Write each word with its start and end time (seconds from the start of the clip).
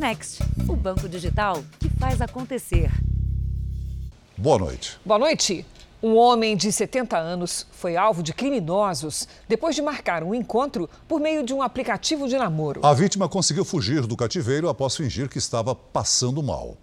Next, 0.00 0.42
o 0.66 0.74
banco 0.74 1.06
digital 1.06 1.62
que 1.78 1.90
faz 1.90 2.22
acontecer. 2.22 2.90
Boa 4.34 4.58
noite. 4.58 4.98
Boa 5.04 5.18
noite. 5.18 5.66
Um 6.02 6.16
homem 6.16 6.56
de 6.56 6.72
70 6.72 7.18
anos 7.18 7.66
foi 7.70 7.98
alvo 7.98 8.22
de 8.22 8.32
criminosos 8.32 9.28
depois 9.46 9.76
de 9.76 9.82
marcar 9.82 10.24
um 10.24 10.34
encontro 10.34 10.88
por 11.06 11.20
meio 11.20 11.44
de 11.44 11.52
um 11.52 11.60
aplicativo 11.60 12.26
de 12.26 12.38
namoro. 12.38 12.80
A 12.82 12.94
vítima 12.94 13.28
conseguiu 13.28 13.62
fugir 13.62 14.06
do 14.06 14.16
cativeiro 14.16 14.70
após 14.70 14.96
fingir 14.96 15.28
que 15.28 15.36
estava 15.36 15.74
passando 15.74 16.42
mal. 16.42 16.78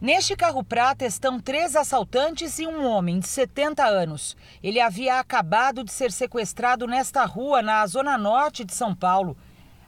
Neste 0.00 0.34
carro 0.34 0.64
prata 0.64 1.06
estão 1.06 1.38
três 1.38 1.76
assaltantes 1.76 2.58
e 2.58 2.66
um 2.66 2.84
homem 2.86 3.20
de 3.20 3.28
70 3.28 3.84
anos. 3.84 4.36
Ele 4.60 4.80
havia 4.80 5.20
acabado 5.20 5.84
de 5.84 5.92
ser 5.92 6.10
sequestrado 6.10 6.88
nesta 6.88 7.24
rua, 7.24 7.62
na 7.62 7.86
zona 7.86 8.18
norte 8.18 8.64
de 8.64 8.74
São 8.74 8.96
Paulo. 8.96 9.36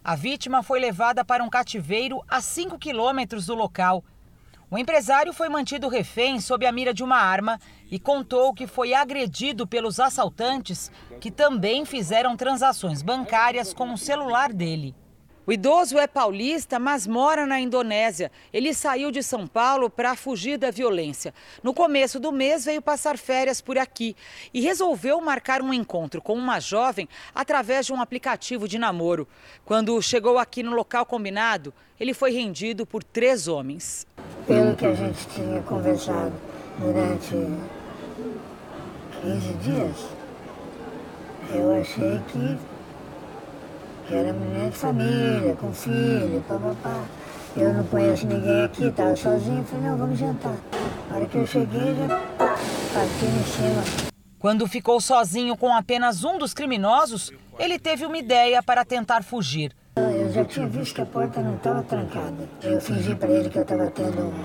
A 0.05 0.17
vítima 0.17 0.65
foi 0.65 0.81
levada 0.81 1.25
para 1.25 1.45
um 1.45 1.49
cativeiro 1.49 2.25
a 2.29 2.41
5 2.41 2.77
quilômetros 2.77 3.47
do 3.47 3.55
local. 3.55 4.03
O 4.69 4.77
empresário 4.77 5.33
foi 5.33 5.49
mantido 5.49 5.87
refém 5.87 6.41
sob 6.41 6.67
a 6.67 6.73
mira 6.73 6.93
de 6.93 7.05
uma 7.05 7.19
arma 7.19 7.61
e 7.89 8.01
contou 8.01 8.53
que 8.53 8.67
foi 8.67 8.95
agredido 8.95 9.65
pelos 9.65 10.01
assaltantes 10.01 10.91
que 11.21 11.31
também 11.31 11.85
fizeram 11.85 12.37
transações 12.37 13.01
bancárias 13.01 13.73
com 13.73 13.93
o 13.93 13.99
celular 13.99 14.53
dele. 14.53 14.93
O 15.45 15.53
idoso 15.53 15.99
é 15.99 16.07
paulista, 16.07 16.79
mas 16.79 17.05
mora 17.05 17.45
na 17.45 17.59
Indonésia. 17.59 18.31
Ele 18.53 18.73
saiu 18.73 19.11
de 19.11 19.25
São 19.25 19.45
Paulo 19.45 19.91
para 19.91 20.15
fugir 20.15 20.57
da 20.57 20.71
violência. 20.71 21.35
No 21.65 21.75
começo 21.75 22.21
do 22.21 22.31
mês, 22.31 22.65
veio 22.65 22.81
passar 22.81 23.19
férias 23.19 23.61
por 23.61 23.77
aqui 23.77 24.15
e 24.55 24.61
resolveu 24.61 25.21
marcar 25.21 25.61
um 25.61 25.75
encontro 25.75 26.23
com 26.23 26.35
uma 26.35 26.61
jovem 26.61 27.09
através 27.35 27.87
de 27.87 27.93
um 27.93 28.01
aplicativo 28.01 28.69
de 28.69 28.79
namoro. 28.79 29.27
Quando 29.65 30.01
chegou 30.01 30.39
aqui 30.39 30.63
no 30.63 30.77
local 30.77 31.05
combinado, 31.05 31.75
ele 31.99 32.15
foi 32.15 32.31
rendido 32.31 32.87
por 32.87 33.03
três 33.03 33.49
homens. 33.49 34.07
Pelo 34.47 34.77
que 34.77 34.87
a 34.87 34.95
gente 34.95 35.27
tinha 35.27 35.61
conversado 35.63 36.35
durante 36.79 37.35
15 39.23 39.53
dias, 39.55 39.97
eu 41.53 41.81
achei 41.81 42.21
que 42.29 42.72
que 44.07 44.15
era 44.15 44.33
mulher 44.33 44.71
de 44.71 44.77
família, 44.77 45.57
com 45.57 45.73
filho, 45.73 46.43
papapá. 46.49 47.05
Eu 47.57 47.75
não 47.75 47.85
conheço 47.85 48.27
ninguém 48.27 48.65
aqui, 48.65 48.87
estava 48.87 49.15
sozinho, 49.15 49.63
falei, 49.65 49.87
não, 49.87 49.97
vamos 49.99 50.19
jantar. 50.19 50.57
Na 51.11 51.17
hora 51.17 51.27
que 51.27 51.37
eu 51.37 51.47
cheguei, 51.47 51.95
já 51.95 52.09
parti 52.09 53.25
em 53.25 53.45
cima. 53.45 54.11
Quando 54.39 54.67
ficou 54.67 55.01
sozinho 55.01 55.57
com 55.57 55.73
apenas 55.75 56.25
um 56.25 56.39
dos 56.39 56.55
criminosos, 56.55 57.31
ele 57.59 57.79
teve 57.79 58.05
uma 58.05 58.17
ideia 58.17 58.63
para 58.63 58.85
tentar 58.85 59.23
fugir. 59.23 59.73
Eu 59.97 60.33
já 60.33 60.45
tinha 60.45 60.67
visto 60.67 60.95
que 60.95 61.01
a 61.03 61.07
porta 61.07 61.41
não 61.41 61.57
estava 61.57 61.83
trancada. 61.83 62.49
Eu 62.63 62.81
fingi 62.81 63.15
para 63.15 63.31
ele 63.31 63.51
que 63.51 63.59
eu 63.59 63.63
estava 63.63 63.91
tendo 63.91 64.23
um 64.23 64.45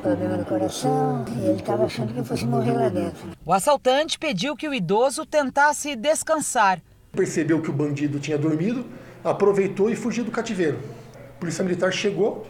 problema 0.00 0.36
no 0.36 0.44
coração 0.44 1.24
e 1.36 1.46
ele 1.46 1.60
estava 1.60 1.84
achando 1.84 2.12
que 2.12 2.20
eu 2.20 2.24
fosse 2.24 2.46
morrer 2.46 2.72
lá 2.72 2.88
dentro. 2.88 3.30
O 3.44 3.52
assaltante 3.52 4.18
pediu 4.18 4.56
que 4.56 4.68
o 4.68 4.72
idoso 4.72 5.26
tentasse 5.26 5.96
descansar 5.96 6.80
percebeu 7.12 7.60
que 7.60 7.70
o 7.70 7.72
bandido 7.72 8.18
tinha 8.18 8.38
dormido, 8.38 8.84
aproveitou 9.24 9.90
e 9.90 9.96
fugiu 9.96 10.24
do 10.24 10.30
cativeiro. 10.30 10.78
A 11.14 11.40
polícia 11.40 11.64
militar 11.64 11.92
chegou, 11.92 12.46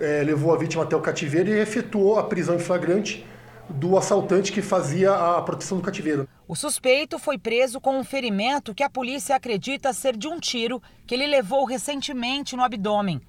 é, 0.00 0.22
levou 0.22 0.52
a 0.52 0.56
vítima 0.56 0.82
até 0.82 0.96
o 0.96 1.00
cativeiro 1.00 1.50
e 1.50 1.58
efetuou 1.58 2.18
a 2.18 2.24
prisão 2.24 2.56
em 2.56 2.58
flagrante 2.58 3.24
do 3.68 3.96
assaltante 3.96 4.52
que 4.52 4.60
fazia 4.60 5.14
a 5.14 5.40
proteção 5.42 5.78
do 5.78 5.84
cativeiro. 5.84 6.28
O 6.46 6.54
suspeito 6.54 7.18
foi 7.18 7.38
preso 7.38 7.80
com 7.80 7.98
um 7.98 8.04
ferimento 8.04 8.74
que 8.74 8.82
a 8.82 8.90
polícia 8.90 9.34
acredita 9.34 9.92
ser 9.92 10.16
de 10.16 10.28
um 10.28 10.38
tiro 10.38 10.82
que 11.06 11.14
ele 11.14 11.26
levou 11.26 11.64
recentemente 11.64 12.56
no 12.56 12.62
abdômen. 12.62 13.20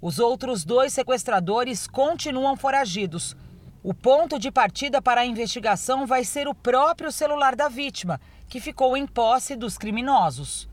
Os 0.00 0.18
outros 0.18 0.64
dois 0.64 0.92
sequestradores 0.92 1.86
continuam 1.86 2.56
foragidos. 2.56 3.36
O 3.82 3.94
ponto 3.94 4.38
de 4.38 4.50
partida 4.50 5.00
para 5.00 5.22
a 5.22 5.26
investigação 5.26 6.06
vai 6.06 6.24
ser 6.24 6.46
o 6.46 6.54
próprio 6.54 7.10
celular 7.10 7.56
da 7.56 7.68
vítima, 7.68 8.20
que 8.48 8.60
ficou 8.60 8.96
em 8.96 9.06
posse 9.06 9.54
dos 9.54 9.76
criminosos. 9.76 10.68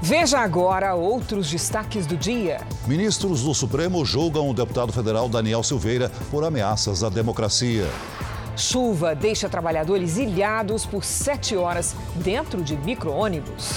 Veja 0.00 0.40
agora 0.40 0.94
outros 0.94 1.48
destaques 1.48 2.06
do 2.06 2.16
dia. 2.16 2.60
Ministros 2.86 3.42
do 3.42 3.54
Supremo 3.54 4.04
julgam 4.04 4.50
o 4.50 4.54
deputado 4.54 4.92
federal 4.92 5.28
Daniel 5.28 5.62
Silveira 5.62 6.10
por 6.30 6.44
ameaças 6.44 7.04
à 7.04 7.08
democracia. 7.08 7.86
Chuva 8.56 9.14
deixa 9.14 9.48
trabalhadores 9.48 10.16
ilhados 10.16 10.84
por 10.84 11.04
sete 11.04 11.56
horas 11.56 11.94
dentro 12.16 12.62
de 12.62 12.76
micro-ônibus. 12.76 13.74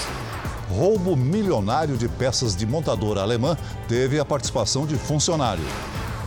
Roubo 0.68 1.14
milionário 1.14 1.96
de 1.96 2.08
peças 2.08 2.56
de 2.56 2.66
montadora 2.66 3.22
alemã 3.22 3.56
teve 3.88 4.18
a 4.18 4.24
participação 4.24 4.84
de 4.84 4.96
funcionário. 4.96 5.64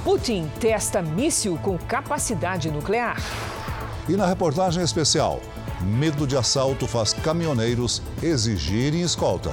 Putin 0.04 0.50
testa 0.60 1.02
míssil 1.02 1.60
com 1.62 1.78
capacidade 1.78 2.72
nuclear. 2.72 3.18
E 4.10 4.18
na 4.18 4.26
reportagem 4.26 4.84
especial, 4.84 5.40
medo 5.84 6.26
de 6.26 6.36
assalto 6.36 6.88
faz 6.88 7.14
caminhoneiros 7.14 8.02
exigirem 8.24 9.02
escolta. 9.02 9.52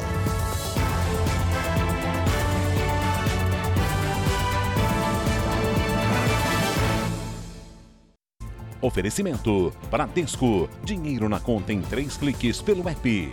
Oferecimento: 8.81 9.75
Bradesco. 9.91 10.71
Dinheiro 10.83 11.29
na 11.29 11.39
conta 11.39 11.75
em 11.75 11.83
três 11.83 12.17
cliques 12.17 12.63
pelo 12.63 12.89
app. 12.89 13.33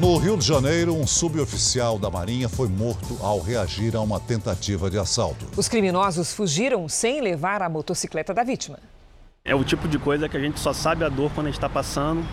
No 0.00 0.16
Rio 0.16 0.34
de 0.38 0.46
Janeiro, 0.46 0.94
um 0.94 1.06
suboficial 1.06 1.98
da 1.98 2.08
Marinha 2.08 2.48
foi 2.48 2.68
morto 2.68 3.18
ao 3.20 3.38
reagir 3.38 3.94
a 3.94 4.00
uma 4.00 4.18
tentativa 4.18 4.88
de 4.88 4.98
assalto. 4.98 5.44
Os 5.54 5.68
criminosos 5.68 6.32
fugiram 6.32 6.88
sem 6.88 7.20
levar 7.20 7.60
a 7.60 7.68
motocicleta 7.68 8.32
da 8.32 8.42
vítima. 8.42 8.78
É 9.44 9.54
o 9.54 9.62
tipo 9.62 9.86
de 9.86 9.98
coisa 9.98 10.26
que 10.26 10.38
a 10.38 10.40
gente 10.40 10.58
só 10.58 10.72
sabe 10.72 11.04
a 11.04 11.10
dor 11.10 11.30
quando 11.34 11.48
a 11.48 11.50
gente 11.50 11.58
está 11.58 11.68
passando. 11.68 12.26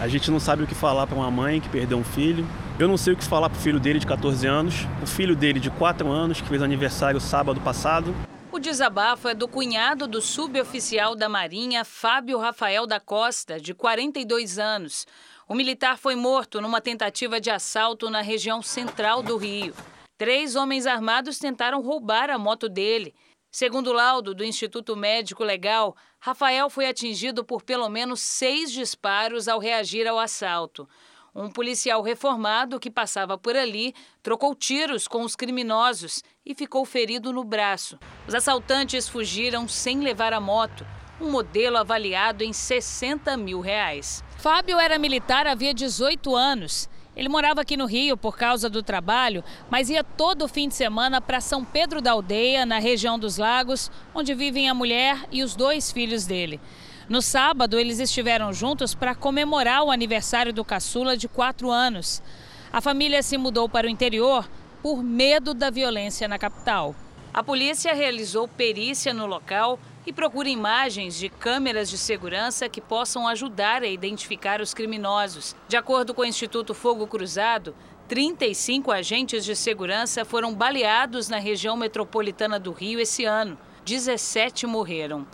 A 0.00 0.08
gente 0.08 0.30
não 0.30 0.40
sabe 0.40 0.62
o 0.62 0.66
que 0.66 0.74
falar 0.74 1.06
para 1.06 1.16
uma 1.16 1.30
mãe 1.30 1.60
que 1.60 1.68
perdeu 1.68 1.98
um 1.98 2.04
filho. 2.04 2.48
Eu 2.78 2.88
não 2.88 2.96
sei 2.96 3.12
o 3.12 3.16
que 3.18 3.22
falar 3.22 3.50
para 3.50 3.58
o 3.58 3.60
filho 3.60 3.78
dele 3.78 3.98
de 3.98 4.06
14 4.06 4.46
anos, 4.46 4.88
o 5.02 5.06
filho 5.06 5.36
dele 5.36 5.60
de 5.60 5.68
4 5.68 6.10
anos, 6.10 6.40
que 6.40 6.48
fez 6.48 6.62
aniversário 6.62 7.20
sábado 7.20 7.60
passado. 7.60 8.14
O 8.50 8.58
desabafo 8.58 9.28
é 9.28 9.34
do 9.34 9.46
cunhado 9.46 10.06
do 10.06 10.22
suboficial 10.22 11.14
da 11.14 11.28
Marinha, 11.28 11.84
Fábio 11.84 12.38
Rafael 12.38 12.86
da 12.86 12.98
Costa, 12.98 13.60
de 13.60 13.74
42 13.74 14.58
anos. 14.58 15.06
O 15.48 15.54
militar 15.54 15.98
foi 15.98 16.14
morto 16.14 16.60
numa 16.60 16.80
tentativa 16.80 17.40
de 17.40 17.50
assalto 17.50 18.08
na 18.08 18.20
região 18.20 18.62
central 18.62 19.22
do 19.22 19.36
Rio. 19.36 19.74
Três 20.16 20.54
homens 20.54 20.86
armados 20.86 21.38
tentaram 21.38 21.82
roubar 21.82 22.30
a 22.30 22.38
moto 22.38 22.68
dele. 22.68 23.12
Segundo 23.50 23.88
o 23.88 23.92
laudo 23.92 24.34
do 24.34 24.44
Instituto 24.44 24.96
Médico 24.96 25.42
Legal, 25.42 25.96
Rafael 26.20 26.70
foi 26.70 26.86
atingido 26.86 27.44
por 27.44 27.62
pelo 27.62 27.88
menos 27.88 28.20
seis 28.20 28.70
disparos 28.70 29.48
ao 29.48 29.58
reagir 29.58 30.06
ao 30.06 30.18
assalto. 30.18 30.88
Um 31.34 31.50
policial 31.50 32.02
reformado 32.02 32.78
que 32.78 32.90
passava 32.90 33.36
por 33.36 33.56
ali 33.56 33.94
trocou 34.22 34.54
tiros 34.54 35.08
com 35.08 35.22
os 35.22 35.34
criminosos 35.34 36.22
e 36.46 36.54
ficou 36.54 36.84
ferido 36.84 37.32
no 37.32 37.42
braço. 37.42 37.98
Os 38.28 38.34
assaltantes 38.34 39.08
fugiram 39.08 39.66
sem 39.66 40.00
levar 40.00 40.32
a 40.32 40.40
moto, 40.40 40.86
um 41.20 41.30
modelo 41.30 41.78
avaliado 41.78 42.44
em 42.44 42.52
60 42.52 43.36
mil 43.36 43.60
reais. 43.60 44.22
Fábio 44.42 44.80
era 44.80 44.98
militar 44.98 45.46
havia 45.46 45.72
18 45.72 46.34
anos. 46.34 46.88
Ele 47.14 47.28
morava 47.28 47.60
aqui 47.60 47.76
no 47.76 47.86
Rio 47.86 48.16
por 48.16 48.36
causa 48.36 48.68
do 48.68 48.82
trabalho, 48.82 49.44
mas 49.70 49.88
ia 49.88 50.02
todo 50.02 50.48
fim 50.48 50.66
de 50.66 50.74
semana 50.74 51.20
para 51.20 51.40
São 51.40 51.64
Pedro 51.64 52.02
da 52.02 52.10
Aldeia, 52.10 52.66
na 52.66 52.80
região 52.80 53.16
dos 53.16 53.36
Lagos, 53.36 53.88
onde 54.12 54.34
vivem 54.34 54.68
a 54.68 54.74
mulher 54.74 55.28
e 55.30 55.44
os 55.44 55.54
dois 55.54 55.92
filhos 55.92 56.26
dele. 56.26 56.60
No 57.08 57.22
sábado, 57.22 57.78
eles 57.78 58.00
estiveram 58.00 58.52
juntos 58.52 58.96
para 58.96 59.14
comemorar 59.14 59.84
o 59.84 59.92
aniversário 59.92 60.52
do 60.52 60.64
caçula 60.64 61.16
de 61.16 61.28
quatro 61.28 61.70
anos. 61.70 62.20
A 62.72 62.80
família 62.80 63.22
se 63.22 63.38
mudou 63.38 63.68
para 63.68 63.86
o 63.86 63.90
interior 63.90 64.50
por 64.82 65.04
medo 65.04 65.54
da 65.54 65.70
violência 65.70 66.26
na 66.26 66.36
capital. 66.36 66.96
A 67.32 67.44
polícia 67.44 67.94
realizou 67.94 68.48
perícia 68.48 69.14
no 69.14 69.24
local 69.24 69.78
e 70.06 70.12
procura 70.12 70.48
imagens 70.48 71.18
de 71.18 71.28
câmeras 71.28 71.88
de 71.88 71.98
segurança 71.98 72.68
que 72.68 72.80
possam 72.80 73.26
ajudar 73.28 73.82
a 73.82 73.86
identificar 73.86 74.60
os 74.60 74.74
criminosos. 74.74 75.54
De 75.68 75.76
acordo 75.76 76.12
com 76.12 76.22
o 76.22 76.26
Instituto 76.26 76.74
Fogo 76.74 77.06
Cruzado, 77.06 77.74
35 78.08 78.90
agentes 78.90 79.44
de 79.44 79.56
segurança 79.56 80.24
foram 80.24 80.54
baleados 80.54 81.28
na 81.28 81.38
região 81.38 81.76
metropolitana 81.76 82.58
do 82.58 82.72
Rio 82.72 83.00
esse 83.00 83.24
ano. 83.24 83.56
17 83.84 84.66
morreram. 84.66 85.26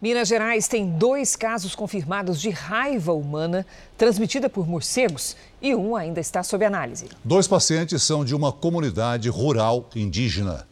Minas 0.00 0.28
Gerais 0.28 0.68
tem 0.68 0.88
dois 0.88 1.34
casos 1.34 1.74
confirmados 1.74 2.40
de 2.40 2.50
raiva 2.50 3.12
humana 3.12 3.66
transmitida 3.96 4.48
por 4.48 4.68
morcegos 4.68 5.36
e 5.60 5.74
um 5.74 5.96
ainda 5.96 6.20
está 6.20 6.44
sob 6.44 6.64
análise. 6.64 7.08
Dois 7.24 7.48
pacientes 7.48 8.00
são 8.04 8.24
de 8.24 8.32
uma 8.32 8.52
comunidade 8.52 9.28
rural 9.28 9.90
indígena. 9.96 10.67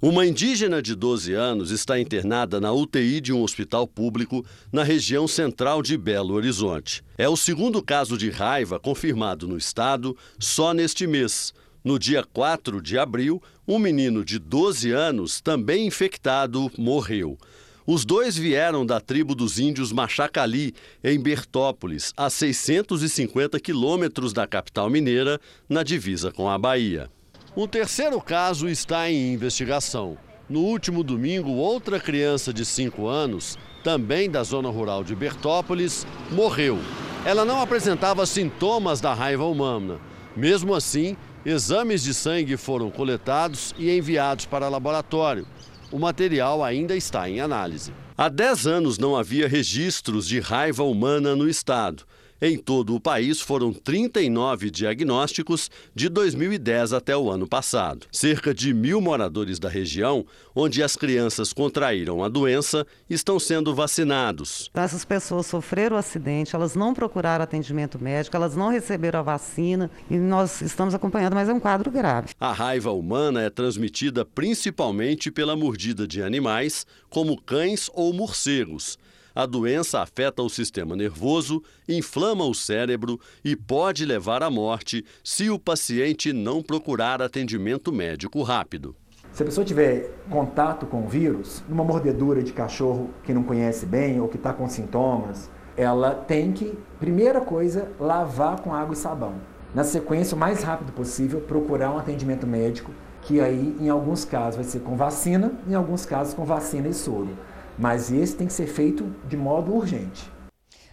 Uma 0.00 0.24
indígena 0.24 0.80
de 0.80 0.94
12 0.94 1.34
anos 1.34 1.72
está 1.72 1.98
internada 1.98 2.60
na 2.60 2.72
UTI 2.72 3.20
de 3.20 3.32
um 3.32 3.42
hospital 3.42 3.84
público 3.84 4.46
na 4.70 4.84
região 4.84 5.26
central 5.26 5.82
de 5.82 5.98
Belo 5.98 6.34
Horizonte. 6.34 7.02
É 7.18 7.28
o 7.28 7.36
segundo 7.36 7.82
caso 7.82 8.16
de 8.16 8.30
raiva 8.30 8.78
confirmado 8.78 9.48
no 9.48 9.58
estado 9.58 10.16
só 10.38 10.72
neste 10.72 11.04
mês. 11.04 11.52
No 11.82 11.98
dia 11.98 12.22
4 12.22 12.80
de 12.80 12.96
abril, 12.96 13.42
um 13.66 13.76
menino 13.76 14.24
de 14.24 14.38
12 14.38 14.92
anos, 14.92 15.40
também 15.40 15.88
infectado, 15.88 16.70
morreu. 16.78 17.36
Os 17.84 18.04
dois 18.04 18.36
vieram 18.36 18.86
da 18.86 19.00
tribo 19.00 19.34
dos 19.34 19.58
índios 19.58 19.90
Machacali, 19.90 20.76
em 21.02 21.18
Bertópolis, 21.18 22.12
a 22.16 22.30
650 22.30 23.58
quilômetros 23.58 24.32
da 24.32 24.46
capital 24.46 24.88
mineira, 24.88 25.40
na 25.68 25.82
divisa 25.82 26.30
com 26.30 26.48
a 26.48 26.56
Bahia. 26.56 27.10
Um 27.58 27.66
terceiro 27.66 28.20
caso 28.20 28.68
está 28.68 29.10
em 29.10 29.32
investigação. 29.32 30.16
No 30.48 30.60
último 30.60 31.02
domingo, 31.02 31.50
outra 31.50 31.98
criança 31.98 32.52
de 32.52 32.64
5 32.64 33.08
anos, 33.08 33.58
também 33.82 34.30
da 34.30 34.44
zona 34.44 34.70
rural 34.70 35.02
de 35.02 35.12
Bertópolis, 35.12 36.06
morreu. 36.30 36.78
Ela 37.24 37.44
não 37.44 37.60
apresentava 37.60 38.24
sintomas 38.26 39.00
da 39.00 39.12
raiva 39.12 39.44
humana. 39.44 39.98
Mesmo 40.36 40.72
assim, 40.72 41.16
exames 41.44 42.04
de 42.04 42.14
sangue 42.14 42.56
foram 42.56 42.92
coletados 42.92 43.74
e 43.76 43.90
enviados 43.90 44.46
para 44.46 44.68
laboratório. 44.68 45.44
O 45.90 45.98
material 45.98 46.62
ainda 46.62 46.94
está 46.94 47.28
em 47.28 47.40
análise. 47.40 47.92
Há 48.16 48.28
10 48.28 48.68
anos 48.68 48.98
não 48.98 49.16
havia 49.16 49.48
registros 49.48 50.28
de 50.28 50.38
raiva 50.38 50.84
humana 50.84 51.34
no 51.34 51.48
estado. 51.48 52.04
Em 52.40 52.56
todo 52.56 52.94
o 52.94 53.00
país 53.00 53.40
foram 53.40 53.72
39 53.72 54.70
diagnósticos 54.70 55.68
de 55.92 56.08
2010 56.08 56.92
até 56.92 57.16
o 57.16 57.28
ano 57.28 57.48
passado. 57.48 58.06
Cerca 58.12 58.54
de 58.54 58.72
mil 58.72 59.00
moradores 59.00 59.58
da 59.58 59.68
região, 59.68 60.24
onde 60.54 60.80
as 60.80 60.94
crianças 60.94 61.52
contraíram 61.52 62.22
a 62.22 62.28
doença, 62.28 62.86
estão 63.10 63.40
sendo 63.40 63.74
vacinados. 63.74 64.70
Essas 64.72 65.04
pessoas 65.04 65.46
sofreram 65.46 65.96
o 65.96 65.98
acidente, 65.98 66.54
elas 66.54 66.76
não 66.76 66.94
procuraram 66.94 67.42
atendimento 67.42 68.00
médico, 68.00 68.36
elas 68.36 68.54
não 68.54 68.68
receberam 68.68 69.18
a 69.18 69.22
vacina 69.22 69.90
e 70.08 70.16
nós 70.16 70.60
estamos 70.60 70.94
acompanhando, 70.94 71.34
mas 71.34 71.48
é 71.48 71.52
um 71.52 71.58
quadro 71.58 71.90
grave. 71.90 72.28
A 72.38 72.52
raiva 72.52 72.92
humana 72.92 73.42
é 73.42 73.50
transmitida 73.50 74.24
principalmente 74.24 75.28
pela 75.28 75.56
mordida 75.56 76.06
de 76.06 76.22
animais, 76.22 76.86
como 77.10 77.40
cães 77.42 77.90
ou 77.92 78.12
morcegos. 78.12 78.96
A 79.38 79.46
doença 79.46 80.00
afeta 80.00 80.42
o 80.42 80.48
sistema 80.48 80.96
nervoso, 80.96 81.62
inflama 81.88 82.44
o 82.44 82.52
cérebro 82.52 83.20
e 83.44 83.54
pode 83.54 84.04
levar 84.04 84.42
à 84.42 84.50
morte 84.50 85.04
se 85.22 85.48
o 85.48 85.60
paciente 85.60 86.32
não 86.32 86.60
procurar 86.60 87.22
atendimento 87.22 87.92
médico 87.92 88.42
rápido. 88.42 88.96
Se 89.30 89.44
a 89.44 89.46
pessoa 89.46 89.64
tiver 89.64 90.10
contato 90.28 90.86
com 90.86 91.04
o 91.04 91.08
vírus, 91.08 91.62
numa 91.68 91.84
mordedura 91.84 92.42
de 92.42 92.52
cachorro 92.52 93.10
que 93.22 93.32
não 93.32 93.44
conhece 93.44 93.86
bem 93.86 94.20
ou 94.20 94.26
que 94.26 94.36
está 94.36 94.52
com 94.52 94.68
sintomas, 94.68 95.48
ela 95.76 96.16
tem 96.16 96.50
que, 96.50 96.76
primeira 96.98 97.40
coisa, 97.40 97.92
lavar 98.00 98.60
com 98.60 98.74
água 98.74 98.94
e 98.94 98.96
sabão. 98.96 99.34
Na 99.72 99.84
sequência, 99.84 100.34
o 100.34 100.38
mais 100.40 100.64
rápido 100.64 100.92
possível, 100.92 101.40
procurar 101.42 101.92
um 101.92 101.98
atendimento 101.98 102.44
médico, 102.44 102.90
que 103.22 103.40
aí, 103.40 103.76
em 103.78 103.88
alguns 103.88 104.24
casos, 104.24 104.56
vai 104.56 104.64
ser 104.64 104.80
com 104.80 104.96
vacina, 104.96 105.52
em 105.68 105.76
alguns 105.76 106.04
casos, 106.04 106.34
com 106.34 106.44
vacina 106.44 106.88
e 106.88 106.92
soro 106.92 107.38
mas 107.78 108.10
esse 108.10 108.34
tem 108.34 108.46
que 108.46 108.52
ser 108.52 108.66
feito 108.66 109.04
de 109.26 109.36
modo 109.36 109.74
urgente. 109.74 110.30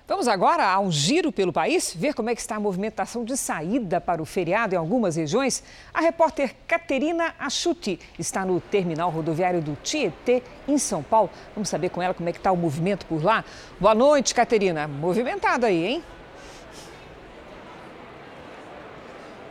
Vamos 0.07 0.27
agora 0.27 0.67
a 0.67 0.79
um 0.79 0.91
giro 0.91 1.31
pelo 1.31 1.51
país, 1.51 1.91
ver 1.97 2.13
como 2.13 2.29
é 2.29 2.35
que 2.35 2.41
está 2.41 2.57
a 2.57 2.59
movimentação 2.59 3.25
de 3.25 3.35
saída 3.35 3.99
para 3.99 4.21
o 4.21 4.25
feriado 4.25 4.75
em 4.75 4.77
algumas 4.77 5.15
regiões. 5.15 5.63
A 5.91 5.99
repórter 5.99 6.55
Caterina 6.67 7.33
Achuti 7.39 7.99
está 8.19 8.45
no 8.45 8.61
terminal 8.61 9.09
rodoviário 9.09 9.63
do 9.63 9.75
Tietê, 9.81 10.43
em 10.67 10.77
São 10.77 11.01
Paulo. 11.01 11.31
Vamos 11.55 11.69
saber 11.69 11.89
com 11.89 12.03
ela 12.03 12.13
como 12.13 12.29
é 12.29 12.31
que 12.31 12.37
está 12.37 12.51
o 12.51 12.57
movimento 12.57 13.07
por 13.07 13.23
lá. 13.23 13.43
Boa 13.79 13.95
noite, 13.95 14.35
Caterina. 14.35 14.87
Movimentado 14.87 15.65
aí, 15.65 15.83
hein? 15.83 16.03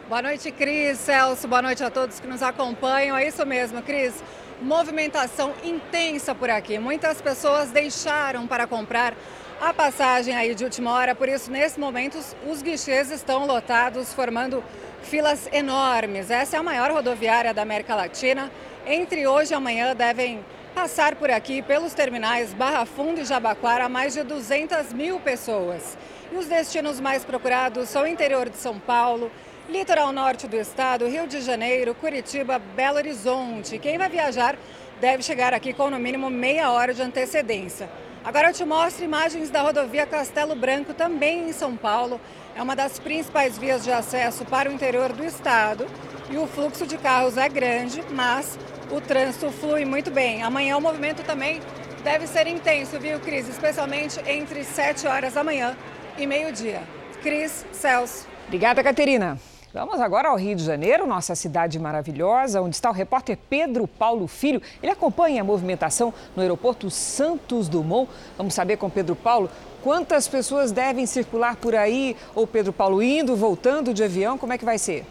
Boa 0.08 0.22
noite, 0.22 0.52
Cris, 0.52 0.98
Celso. 0.98 1.48
Boa 1.48 1.62
noite 1.62 1.82
a 1.82 1.90
todos 1.90 2.20
que 2.20 2.28
nos 2.28 2.44
acompanham. 2.44 3.16
É 3.16 3.26
isso 3.26 3.44
mesmo, 3.44 3.82
Cris 3.82 4.22
movimentação 4.64 5.52
intensa 5.62 6.34
por 6.34 6.48
aqui. 6.48 6.78
Muitas 6.78 7.20
pessoas 7.20 7.70
deixaram 7.70 8.46
para 8.46 8.66
comprar 8.66 9.14
a 9.60 9.72
passagem 9.72 10.34
aí 10.34 10.54
de 10.54 10.64
última 10.64 10.90
hora, 10.92 11.14
por 11.14 11.28
isso, 11.28 11.50
nesse 11.50 11.78
momento, 11.78 12.18
os 12.48 12.62
guichês 12.62 13.10
estão 13.10 13.46
lotados, 13.46 14.12
formando 14.12 14.64
filas 15.02 15.48
enormes. 15.52 16.30
Essa 16.30 16.56
é 16.56 16.58
a 16.58 16.62
maior 16.62 16.90
rodoviária 16.90 17.52
da 17.52 17.62
América 17.62 17.94
Latina. 17.94 18.50
Entre 18.86 19.26
hoje 19.26 19.52
e 19.52 19.54
amanhã 19.54 19.94
devem 19.94 20.44
passar 20.74 21.14
por 21.14 21.30
aqui, 21.30 21.62
pelos 21.62 21.94
terminais 21.94 22.52
Barra 22.52 22.84
Funda 22.84 23.20
e 23.20 23.24
Jabaquara, 23.24 23.88
mais 23.88 24.14
de 24.14 24.22
200 24.22 24.92
mil 24.92 25.20
pessoas. 25.20 25.96
E 26.32 26.36
os 26.36 26.46
destinos 26.46 26.98
mais 26.98 27.24
procurados 27.24 27.88
são 27.90 28.02
o 28.02 28.06
interior 28.06 28.48
de 28.48 28.56
São 28.56 28.78
Paulo, 28.80 29.30
Litoral 29.68 30.12
norte 30.12 30.46
do 30.46 30.56
estado, 30.56 31.08
Rio 31.08 31.26
de 31.26 31.40
Janeiro, 31.40 31.94
Curitiba, 31.94 32.58
Belo 32.58 32.98
Horizonte. 32.98 33.78
Quem 33.78 33.96
vai 33.96 34.10
viajar 34.10 34.56
deve 35.00 35.22
chegar 35.22 35.54
aqui 35.54 35.72
com 35.72 35.88
no 35.88 35.98
mínimo 35.98 36.28
meia 36.28 36.70
hora 36.70 36.92
de 36.92 37.00
antecedência. 37.00 37.88
Agora 38.22 38.50
eu 38.50 38.52
te 38.52 38.62
mostro 38.64 39.04
imagens 39.04 39.48
da 39.48 39.62
rodovia 39.62 40.06
Castelo 40.06 40.54
Branco, 40.54 40.92
também 40.92 41.48
em 41.48 41.52
São 41.52 41.76
Paulo. 41.76 42.20
É 42.54 42.62
uma 42.62 42.76
das 42.76 42.98
principais 42.98 43.56
vias 43.56 43.82
de 43.82 43.90
acesso 43.90 44.44
para 44.44 44.68
o 44.68 44.72
interior 44.72 45.14
do 45.14 45.24
estado 45.24 45.86
e 46.30 46.36
o 46.36 46.46
fluxo 46.46 46.86
de 46.86 46.98
carros 46.98 47.38
é 47.38 47.48
grande, 47.48 48.04
mas 48.10 48.58
o 48.90 49.00
trânsito 49.00 49.50
flui 49.50 49.86
muito 49.86 50.10
bem. 50.10 50.42
Amanhã 50.42 50.76
o 50.76 50.80
movimento 50.80 51.22
também 51.24 51.60
deve 52.02 52.26
ser 52.26 52.46
intenso, 52.46 53.00
viu, 53.00 53.18
Cris? 53.18 53.48
Especialmente 53.48 54.20
entre 54.26 54.62
7 54.62 55.06
horas 55.06 55.32
da 55.32 55.42
manhã 55.42 55.74
e 56.18 56.26
meio-dia. 56.26 56.82
Cris, 57.22 57.64
Celso. 57.72 58.26
Obrigada, 58.46 58.82
Caterina. 58.82 59.38
Vamos 59.74 60.00
agora 60.00 60.28
ao 60.28 60.36
Rio 60.36 60.54
de 60.54 60.62
Janeiro, 60.62 61.04
nossa 61.04 61.34
cidade 61.34 61.80
maravilhosa, 61.80 62.62
onde 62.62 62.76
está 62.76 62.88
o 62.90 62.92
repórter 62.92 63.36
Pedro 63.50 63.88
Paulo 63.88 64.28
Filho. 64.28 64.62
Ele 64.80 64.92
acompanha 64.92 65.40
a 65.40 65.44
movimentação 65.44 66.14
no 66.36 66.42
aeroporto 66.42 66.88
Santos 66.92 67.68
Dumont. 67.68 68.08
Vamos 68.38 68.54
saber 68.54 68.76
com 68.76 68.88
Pedro 68.88 69.16
Paulo 69.16 69.50
quantas 69.82 70.28
pessoas 70.28 70.70
devem 70.70 71.06
circular 71.06 71.56
por 71.56 71.74
aí, 71.74 72.16
ou 72.36 72.46
Pedro 72.46 72.72
Paulo 72.72 73.02
indo, 73.02 73.34
voltando 73.34 73.92
de 73.92 74.04
avião, 74.04 74.38
como 74.38 74.52
é 74.52 74.58
que 74.58 74.64
vai 74.64 74.78
ser? 74.78 75.04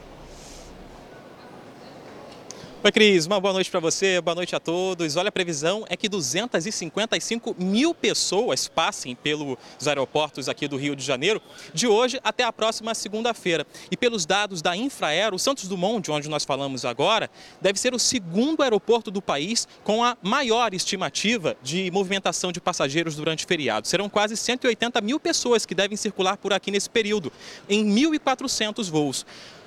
Oi, 2.85 2.91
Cris, 2.91 3.25
uma 3.25 3.39
boa 3.39 3.53
noite 3.53 3.71
para 3.71 3.79
você, 3.79 4.19
boa 4.19 4.35
noite 4.35 4.53
a 4.57 4.59
todos. 4.59 5.15
Olha, 5.15 5.29
a 5.29 5.31
previsão 5.31 5.85
é 5.87 5.95
que 5.95 6.09
255 6.09 7.55
mil 7.57 7.95
pessoas 7.95 8.67
passem 8.67 9.15
pelos 9.15 9.57
aeroportos 9.87 10.49
aqui 10.49 10.67
do 10.67 10.75
Rio 10.75 10.93
de 10.93 11.01
Janeiro 11.01 11.41
de 11.73 11.87
hoje 11.87 12.19
até 12.25 12.43
a 12.43 12.51
próxima 12.51 12.93
segunda-feira. 12.93 13.65
E 13.89 13.95
pelos 13.95 14.25
dados 14.25 14.61
da 14.61 14.75
Infraero, 14.75 15.37
o 15.37 15.39
Santos 15.39 15.65
Dumont, 15.69 16.03
de 16.03 16.11
onde 16.11 16.27
nós 16.27 16.43
falamos 16.43 16.83
agora, 16.83 17.31
deve 17.61 17.79
ser 17.79 17.93
o 17.93 17.99
segundo 17.99 18.61
aeroporto 18.61 19.09
do 19.09 19.21
país 19.21 19.65
com 19.85 20.03
a 20.03 20.17
maior 20.21 20.73
estimativa 20.73 21.55
de 21.63 21.89
movimentação 21.89 22.51
de 22.51 22.59
passageiros 22.59 23.15
durante 23.15 23.45
o 23.45 23.47
feriado. 23.47 23.87
Serão 23.87 24.09
quase 24.09 24.35
180 24.35 24.99
mil 24.99 25.21
pessoas 25.21 25.65
que 25.65 25.73
devem 25.73 25.95
circular 25.95 26.35
por 26.35 26.51
aqui 26.51 26.69
nesse 26.69 26.89
período, 26.89 27.31
em 27.69 27.85
1.400 27.85 28.91
voos. 28.91 29.25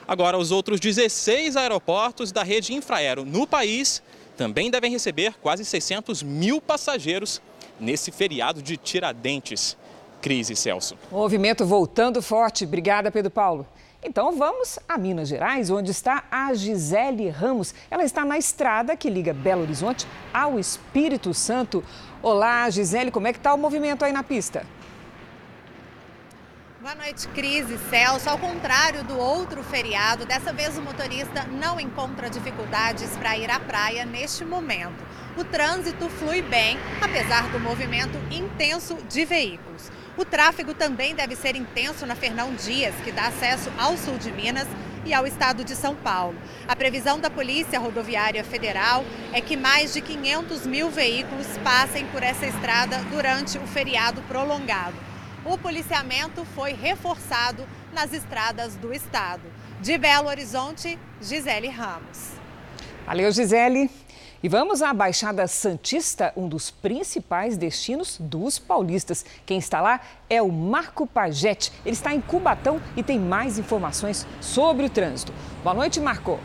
Agora, 0.09 0.39
os 0.39 0.53
outros 0.53 0.79
16 0.79 1.57
aeroportos 1.57 2.31
da 2.31 2.45
rede 2.45 2.73
Infraero 2.73 3.25
no 3.25 3.47
país 3.47 4.03
também 4.37 4.71
devem 4.71 4.91
receber 4.91 5.35
quase 5.43 5.65
600 5.65 6.23
mil 6.23 6.61
passageiros 6.61 7.43
nesse 7.81 8.13
feriado 8.13 8.63
de 8.63 8.77
Tiradentes. 8.77 9.77
Crise, 10.23 10.55
Celso. 10.55 10.97
Movimento 11.11 11.65
voltando 11.67 12.23
forte. 12.23 12.65
Obrigada, 12.65 13.11
Pedro 13.11 13.31
Paulo. 13.31 13.67
Então 14.03 14.37
vamos 14.37 14.79
a 14.89 14.97
Minas 14.97 15.29
Gerais, 15.29 15.71
onde 15.71 15.91
está 15.91 16.25
a 16.31 16.55
Gisele 16.55 17.29
Ramos. 17.29 17.75
Ela 17.91 18.05
está 18.05 18.25
na 18.25 18.39
estrada 18.39 18.97
que 18.97 19.11
liga 19.11 19.35
Belo 19.35 19.63
Horizonte 19.63 20.07
ao 20.33 20.59
Espírito 20.61 21.35
Santo. 21.35 21.83
Olá, 22.23 22.69
Gisele, 22.71 23.11
como 23.11 23.27
é 23.27 23.33
que 23.33 23.39
está 23.39 23.53
o 23.53 23.59
movimento 23.59 24.05
aí 24.05 24.13
na 24.13 24.23
pista? 24.23 24.65
Boa 26.87 26.95
noite, 26.95 27.27
Cris 27.35 27.69
e 27.69 27.79
Celso. 27.91 28.31
Ao 28.31 28.39
contrário 28.39 29.03
do 29.03 29.19
outro 29.19 29.61
feriado, 29.65 30.25
dessa 30.25 30.53
vez 30.53 30.79
o 30.79 30.83
motorista 30.83 31.43
não 31.43 31.81
encontra 31.81 32.31
dificuldades 32.31 33.11
para 33.17 33.37
ir 33.37 33.51
à 33.51 33.59
praia 33.59 34.07
neste 34.07 34.45
momento. 34.45 35.05
O 35.37 35.43
trânsito 35.43 36.09
flui 36.09 36.43
bem, 36.43 36.79
apesar 37.03 37.51
do 37.51 37.59
movimento 37.59 38.17
intenso 38.31 38.99
de 39.09 39.25
veículos. 39.25 39.91
O 40.17 40.25
tráfego 40.25 40.75
também 40.75 41.13
deve 41.13 41.35
ser 41.35 41.57
intenso 41.57 42.07
na 42.07 42.15
Fernão 42.15 42.55
Dias, 42.55 42.95
que 43.03 43.11
dá 43.11 43.27
acesso 43.27 43.69
ao 43.77 43.97
sul 43.97 44.17
de 44.17 44.31
Minas 44.31 44.69
e 45.05 45.13
ao 45.13 45.27
estado 45.27 45.65
de 45.65 45.75
São 45.75 45.97
Paulo. 45.97 46.39
A 46.69 46.77
previsão 46.77 47.19
da 47.19 47.29
Polícia 47.29 47.81
Rodoviária 47.81 48.45
Federal 48.45 49.05
é 49.33 49.41
que 49.41 49.57
mais 49.57 49.93
de 49.93 50.01
500 50.01 50.65
mil 50.69 50.89
veículos 50.89 51.49
passem 51.65 52.07
por 52.07 52.23
essa 52.23 52.47
estrada 52.47 52.99
durante 53.11 53.59
o 53.59 53.67
feriado 53.67 54.23
prolongado 54.29 55.06
o 55.47 55.57
policiamento 55.57 56.45
foi 56.45 56.73
reforçado 56.73 57.65
nas 57.93 58.13
estradas 58.13 58.75
do 58.77 58.93
estado. 58.93 59.43
De 59.81 59.97
Belo 59.97 60.29
Horizonte, 60.29 60.99
Gisele 61.21 61.69
Ramos. 61.69 62.33
Valeu, 63.07 63.31
Gisele. 63.31 63.89
E 64.43 64.49
vamos 64.49 64.83
à 64.83 64.93
Baixada 64.93 65.47
Santista, 65.47 66.33
um 66.37 66.47
dos 66.49 66.71
principais 66.71 67.57
destinos 67.57 68.19
dos 68.21 68.59
paulistas. 68.59 69.25
Quem 69.47 69.59
está 69.59 69.81
lá 69.81 70.01
é 70.29 70.43
o 70.43 70.53
Marco 70.53 71.07
Pagete. 71.07 71.73
Ele 71.85 71.95
está 71.95 72.15
em 72.15 72.21
Cubatão 72.21 72.81
e 72.97 73.03
tem 73.03 73.19
mais 73.19 73.59
informações 73.59 74.27
sobre 74.41 74.87
o 74.87 74.91
trânsito. 74.91 75.33
Boa 75.63 75.75
noite, 75.75 76.01
Marco. 76.01 76.39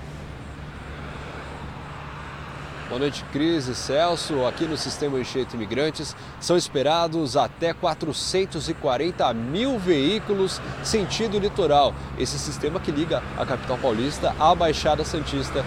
Boa 2.91 2.99
noite, 2.99 3.23
Cris 3.31 3.69
e 3.69 3.73
Celso. 3.73 4.45
Aqui 4.45 4.65
no 4.65 4.75
Sistema 4.75 5.17
Enxerto 5.17 5.53
Imigrantes 5.53 6.13
são 6.41 6.57
esperados 6.57 7.37
até 7.37 7.71
440 7.73 9.33
mil 9.33 9.79
veículos 9.79 10.59
sentido 10.83 11.39
litoral. 11.39 11.95
Esse 12.19 12.37
sistema 12.37 12.81
que 12.81 12.91
liga 12.91 13.23
a 13.37 13.45
capital 13.45 13.77
paulista 13.77 14.35
à 14.37 14.53
Baixada 14.53 15.05
Santista 15.05 15.63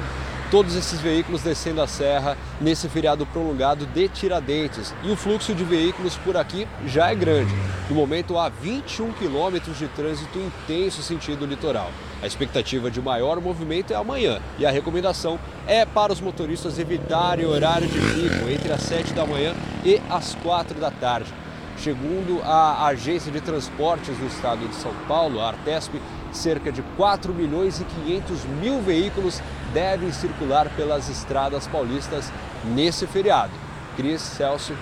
todos 0.55 0.77
esses 0.77 1.01
veículos 1.01 1.43
descendo 1.43 1.83
a 1.83 1.87
serra 1.89 2.39
nesse 2.61 2.89
feriado 2.89 3.27
prolongado 3.27 3.87
de 3.87 4.09
Tiradentes. 4.09 4.95
E 5.03 5.11
o 5.11 5.17
fluxo 5.17 5.53
de 5.53 5.65
veículos 5.65 6.17
por 6.19 6.37
aqui 6.37 6.69
já 6.87 7.11
é 7.11 7.15
grande. 7.17 7.53
No 7.91 7.97
momento, 7.97 8.39
há 8.39 8.49
21 8.49 9.11
quilômetros 9.15 9.77
de 9.77 9.89
trânsito 9.89 10.39
intenso 10.39 11.03
sentido 11.03 11.45
litoral. 11.45 11.91
A 12.23 12.27
expectativa 12.29 12.89
de 12.89 13.03
maior 13.03 13.41
movimento 13.41 13.93
é 13.93 13.97
amanhã 13.97 14.41
e 14.57 14.65
a 14.65 14.71
recomendação 14.71 15.41
é 15.67 15.85
para 15.85 16.13
os 16.13 16.21
motoristas 16.21 16.79
evitarem 16.79 17.45
o 17.45 17.51
horário 17.51 17.89
de 17.89 17.99
pico 17.99 18.49
entre 18.49 18.73
as 18.73 18.83
7 18.83 19.13
da 19.13 19.27
manhã 19.27 19.57
e 19.85 20.01
as 20.09 20.37
4 20.37 20.79
da 20.79 20.93
tarde. 20.93 21.35
Segundo 21.77 22.41
a 22.45 22.87
Agência 22.87 23.33
de 23.33 23.41
Transportes 23.41 24.17
do 24.17 24.27
Estado 24.27 24.69
de 24.69 24.77
São 24.77 24.95
Paulo, 25.09 25.41
a 25.41 25.49
Artesp, 25.49 26.01
cerca 26.35 26.71
de 26.71 26.83
4 26.97 27.33
milhões 27.33 27.81
e 27.81 27.85
500 27.85 28.45
mil 28.61 28.81
veículos 28.83 29.41
devem 29.73 30.13
circular 30.13 30.69
pelas 30.77 31.09
estradas 31.09 31.67
paulistas 31.67 32.31
nesse 32.65 33.07
feriado. 33.07 33.53
Cris, 33.97 34.21
Celso. 34.21 34.75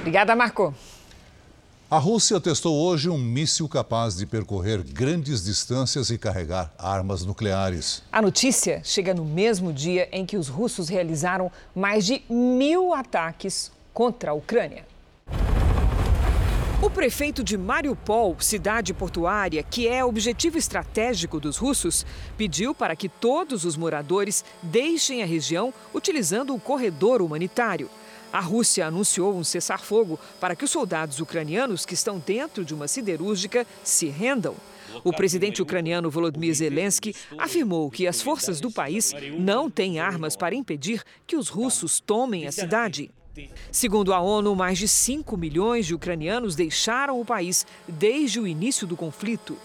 Obrigada, 0.00 0.34
Marco. 0.34 0.74
A 1.90 1.98
Rússia 1.98 2.40
testou 2.40 2.76
hoje 2.80 3.08
um 3.08 3.18
míssil 3.18 3.68
capaz 3.68 4.16
de 4.16 4.24
percorrer 4.24 4.80
grandes 4.80 5.44
distâncias 5.44 6.08
e 6.08 6.16
carregar 6.16 6.72
armas 6.78 7.24
nucleares. 7.24 8.04
A 8.12 8.22
notícia 8.22 8.80
chega 8.84 9.12
no 9.12 9.24
mesmo 9.24 9.72
dia 9.72 10.08
em 10.12 10.24
que 10.24 10.36
os 10.36 10.46
russos 10.46 10.88
realizaram 10.88 11.50
mais 11.74 12.06
de 12.06 12.22
mil 12.30 12.94
ataques 12.94 13.72
contra 13.92 14.30
a 14.30 14.34
Ucrânia. 14.34 14.89
O 16.82 16.88
prefeito 16.88 17.44
de 17.44 17.58
Mariupol, 17.58 18.34
cidade 18.40 18.94
portuária, 18.94 19.62
que 19.62 19.86
é 19.86 20.02
objetivo 20.02 20.56
estratégico 20.56 21.38
dos 21.38 21.58
russos, 21.58 22.06
pediu 22.38 22.74
para 22.74 22.96
que 22.96 23.06
todos 23.06 23.66
os 23.66 23.76
moradores 23.76 24.42
deixem 24.62 25.22
a 25.22 25.26
região 25.26 25.74
utilizando 25.92 26.54
o 26.54 26.60
corredor 26.60 27.20
humanitário. 27.20 27.90
A 28.32 28.40
Rússia 28.40 28.86
anunciou 28.86 29.36
um 29.36 29.44
cessar-fogo 29.44 30.18
para 30.40 30.56
que 30.56 30.64
os 30.64 30.70
soldados 30.70 31.20
ucranianos 31.20 31.84
que 31.84 31.92
estão 31.92 32.18
dentro 32.18 32.64
de 32.64 32.72
uma 32.72 32.88
siderúrgica 32.88 33.66
se 33.84 34.08
rendam. 34.08 34.54
O 35.04 35.12
presidente 35.12 35.60
ucraniano 35.60 36.10
Volodymyr 36.10 36.54
Zelensky 36.54 37.14
afirmou 37.36 37.90
que 37.90 38.06
as 38.06 38.22
forças 38.22 38.58
do 38.58 38.70
país 38.70 39.12
não 39.38 39.70
têm 39.70 40.00
armas 40.00 40.34
para 40.34 40.54
impedir 40.54 41.02
que 41.26 41.36
os 41.36 41.50
russos 41.50 42.00
tomem 42.00 42.46
a 42.46 42.52
cidade. 42.52 43.10
Segundo 43.70 44.12
a 44.12 44.20
ONU, 44.20 44.54
mais 44.54 44.78
de 44.78 44.88
5 44.88 45.36
milhões 45.36 45.86
de 45.86 45.94
ucranianos 45.94 46.56
deixaram 46.56 47.20
o 47.20 47.24
país 47.24 47.66
desde 47.86 48.40
o 48.40 48.46
início 48.46 48.86
do 48.86 48.96
conflito. 48.96 49.56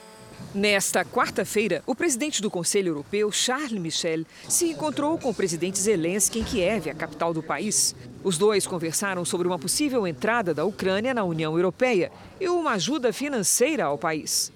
Nesta 0.53 1.03
quarta-feira, 1.03 1.83
o 1.85 1.93
presidente 1.93 2.41
do 2.41 2.49
Conselho 2.49 2.89
Europeu, 2.89 3.31
Charles 3.31 3.73
Michel, 3.73 4.23
se 4.47 4.69
encontrou 4.69 5.17
com 5.17 5.29
o 5.29 5.33
presidente 5.33 5.79
Zelensky 5.79 6.39
em 6.39 6.43
Kiev, 6.43 6.89
a 6.89 6.93
capital 6.93 7.33
do 7.33 7.43
país. 7.43 7.95
Os 8.23 8.37
dois 8.37 8.65
conversaram 8.65 9.25
sobre 9.25 9.47
uma 9.47 9.59
possível 9.59 10.07
entrada 10.07 10.53
da 10.53 10.63
Ucrânia 10.63 11.13
na 11.13 11.23
União 11.23 11.55
Europeia 11.57 12.11
e 12.39 12.47
uma 12.47 12.71
ajuda 12.71 13.11
financeira 13.11 13.85
ao 13.85 13.97
país. 13.97 14.51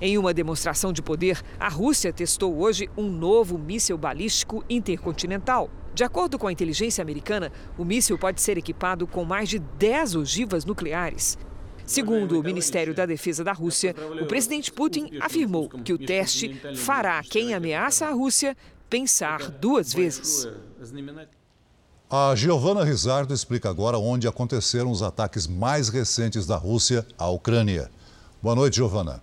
Em 0.00 0.16
uma 0.16 0.32
demonstração 0.32 0.92
de 0.92 1.02
poder, 1.02 1.42
a 1.58 1.68
Rússia 1.68 2.12
testou 2.12 2.58
hoje 2.58 2.88
um 2.96 3.08
novo 3.10 3.58
míssil 3.58 3.96
balístico 3.96 4.64
intercontinental. 4.68 5.70
De 5.96 6.04
acordo 6.04 6.38
com 6.38 6.46
a 6.46 6.52
inteligência 6.52 7.00
americana, 7.00 7.50
o 7.78 7.82
míssil 7.82 8.18
pode 8.18 8.42
ser 8.42 8.58
equipado 8.58 9.06
com 9.06 9.24
mais 9.24 9.48
de 9.48 9.58
10 9.58 10.16
ogivas 10.16 10.62
nucleares. 10.62 11.38
Segundo 11.86 12.38
o 12.38 12.42
Ministério 12.42 12.94
da 12.94 13.06
Defesa 13.06 13.42
da 13.42 13.54
Rússia, 13.54 13.96
o 14.20 14.26
presidente 14.26 14.70
Putin 14.70 15.08
afirmou 15.22 15.70
que 15.70 15.94
o 15.94 15.98
teste 15.98 16.54
fará 16.76 17.22
quem 17.22 17.54
ameaça 17.54 18.06
a 18.06 18.10
Rússia 18.10 18.54
pensar 18.90 19.50
duas 19.52 19.94
vezes. 19.94 20.46
A 22.10 22.34
Giovana 22.34 22.84
Rizardo 22.84 23.32
explica 23.32 23.70
agora 23.70 23.96
onde 23.96 24.28
aconteceram 24.28 24.90
os 24.90 25.02
ataques 25.02 25.46
mais 25.46 25.88
recentes 25.88 26.46
da 26.46 26.56
Rússia 26.56 27.06
à 27.16 27.30
Ucrânia. 27.30 27.90
Boa 28.42 28.54
noite, 28.54 28.76
Giovana. 28.76 29.22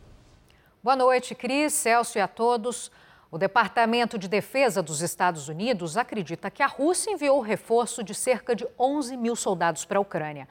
Boa 0.83 0.95
noite, 0.95 1.35
Cris, 1.35 1.71
Celso 1.71 2.17
e 2.17 2.21
a 2.21 2.27
todos. 2.27 2.91
O 3.33 3.37
Departamento 3.39 4.15
de 4.15 4.27
Defesa 4.27 4.83
dos 4.83 5.01
Estados 5.01 5.49
Unidos 5.49 5.97
acredita 5.97 6.51
que 6.51 6.61
a 6.61 6.67
Rússia 6.67 7.09
enviou 7.09 7.41
reforço 7.41 8.03
de 8.03 8.13
cerca 8.13 8.55
de 8.55 8.63
11 8.77 9.17
mil 9.17 9.35
soldados 9.35 9.85
para 9.85 9.97
a 9.97 10.01
Ucrânia. 10.01 10.47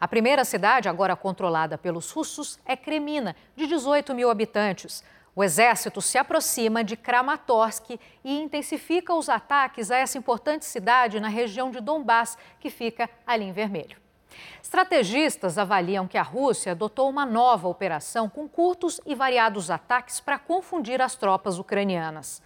A 0.00 0.08
primeira 0.08 0.44
cidade, 0.44 0.88
agora 0.88 1.14
controlada 1.14 1.78
pelos 1.78 2.10
russos, 2.10 2.58
é 2.66 2.76
Kremina, 2.76 3.36
de 3.54 3.68
18 3.68 4.12
mil 4.16 4.28
habitantes. 4.28 5.04
O 5.32 5.44
exército 5.44 6.02
se 6.02 6.18
aproxima 6.18 6.82
de 6.82 6.96
Kramatorsk 6.96 7.90
e 8.24 8.40
intensifica 8.40 9.14
os 9.14 9.28
ataques 9.28 9.92
a 9.92 9.96
essa 9.96 10.18
importante 10.18 10.64
cidade 10.64 11.20
na 11.20 11.28
região 11.28 11.70
de 11.70 11.78
Donbass, 11.80 12.36
que 12.58 12.68
fica 12.68 13.08
ali 13.24 13.44
em 13.44 13.52
vermelho. 13.52 14.03
Estrategistas 14.62 15.58
avaliam 15.58 16.06
que 16.06 16.18
a 16.18 16.22
Rússia 16.22 16.72
adotou 16.72 17.08
uma 17.08 17.26
nova 17.26 17.68
operação 17.68 18.28
com 18.28 18.48
curtos 18.48 19.00
e 19.04 19.14
variados 19.14 19.70
ataques 19.70 20.20
para 20.20 20.38
confundir 20.38 21.00
as 21.00 21.14
tropas 21.14 21.58
ucranianas. 21.58 22.42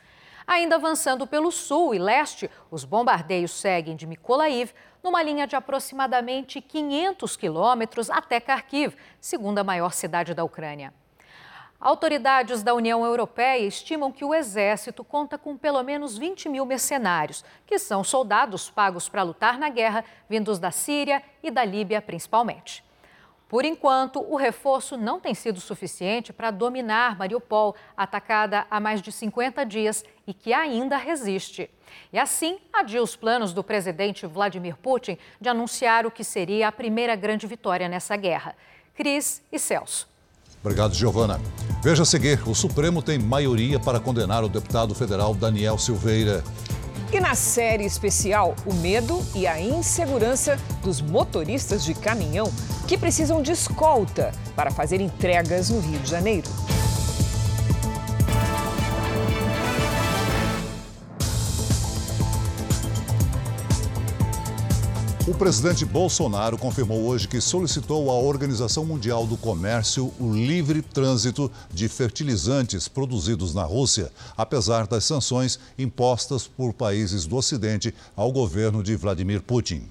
Ainda 0.46 0.76
avançando 0.76 1.26
pelo 1.26 1.52
sul 1.52 1.94
e 1.94 1.98
leste, 1.98 2.50
os 2.70 2.84
bombardeios 2.84 3.52
seguem 3.52 3.94
de 3.94 4.06
Mykolaiv 4.06 4.72
numa 5.02 5.22
linha 5.22 5.46
de 5.46 5.54
aproximadamente 5.54 6.60
500 6.60 7.36
quilômetros 7.36 8.08
até 8.08 8.40
Kharkiv, 8.40 8.96
segunda 9.20 9.62
maior 9.62 9.92
cidade 9.92 10.32
da 10.32 10.42
Ucrânia. 10.42 10.92
Autoridades 11.80 12.64
da 12.64 12.74
União 12.74 13.04
Europeia 13.04 13.64
estimam 13.64 14.10
que 14.10 14.24
o 14.24 14.34
Exército 14.34 15.04
conta 15.04 15.38
com 15.38 15.56
pelo 15.56 15.80
menos 15.84 16.18
20 16.18 16.48
mil 16.48 16.66
mercenários, 16.66 17.44
que 17.64 17.78
são 17.78 18.02
soldados 18.02 18.68
pagos 18.68 19.08
para 19.08 19.22
lutar 19.22 19.60
na 19.60 19.68
guerra, 19.68 20.04
vindos 20.28 20.58
da 20.58 20.72
Síria 20.72 21.22
e 21.40 21.52
da 21.52 21.64
Líbia 21.64 22.02
principalmente. 22.02 22.84
Por 23.48 23.64
enquanto, 23.64 24.20
o 24.20 24.34
reforço 24.34 24.96
não 24.96 25.20
tem 25.20 25.34
sido 25.34 25.60
suficiente 25.60 26.32
para 26.32 26.50
dominar 26.50 27.16
Mariupol, 27.16 27.76
atacada 27.96 28.66
há 28.68 28.80
mais 28.80 29.00
de 29.00 29.12
50 29.12 29.64
dias 29.64 30.04
e 30.26 30.34
que 30.34 30.52
ainda 30.52 30.96
resiste. 30.96 31.70
E 32.12 32.18
assim, 32.18 32.58
adia 32.72 33.00
os 33.00 33.14
planos 33.14 33.52
do 33.52 33.62
presidente 33.62 34.26
Vladimir 34.26 34.76
Putin 34.76 35.16
de 35.40 35.48
anunciar 35.48 36.04
o 36.04 36.10
que 36.10 36.24
seria 36.24 36.66
a 36.66 36.72
primeira 36.72 37.14
grande 37.14 37.46
vitória 37.46 37.88
nessa 37.88 38.16
guerra. 38.16 38.54
Cris 38.94 39.42
e 39.50 39.60
Celso. 39.60 40.08
Obrigado, 40.60 40.92
Giovana. 40.92 41.40
Veja 41.88 42.02
a 42.02 42.04
seguir: 42.04 42.38
o 42.46 42.54
Supremo 42.54 43.00
tem 43.00 43.18
maioria 43.18 43.80
para 43.80 43.98
condenar 43.98 44.44
o 44.44 44.48
deputado 44.50 44.94
federal 44.94 45.34
Daniel 45.34 45.78
Silveira. 45.78 46.44
E 47.10 47.18
na 47.18 47.34
série 47.34 47.86
especial, 47.86 48.54
o 48.66 48.74
medo 48.74 49.24
e 49.34 49.46
a 49.46 49.58
insegurança 49.58 50.58
dos 50.82 51.00
motoristas 51.00 51.82
de 51.82 51.94
caminhão 51.94 52.52
que 52.86 52.98
precisam 52.98 53.40
de 53.40 53.52
escolta 53.52 54.32
para 54.54 54.70
fazer 54.70 55.00
entregas 55.00 55.70
no 55.70 55.80
Rio 55.80 55.98
de 56.00 56.10
Janeiro. 56.10 56.46
O 65.28 65.34
presidente 65.34 65.84
Bolsonaro 65.84 66.56
confirmou 66.56 67.02
hoje 67.02 67.28
que 67.28 67.38
solicitou 67.38 68.10
à 68.10 68.14
Organização 68.14 68.86
Mundial 68.86 69.26
do 69.26 69.36
Comércio 69.36 70.10
o 70.18 70.32
livre 70.32 70.80
trânsito 70.80 71.52
de 71.70 71.86
fertilizantes 71.86 72.88
produzidos 72.88 73.54
na 73.54 73.62
Rússia, 73.62 74.10
apesar 74.38 74.86
das 74.86 75.04
sanções 75.04 75.60
impostas 75.78 76.48
por 76.48 76.72
países 76.72 77.26
do 77.26 77.36
Ocidente 77.36 77.94
ao 78.16 78.32
governo 78.32 78.82
de 78.82 78.96
Vladimir 78.96 79.42
Putin. 79.42 79.82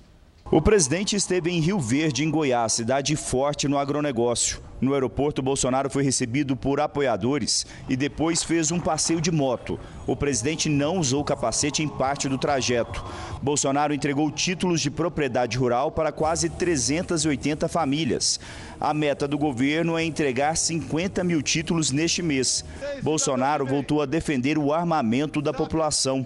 O 0.49 0.59
presidente 0.59 1.15
esteve 1.15 1.51
em 1.51 1.59
Rio 1.59 1.79
Verde, 1.79 2.23
em 2.23 2.31
Goiás, 2.31 2.73
cidade 2.73 3.15
forte 3.15 3.67
no 3.67 3.77
agronegócio. 3.77 4.59
No 4.79 4.93
aeroporto, 4.93 5.41
Bolsonaro 5.41 5.89
foi 5.89 6.03
recebido 6.03 6.55
por 6.55 6.79
apoiadores 6.79 7.65
e 7.89 7.95
depois 7.95 8.43
fez 8.43 8.71
um 8.71 8.79
passeio 8.79 9.19
de 9.19 9.31
moto. 9.31 9.79
O 10.05 10.15
presidente 10.15 10.69
não 10.69 10.97
usou 10.97 11.23
capacete 11.23 11.81
em 11.81 11.87
parte 11.87 12.29
do 12.29 12.37
trajeto. 12.37 13.03
Bolsonaro 13.41 13.93
entregou 13.93 14.29
títulos 14.29 14.81
de 14.81 14.91
propriedade 14.91 15.57
rural 15.57 15.91
para 15.91 16.11
quase 16.11 16.49
380 16.49 17.67
famílias. 17.67 18.39
A 18.79 18.93
meta 18.93 19.27
do 19.27 19.37
governo 19.37 19.97
é 19.97 20.03
entregar 20.03 20.55
50 20.55 21.23
mil 21.23 21.41
títulos 21.41 21.91
neste 21.91 22.21
mês. 22.21 22.63
Bolsonaro 23.01 23.65
voltou 23.65 24.01
a 24.01 24.05
defender 24.05 24.57
o 24.57 24.73
armamento 24.73 25.41
da 25.41 25.53
população. 25.53 26.25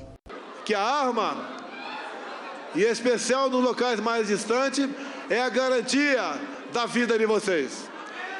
Que 0.65 0.74
a 0.74 0.81
arma 0.81 1.62
e 2.75 2.86
em 2.86 2.89
especial 2.89 3.50
nos 3.50 3.63
locais 3.63 4.00
mais 4.00 4.27
distantes, 4.27 4.88
é 5.29 5.41
a 5.41 5.50
garantia 5.50 6.39
da 6.72 6.86
vida 6.86 7.17
de 7.17 7.25
vocês. 7.25 7.90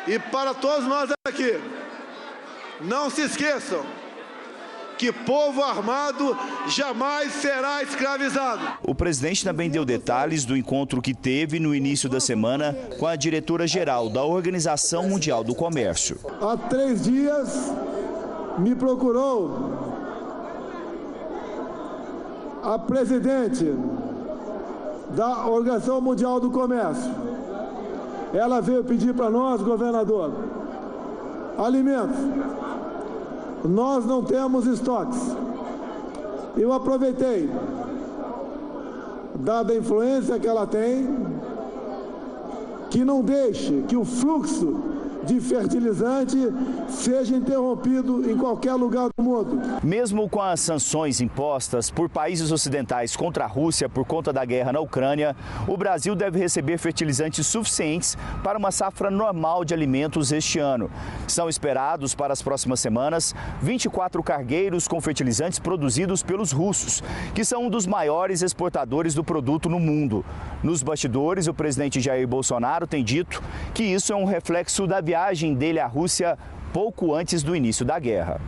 E 0.08 0.18
para 0.18 0.54
todos 0.54 0.88
nós 0.88 1.12
aqui, 1.26 1.60
não 2.82 3.10
se 3.10 3.22
esqueçam 3.22 3.84
que 4.98 5.12
povo 5.12 5.64
armado 5.64 6.38
jamais 6.68 7.34
será 7.34 7.82
escravizado. 7.82 8.62
O 8.84 8.94
presidente 8.94 9.44
também 9.44 9.68
deu 9.68 9.84
detalhes 9.84 10.46
do 10.46 10.56
encontro 10.56 11.02
que 11.02 11.12
teve 11.12 11.60
no 11.60 11.74
início 11.74 12.08
da 12.08 12.20
semana 12.20 12.76
com 13.00 13.08
a 13.08 13.16
diretora-geral 13.16 14.10
da 14.10 14.24
Organização 14.24 15.10
Mundial 15.10 15.44
do 15.44 15.56
Comércio. 15.56 16.20
Há 16.40 16.56
três 16.56 17.04
dias 17.04 17.74
me 18.60 18.76
procurou 18.76 19.74
a 22.64 22.78
presidente 22.78 23.74
da 25.16 25.48
Organização 25.48 26.00
Mundial 26.00 26.40
do 26.40 26.52
Comércio. 26.52 27.31
Ela 28.34 28.62
veio 28.62 28.84
pedir 28.84 29.14
para 29.14 29.30
nós, 29.30 29.62
governador, 29.62 30.32
alimentos. 31.58 32.18
Nós 33.64 34.06
não 34.06 34.24
temos 34.24 34.66
estoques. 34.66 35.36
Eu 36.58 36.74
aproveitei, 36.74 37.50
dada 39.36 39.74
a 39.74 39.78
influência 39.78 40.40
que 40.40 40.48
ela 40.48 40.66
tem, 40.66 41.08
que 42.90 43.06
não 43.06 43.22
deixe 43.22 43.84
que 43.88 43.96
o 43.96 44.04
fluxo 44.04 44.91
de 45.24 45.40
fertilizante 45.40 46.38
seja 46.88 47.36
interrompido 47.36 48.30
em 48.30 48.38
qualquer 48.38 48.74
lugar 48.74 49.10
do 49.16 49.24
mundo. 49.24 49.62
Mesmo 49.84 50.28
com 50.30 50.42
as 50.42 50.60
sanções 50.60 51.22
impostas 51.22 51.90
por 51.92 52.10
países 52.10 52.52
ocidentais 52.52 53.16
contra 53.16 53.46
a 53.46 53.48
Rússia 53.48 53.88
por 53.88 54.06
conta 54.06 54.34
da 54.34 54.44
guerra 54.44 54.74
na 54.74 54.80
Ucrânia, 54.80 55.36
o 55.68 55.78
Brasil 55.78 56.16
deve 56.16 56.40
receber 56.40 56.78
fertilizantes 56.78 57.46
suficientes 57.48 58.18
para 58.44 58.58
uma 58.58 58.72
safra 58.72 59.12
normal 59.12 59.64
de 59.64 59.74
alimentos 59.74 60.32
este 60.32 60.60
ano. 60.60 60.90
São 61.28 61.50
esperados 61.50 62.16
para 62.16 62.34
as 62.34 62.42
próximas 62.42 62.80
semanas 62.80 63.36
24 63.62 64.22
cargueiros 64.24 64.88
com 64.88 65.00
fertilizantes 65.02 65.60
produzidos 65.60 66.24
pelos 66.24 66.52
russos, 66.52 67.04
que 67.34 67.46
são 67.46 67.66
um 67.66 67.70
dos 67.70 67.86
maiores 67.86 68.42
exportadores 68.42 69.14
do 69.14 69.24
produto 69.24 69.70
no 69.70 69.80
mundo. 69.80 70.26
Nos 70.64 70.84
bastidores, 70.84 71.48
o 71.48 71.54
presidente 71.54 72.00
Jair 72.00 72.28
Bolsonaro 72.28 72.88
tem 72.88 73.04
dito 73.04 73.42
que 73.74 73.84
isso 73.84 74.14
é 74.14 74.16
um 74.16 74.26
reflexo 74.26 74.86
da 74.86 75.02
viagem 75.12 75.54
dele 75.54 75.78
à 75.78 75.88
Rússia 75.88 76.38
pouco 76.72 77.14
antes 77.14 77.44
do 77.44 77.54
início 77.54 77.84
da 77.86 78.00
guerra. 78.00 78.40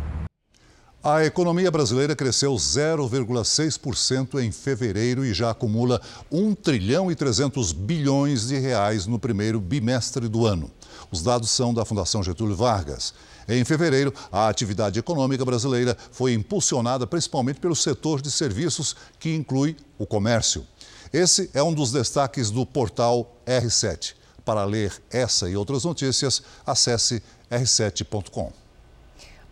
A 1.04 1.26
economia 1.26 1.70
brasileira 1.70 2.16
cresceu 2.16 2.54
0,6% 2.54 4.42
em 4.42 4.50
fevereiro 4.50 5.26
e 5.26 5.34
já 5.34 5.50
acumula 5.50 6.00
1 6.32 6.56
trilhão 6.56 7.12
e 7.12 7.16
300 7.16 7.74
bilhões 7.74 8.48
de 8.48 8.58
reais 8.58 9.06
no 9.06 9.20
primeiro 9.20 9.60
bimestre 9.60 10.30
do 10.30 10.46
ano. 10.46 10.72
Os 11.12 11.22
dados 11.22 11.52
são 11.52 11.74
da 11.74 11.84
Fundação 11.84 12.24
Getúlio 12.24 12.56
Vargas. 12.56 13.14
Em 13.46 13.66
fevereiro, 13.66 14.14
a 14.32 14.48
atividade 14.48 14.98
econômica 14.98 15.44
brasileira 15.44 15.98
foi 16.14 16.32
impulsionada 16.32 17.06
principalmente 17.06 17.60
pelo 17.60 17.76
setor 17.76 18.22
de 18.22 18.32
serviços, 18.32 18.96
que 19.20 19.36
inclui 19.36 19.76
o 20.00 20.06
comércio. 20.06 20.66
Esse 21.12 21.50
é 21.54 21.62
um 21.62 21.74
dos 21.74 21.92
destaques 21.92 22.50
do 22.50 22.66
portal 22.66 23.36
R7. 23.46 24.23
Para 24.46 24.66
ler 24.66 25.02
essa 25.12 25.50
e 25.50 25.56
outras 25.56 25.86
notícias, 25.86 26.44
acesse 26.66 27.24
r7.com. 27.50 28.52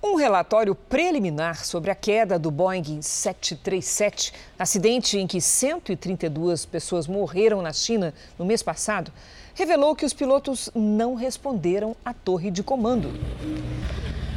Um 0.04 0.16
relatório 0.16 0.74
preliminar 0.74 1.64
sobre 1.64 1.92
a 1.92 1.96
queda 1.96 2.40
do 2.40 2.50
Boeing 2.50 3.02
737, 3.04 4.34
acidente 4.58 5.18
em 5.18 5.28
que 5.28 5.40
132 5.40 6.66
pessoas 6.66 7.08
morreram 7.08 7.62
na 7.62 7.72
China 7.72 8.12
no 8.38 8.44
mês 8.44 8.64
passado, 8.64 9.12
revelou 9.54 9.96
que 9.96 10.04
os 10.04 10.12
pilotos 10.12 10.72
não 10.74 11.14
responderam 11.14 11.96
à 12.04 12.14
torre 12.14 12.50
de 12.50 12.64
comando. 12.64 13.12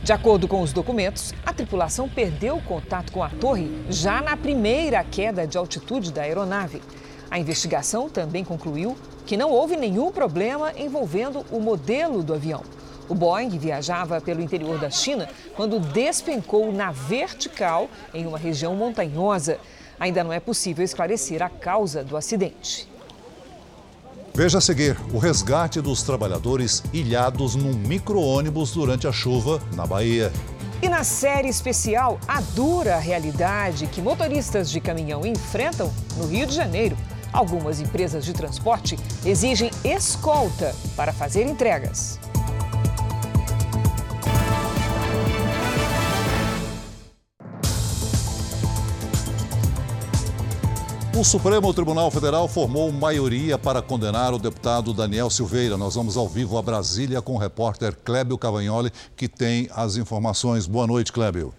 De 0.04 0.12
acordo 0.12 0.46
com 0.46 0.61
os 0.61 0.70
documentos, 0.70 1.32
a 1.46 1.52
tripulação 1.54 2.10
perdeu 2.10 2.60
contato 2.60 3.10
com 3.10 3.23
a 3.23 3.30
torre 3.30 3.71
já 3.88 4.21
na 4.21 4.36
primeira 4.36 5.02
queda 5.02 5.47
de 5.47 5.56
altitude 5.56 6.12
da 6.12 6.23
aeronave. 6.23 6.82
A 7.30 7.39
investigação 7.39 8.08
também 8.08 8.45
concluiu 8.45 8.97
que 9.26 9.37
não 9.37 9.50
houve 9.50 9.76
nenhum 9.76 10.13
problema 10.13 10.73
envolvendo 10.76 11.45
o 11.50 11.58
modelo 11.60 12.23
do 12.23 12.34
avião. 12.34 12.63
O 13.08 13.15
Boeing 13.15 13.50
viajava 13.58 14.21
pelo 14.21 14.41
interior 14.41 14.78
da 14.78 14.91
China 14.91 15.28
quando 15.54 15.78
despencou 15.78 16.73
na 16.73 16.91
vertical 16.91 17.89
em 18.13 18.26
uma 18.26 18.39
região 18.39 18.75
montanhosa. 18.75 19.58
Ainda 20.00 20.25
não 20.25 20.32
é 20.32 20.41
possível 20.41 20.84
esclarecer 20.84 21.43
a 21.43 21.49
causa 21.49 22.02
do 22.02 22.17
acidente. 22.17 22.89
Veja 24.37 24.58
a 24.58 24.60
seguir 24.60 24.97
o 25.13 25.19
resgate 25.19 25.80
dos 25.80 26.02
trabalhadores 26.02 26.82
ilhados 26.93 27.54
num 27.54 27.73
micro-ônibus 27.73 28.73
durante 28.73 29.06
a 29.06 29.13
chuva 29.13 29.63
na 29.76 29.87
Bahia. 29.87 30.32
E 30.82 30.89
na 30.89 31.04
série 31.04 31.49
especial, 31.49 32.19
a 32.26 32.41
dura 32.41 32.99
realidade 32.99 33.87
que 33.87 34.02
motoristas 34.02 34.71
de 34.71 34.80
caminhão 34.80 35.25
enfrentam 35.25 35.93
no 36.17 36.26
Rio 36.26 36.47
de 36.47 36.54
Janeiro. 36.54 36.97
Algumas 37.34 37.80
empresas 37.80 38.25
de 38.25 38.32
transporte 38.32 38.97
exigem 39.26 39.68
escolta 39.82 40.73
para 40.94 41.12
fazer 41.12 41.44
entregas. 41.44 42.20
O 51.16 51.25
Supremo 51.25 51.75
Tribunal 51.75 52.08
Federal 52.12 52.47
formou 52.47 52.92
maioria 52.92 53.58
para 53.58 53.82
condenar 53.82 54.32
o 54.32 54.38
deputado 54.38 54.94
Daniel 54.94 55.28
Silveira. 55.28 55.76
Nós 55.76 55.97
vamos 55.97 56.16
ao 56.16 56.28
vivo 56.28 56.56
a 56.56 56.62
Brasília 56.62 57.20
com 57.20 57.34
o 57.34 57.38
repórter 57.38 57.97
Clébio 58.04 58.38
Cavagnoli, 58.38 58.92
que 59.16 59.26
tem 59.26 59.68
as 59.75 59.97
informações. 59.97 60.68
Boa 60.68 60.86
noite, 60.86 61.12
Clébio. 61.12 61.52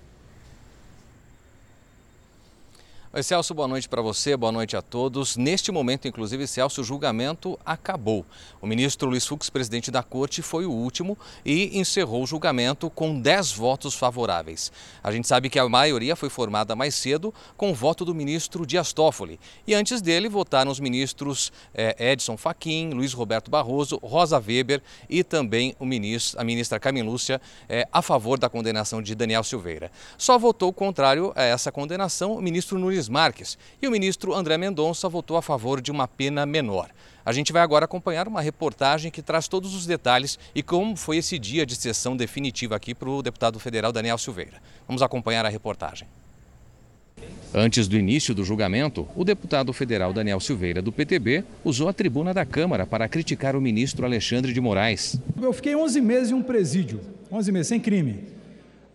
Oi, 3.15 3.23
Celso, 3.23 3.53
boa 3.53 3.65
noite 3.65 3.87
para 3.87 4.01
você, 4.01 4.35
boa 4.35 4.51
noite 4.51 4.75
a 4.75 4.81
todos. 4.81 5.37
Neste 5.37 5.71
momento, 5.71 6.05
inclusive, 6.05 6.45
Celso, 6.45 6.81
o 6.81 6.83
julgamento 6.83 7.57
acabou. 7.65 8.25
O 8.61 8.67
ministro 8.67 9.07
Luiz 9.07 9.25
Fux, 9.25 9.49
presidente 9.49 9.89
da 9.89 10.03
corte, 10.03 10.41
foi 10.41 10.65
o 10.65 10.71
último 10.71 11.17
e 11.45 11.79
encerrou 11.79 12.23
o 12.23 12.27
julgamento 12.27 12.89
com 12.89 13.17
10 13.17 13.53
votos 13.53 13.95
favoráveis. 13.95 14.69
A 15.01 15.13
gente 15.13 15.29
sabe 15.29 15.49
que 15.49 15.57
a 15.57 15.69
maioria 15.69 16.13
foi 16.13 16.27
formada 16.27 16.75
mais 16.75 16.93
cedo 16.93 17.33
com 17.55 17.71
o 17.71 17.73
voto 17.73 18.03
do 18.03 18.13
ministro 18.13 18.65
Dias 18.65 18.91
Toffoli. 18.91 19.39
E 19.65 19.73
antes 19.73 20.01
dele 20.01 20.27
votaram 20.27 20.69
os 20.69 20.81
ministros 20.81 21.53
eh, 21.73 22.11
Edson 22.11 22.35
Fachin, 22.35 22.89
Luiz 22.89 23.13
Roberto 23.13 23.49
Barroso, 23.49 23.97
Rosa 24.03 24.43
Weber 24.45 24.81
e 25.09 25.23
também 25.23 25.73
o 25.79 25.85
ministro, 25.85 26.41
a 26.41 26.43
ministra 26.43 26.81
Carmen 26.81 27.03
Lúcia 27.03 27.39
eh, 27.69 27.87
a 27.93 28.01
favor 28.01 28.37
da 28.37 28.49
condenação 28.49 29.01
de 29.01 29.15
Daniel 29.15 29.45
Silveira. 29.45 29.89
Só 30.17 30.37
votou 30.37 30.73
contrário 30.73 31.31
a 31.33 31.43
essa 31.43 31.71
condenação 31.71 32.33
o 32.33 32.41
ministro 32.41 32.77
Nunes 32.77 33.04
Marques 33.09 33.57
e 33.81 33.87
o 33.87 33.91
ministro 33.91 34.33
André 34.33 34.57
Mendonça 34.57 35.07
votou 35.07 35.37
a 35.37 35.41
favor 35.41 35.81
de 35.81 35.91
uma 35.91 36.07
pena 36.07 36.45
menor. 36.45 36.89
A 37.25 37.33
gente 37.33 37.51
vai 37.51 37.61
agora 37.61 37.85
acompanhar 37.85 38.27
uma 38.27 38.41
reportagem 38.41 39.09
que 39.11 39.21
traz 39.21 39.47
todos 39.47 39.73
os 39.73 39.85
detalhes 39.85 40.37
e 40.53 40.61
como 40.61 40.95
foi 40.95 41.17
esse 41.17 41.39
dia 41.39 41.65
de 41.65 41.75
sessão 41.75 42.15
definitiva 42.15 42.75
aqui 42.75 42.93
para 42.93 43.09
o 43.09 43.23
deputado 43.23 43.59
federal 43.59 43.91
Daniel 43.91 44.17
Silveira. 44.17 44.61
Vamos 44.87 45.01
acompanhar 45.01 45.45
a 45.45 45.49
reportagem. 45.49 46.07
Antes 47.53 47.87
do 47.87 47.97
início 47.97 48.35
do 48.35 48.43
julgamento, 48.43 49.07
o 49.15 49.23
deputado 49.23 49.71
federal 49.71 50.11
Daniel 50.11 50.41
Silveira, 50.41 50.81
do 50.81 50.91
PTB, 50.91 51.43
usou 51.63 51.87
a 51.87 51.93
tribuna 51.93 52.33
da 52.33 52.45
Câmara 52.45 52.85
para 52.85 53.07
criticar 53.07 53.55
o 53.55 53.61
ministro 53.61 54.05
Alexandre 54.05 54.51
de 54.51 54.59
Moraes. 54.59 55.17
Eu 55.41 55.53
fiquei 55.53 55.73
11 55.73 56.01
meses 56.01 56.31
em 56.31 56.33
um 56.33 56.43
presídio, 56.43 56.99
11 57.31 57.51
meses, 57.53 57.67
sem 57.67 57.79
crime. 57.79 58.25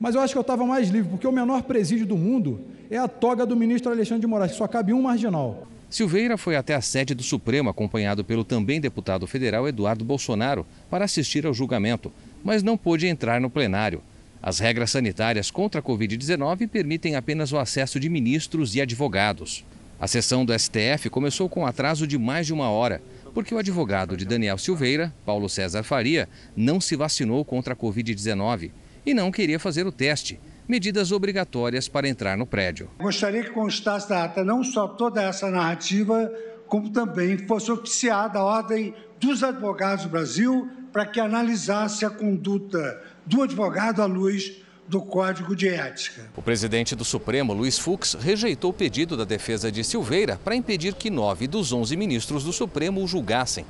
Mas 0.01 0.15
eu 0.15 0.23
acho 0.23 0.33
que 0.33 0.39
eu 0.39 0.41
estava 0.41 0.65
mais 0.65 0.89
livre, 0.89 1.11
porque 1.11 1.27
o 1.27 1.33
menor 1.33 1.63
presídio 1.63 2.07
do 2.07 2.17
mundo 2.17 2.59
é 2.91 2.97
a 2.97 3.07
toga 3.07 3.45
do 3.45 3.55
ministro 3.55 3.93
Alexandre 3.93 4.23
de 4.23 4.27
Moraes, 4.27 4.53
que 4.53 4.57
só 4.57 4.67
cabe 4.67 4.95
um 4.95 5.03
marginal. 5.03 5.69
Silveira 5.91 6.39
foi 6.39 6.57
até 6.57 6.75
a 6.75 6.81
sede 6.81 7.15
do 7.15 7.23
Supremo, 7.23 7.69
acompanhado 7.69 8.25
pelo 8.25 8.43
também 8.43 8.81
deputado 8.81 9.27
federal 9.27 9.69
Eduardo 9.69 10.03
Bolsonaro, 10.03 10.67
para 10.89 11.05
assistir 11.05 11.45
ao 11.45 11.53
julgamento, 11.53 12.11
mas 12.43 12.63
não 12.63 12.79
pôde 12.79 13.07
entrar 13.07 13.43
no 13.43 13.51
plenário. 13.51 14.01
As 14.43 14.59
regras 14.59 14.91
sanitárias 14.91 15.51
contra 15.51 15.81
a 15.81 15.85
Covid-19 15.85 16.67
permitem 16.67 17.15
apenas 17.15 17.53
o 17.53 17.59
acesso 17.59 18.01
de 18.01 18.09
ministros 18.09 18.75
e 18.75 18.81
advogados. 18.81 19.67
A 20.01 20.07
sessão 20.07 20.47
do 20.47 20.59
STF 20.59 21.11
começou 21.11 21.47
com 21.47 21.67
atraso 21.67 22.07
de 22.07 22.17
mais 22.17 22.47
de 22.47 22.55
uma 22.55 22.71
hora, 22.71 23.03
porque 23.35 23.55
o 23.55 23.59
advogado 23.59 24.17
de 24.17 24.25
Daniel 24.25 24.57
Silveira, 24.57 25.13
Paulo 25.27 25.47
César 25.47 25.83
Faria, 25.83 26.27
não 26.57 26.81
se 26.81 26.97
vacinou 26.97 27.45
contra 27.45 27.75
a 27.75 27.77
Covid-19 27.77 28.71
e 29.11 29.15
não 29.15 29.31
queria 29.31 29.59
fazer 29.59 29.87
o 29.87 29.93
teste, 29.93 30.41
medidas 30.69 31.11
obrigatórias 31.11 31.89
para 31.89 32.09
entrar 32.09 32.37
no 32.37 32.47
prédio. 32.47 32.89
Gostaria 32.99 33.43
que 33.43 33.51
constasse 33.51 34.09
da 34.09 34.25
ata 34.25 34.45
não 34.45 34.63
só 34.63 34.87
toda 34.87 35.21
essa 35.23 35.51
narrativa, 35.51 36.33
como 36.67 36.91
também 36.91 37.37
fosse 37.39 37.71
oficiada 37.73 38.39
a 38.39 38.45
ordem 38.45 38.95
dos 39.19 39.43
advogados 39.43 40.05
do 40.05 40.11
Brasil 40.11 40.71
para 40.93 41.07
que 41.07 41.21
analisasse 41.21 42.05
a 42.05 42.11
conduta 42.11 43.03
do 43.27 43.43
advogado 43.43 44.01
à 44.01 44.07
luz 44.07 44.63
do 44.89 45.01
Código 45.01 45.55
de 45.55 45.69
Ética. 45.69 46.29
O 46.37 46.43
presidente 46.43 46.97
do 46.97 47.05
Supremo, 47.05 47.53
Luiz 47.53 47.79
Fux, 47.79 48.15
rejeitou 48.15 48.71
o 48.71 48.75
pedido 48.75 49.17
da 49.17 49.25
defesa 49.25 49.71
de 49.71 49.85
Silveira 49.85 50.39
para 50.45 50.57
impedir 50.57 50.95
que 50.95 51.11
nove 51.11 51.47
dos 51.47 51.73
onze 51.73 51.97
ministros 51.97 52.43
do 52.43 52.53
Supremo 52.53 53.03
o 53.03 53.07
julgassem. 53.07 53.65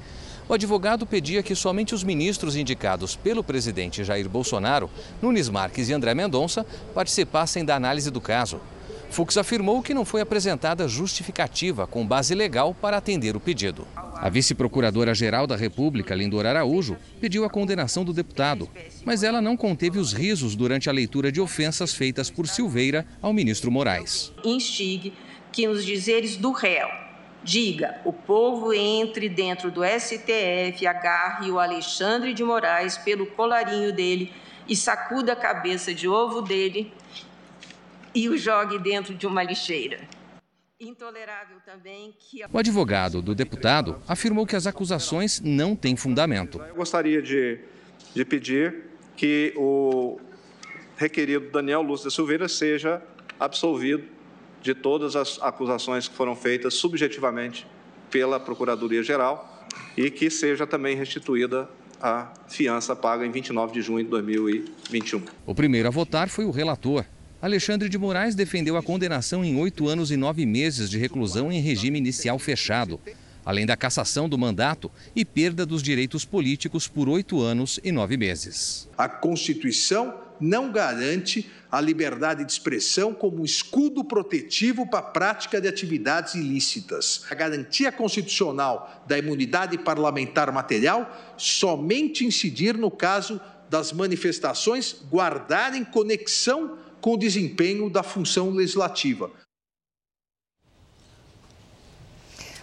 O 0.51 0.55
advogado 0.55 1.07
pedia 1.07 1.45
que 1.45 1.55
somente 1.55 1.95
os 1.95 2.03
ministros 2.03 2.57
indicados 2.57 3.15
pelo 3.15 3.45
presidente 3.45 4.03
Jair 4.03 4.29
Bolsonaro, 4.29 4.91
Nunes 5.23 5.49
Marques 5.49 5.89
e 5.89 5.93
André 5.93 6.13
Mendonça, 6.13 6.67
participassem 6.93 7.65
da 7.65 7.77
análise 7.77 8.11
do 8.11 8.21
caso. 8.21 8.61
Fux 9.11 9.37
afirmou 9.37 9.81
que 9.81 9.95
não 9.95 10.05
foi 10.05 10.21
apresentada 10.21 10.89
justificativa 10.89 11.87
com 11.87 12.05
base 12.05 12.35
legal 12.35 12.75
para 12.75 12.97
atender 12.97 13.37
o 13.37 13.41
pedido. 13.41 13.87
A 13.95 14.29
vice-procuradora-geral 14.29 15.47
da 15.47 15.55
República, 15.55 16.17
Lindor 16.17 16.45
Araújo, 16.45 16.97
pediu 17.21 17.45
a 17.45 17.49
condenação 17.49 18.05
do 18.05 18.13
deputado, 18.13 18.69
mas 19.05 19.23
ela 19.23 19.41
não 19.41 19.57
conteve 19.57 20.01
os 20.01 20.13
risos 20.13 20.57
durante 20.57 20.91
a 20.91 20.93
leitura 20.93 21.31
de 21.31 21.41
ofensas 21.41 21.95
feitas 21.95 22.29
por 22.29 22.49
Silveira 22.49 23.07
ao 23.23 23.33
ministro 23.33 23.71
Moraes. 23.71 24.33
Instigue 24.45 25.13
que 25.53 25.69
nos 25.69 25.85
dizeres 25.85 26.37
do 26.37 26.51
réu 26.51 27.00
diga: 27.43 28.01
o 28.05 28.13
povo 28.13 28.73
entre 28.73 29.29
dentro 29.29 29.71
do 29.71 29.83
STF, 29.85 30.87
agarre 30.87 31.51
o 31.51 31.59
Alexandre 31.59 32.33
de 32.35 32.45
Moraes 32.45 32.97
pelo 32.99 33.27
colarinho 33.27 33.93
dele 33.93 34.33
e 34.69 34.77
sacuda 34.77 35.33
a 35.33 35.37
cabeça 35.37 35.93
de 35.93 36.09
ovo 36.09 36.43
dele 36.43 36.93
e 38.15 38.29
o 38.29 38.37
jogue 38.37 38.79
dentro 38.79 39.15
de 39.15 39.27
uma 39.27 39.43
lixeira. 39.43 40.01
Intolerável 40.79 41.59
também 41.65 42.15
que. 42.19 42.41
O 42.51 42.59
advogado 42.59 43.21
do 43.21 43.35
deputado 43.35 44.01
afirmou 44.09 44.47
que 44.47 44.57
as 44.57 44.67
acusações 44.67 45.41
não 45.41 45.77
têm 45.77 45.95
fundamento. 45.97 46.61
Eu 46.61 46.75
gostaria 46.75 47.21
de, 47.21 47.61
de 48.15 48.25
pedir 48.25 48.85
que 49.17 49.53
o 49.57 50.19
requerido 50.97 51.51
Daniel 51.51 51.83
Lúcio 51.83 52.07
da 52.07 52.11
Silveira 52.11 52.49
seja 52.49 53.03
absolvido 53.39 54.05
de 54.63 54.75
todas 54.75 55.17
as 55.17 55.39
acusações 55.41 56.09
que 56.09 56.15
foram 56.15 56.37
feitas 56.37 56.75
subjetivamente 56.75 57.67
pela 58.11 58.39
Procuradoria-Geral 58.39 59.67
e 59.97 60.11
que 60.11 60.31
seja 60.31 60.67
também 60.67 60.97
restituída 60.97 61.69
a 62.01 62.33
fiança 62.49 62.97
paga 62.97 63.27
em 63.27 63.31
29 63.31 63.73
de 63.73 63.83
junho 63.83 64.05
de 64.05 64.11
2021. 64.11 65.23
O 65.47 65.55
primeiro 65.55 65.89
a 65.89 65.91
votar 65.91 66.29
foi 66.29 66.45
o 66.45 66.51
relator, 66.51 67.05
Alexandre 67.43 67.89
de 67.89 67.97
Moraes 67.97 68.35
defendeu 68.35 68.77
a 68.77 68.83
condenação 68.83 69.43
em 69.43 69.57
oito 69.57 69.89
anos 69.89 70.11
e 70.11 70.17
nove 70.17 70.45
meses 70.45 70.91
de 70.91 70.99
reclusão 70.99 71.51
em 71.51 71.59
regime 71.59 71.97
inicial 71.97 72.39
fechado, 72.39 73.01
além 73.43 73.65
da 73.65 73.79
cassação 73.79 74.29
do 74.29 74.37
mandato 74.37 74.91
e 75.17 75.25
perda 75.25 75.65
dos 75.65 75.83
direitos 75.83 76.23
políticos 76.23 76.87
por 76.87 77.09
oito 77.09 77.41
anos 77.41 77.81
e 77.83 77.91
nove 77.91 78.19
meses. 78.19 78.91
A 78.99 79.09
Constituição 79.09 80.20
não 80.41 80.73
garante 80.73 81.51
a 81.71 81.81
liberdade 81.81 82.45
de 82.45 82.51
expressão 82.51 83.15
como 83.15 83.45
escudo 83.45 84.03
protetivo 84.03 84.89
para 84.89 84.99
a 85.01 85.03
prática 85.03 85.61
de 85.61 85.69
atividades 85.69 86.35
ilícitas. 86.35 87.25
A 87.31 87.35
garantia 87.35 87.93
constitucional 87.93 89.05
da 89.07 89.19
imunidade 89.19 89.79
parlamentar 89.79 90.51
material 90.53 91.35
somente 91.37 92.25
incidir 92.25 92.77
no 92.77 92.91
caso 92.91 93.41
das 93.69 93.93
manifestações 93.93 94.97
guardarem 95.11 95.85
conexão 95.85 96.79
com 97.01 97.15
o 97.15 97.19
desempenho 97.19 97.89
da 97.89 98.03
função 98.03 98.51
legislativa. 98.51 99.31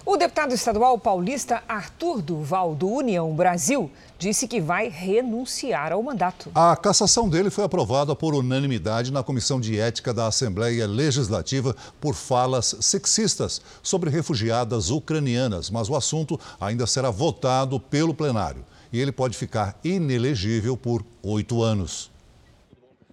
O 0.10 0.16
deputado 0.16 0.54
estadual 0.54 0.98
paulista 0.98 1.62
Arthur 1.68 2.22
Duval, 2.22 2.74
do 2.74 2.88
União 2.88 3.36
Brasil, 3.36 3.92
disse 4.18 4.48
que 4.48 4.62
vai 4.62 4.88
renunciar 4.88 5.92
ao 5.92 6.02
mandato. 6.02 6.50
A 6.56 6.78
cassação 6.78 7.28
dele 7.28 7.50
foi 7.50 7.66
aprovada 7.66 8.16
por 8.16 8.34
unanimidade 8.34 9.12
na 9.12 9.22
Comissão 9.22 9.60
de 9.60 9.78
Ética 9.78 10.14
da 10.14 10.28
Assembleia 10.28 10.88
Legislativa 10.88 11.76
por 12.00 12.16
falas 12.16 12.74
sexistas 12.80 13.62
sobre 13.84 14.10
refugiadas 14.10 14.92
ucranianas, 14.92 15.70
mas 15.70 15.90
o 15.90 15.96
assunto 15.98 16.40
ainda 16.58 16.88
será 16.88 17.10
votado 17.10 17.78
pelo 17.78 18.14
plenário 18.14 18.64
e 18.94 19.02
ele 19.02 19.12
pode 19.12 19.36
ficar 19.36 19.78
inelegível 19.84 20.78
por 20.78 21.04
oito 21.22 21.62
anos. 21.62 22.10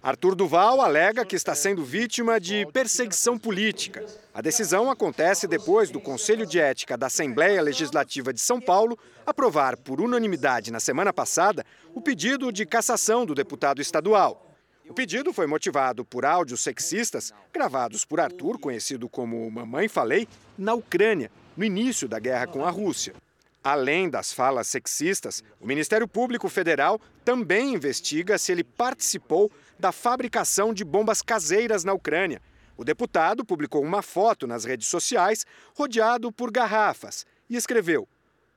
Arthur 0.05 0.35
Duval 0.35 0.81
alega 0.81 1.25
que 1.25 1.35
está 1.35 1.55
sendo 1.55 1.83
vítima 1.83 2.39
de 2.39 2.63
perseguição 2.67 3.39
política. 3.39 4.05
A 4.35 4.39
decisão 4.39 4.91
acontece 4.91 5.47
depois 5.47 5.89
do 5.89 5.99
Conselho 5.99 6.45
de 6.45 6.59
Ética 6.59 6.95
da 6.95 7.07
Assembleia 7.07 7.59
Legislativa 7.59 8.31
de 8.31 8.39
São 8.39 8.61
Paulo 8.61 8.99
aprovar 9.25 9.75
por 9.75 9.99
unanimidade 9.99 10.71
na 10.71 10.79
semana 10.79 11.11
passada 11.11 11.65
o 11.95 11.99
pedido 11.99 12.51
de 12.51 12.67
cassação 12.67 13.25
do 13.25 13.33
deputado 13.33 13.81
estadual. 13.81 14.55
O 14.87 14.93
pedido 14.93 15.33
foi 15.33 15.47
motivado 15.47 16.05
por 16.05 16.23
áudios 16.23 16.61
sexistas 16.61 17.33
gravados 17.51 18.05
por 18.05 18.19
Arthur, 18.19 18.59
conhecido 18.59 19.09
como 19.09 19.49
Mamãe 19.49 19.87
Falei, 19.87 20.27
na 20.55 20.75
Ucrânia, 20.75 21.31
no 21.57 21.65
início 21.65 22.07
da 22.07 22.19
guerra 22.19 22.45
com 22.45 22.63
a 22.63 22.69
Rússia. 22.69 23.15
Além 23.63 24.07
das 24.07 24.31
falas 24.31 24.67
sexistas, 24.67 25.43
o 25.59 25.65
Ministério 25.65 26.07
Público 26.07 26.47
Federal 26.47 27.01
também 27.23 27.73
investiga 27.73 28.37
se 28.37 28.51
ele 28.51 28.63
participou 28.63 29.51
da 29.79 29.91
fabricação 29.91 30.73
de 30.73 30.83
bombas 30.83 31.21
caseiras 31.21 31.83
na 31.83 31.93
Ucrânia. 31.93 32.41
O 32.77 32.83
deputado 32.83 33.45
publicou 33.45 33.83
uma 33.83 34.01
foto 34.01 34.45
nas 34.45 34.65
redes 34.65 34.87
sociais 34.87 35.45
rodeado 35.77 36.31
por 36.31 36.51
garrafas 36.51 37.25
e 37.49 37.55
escreveu: 37.55 38.07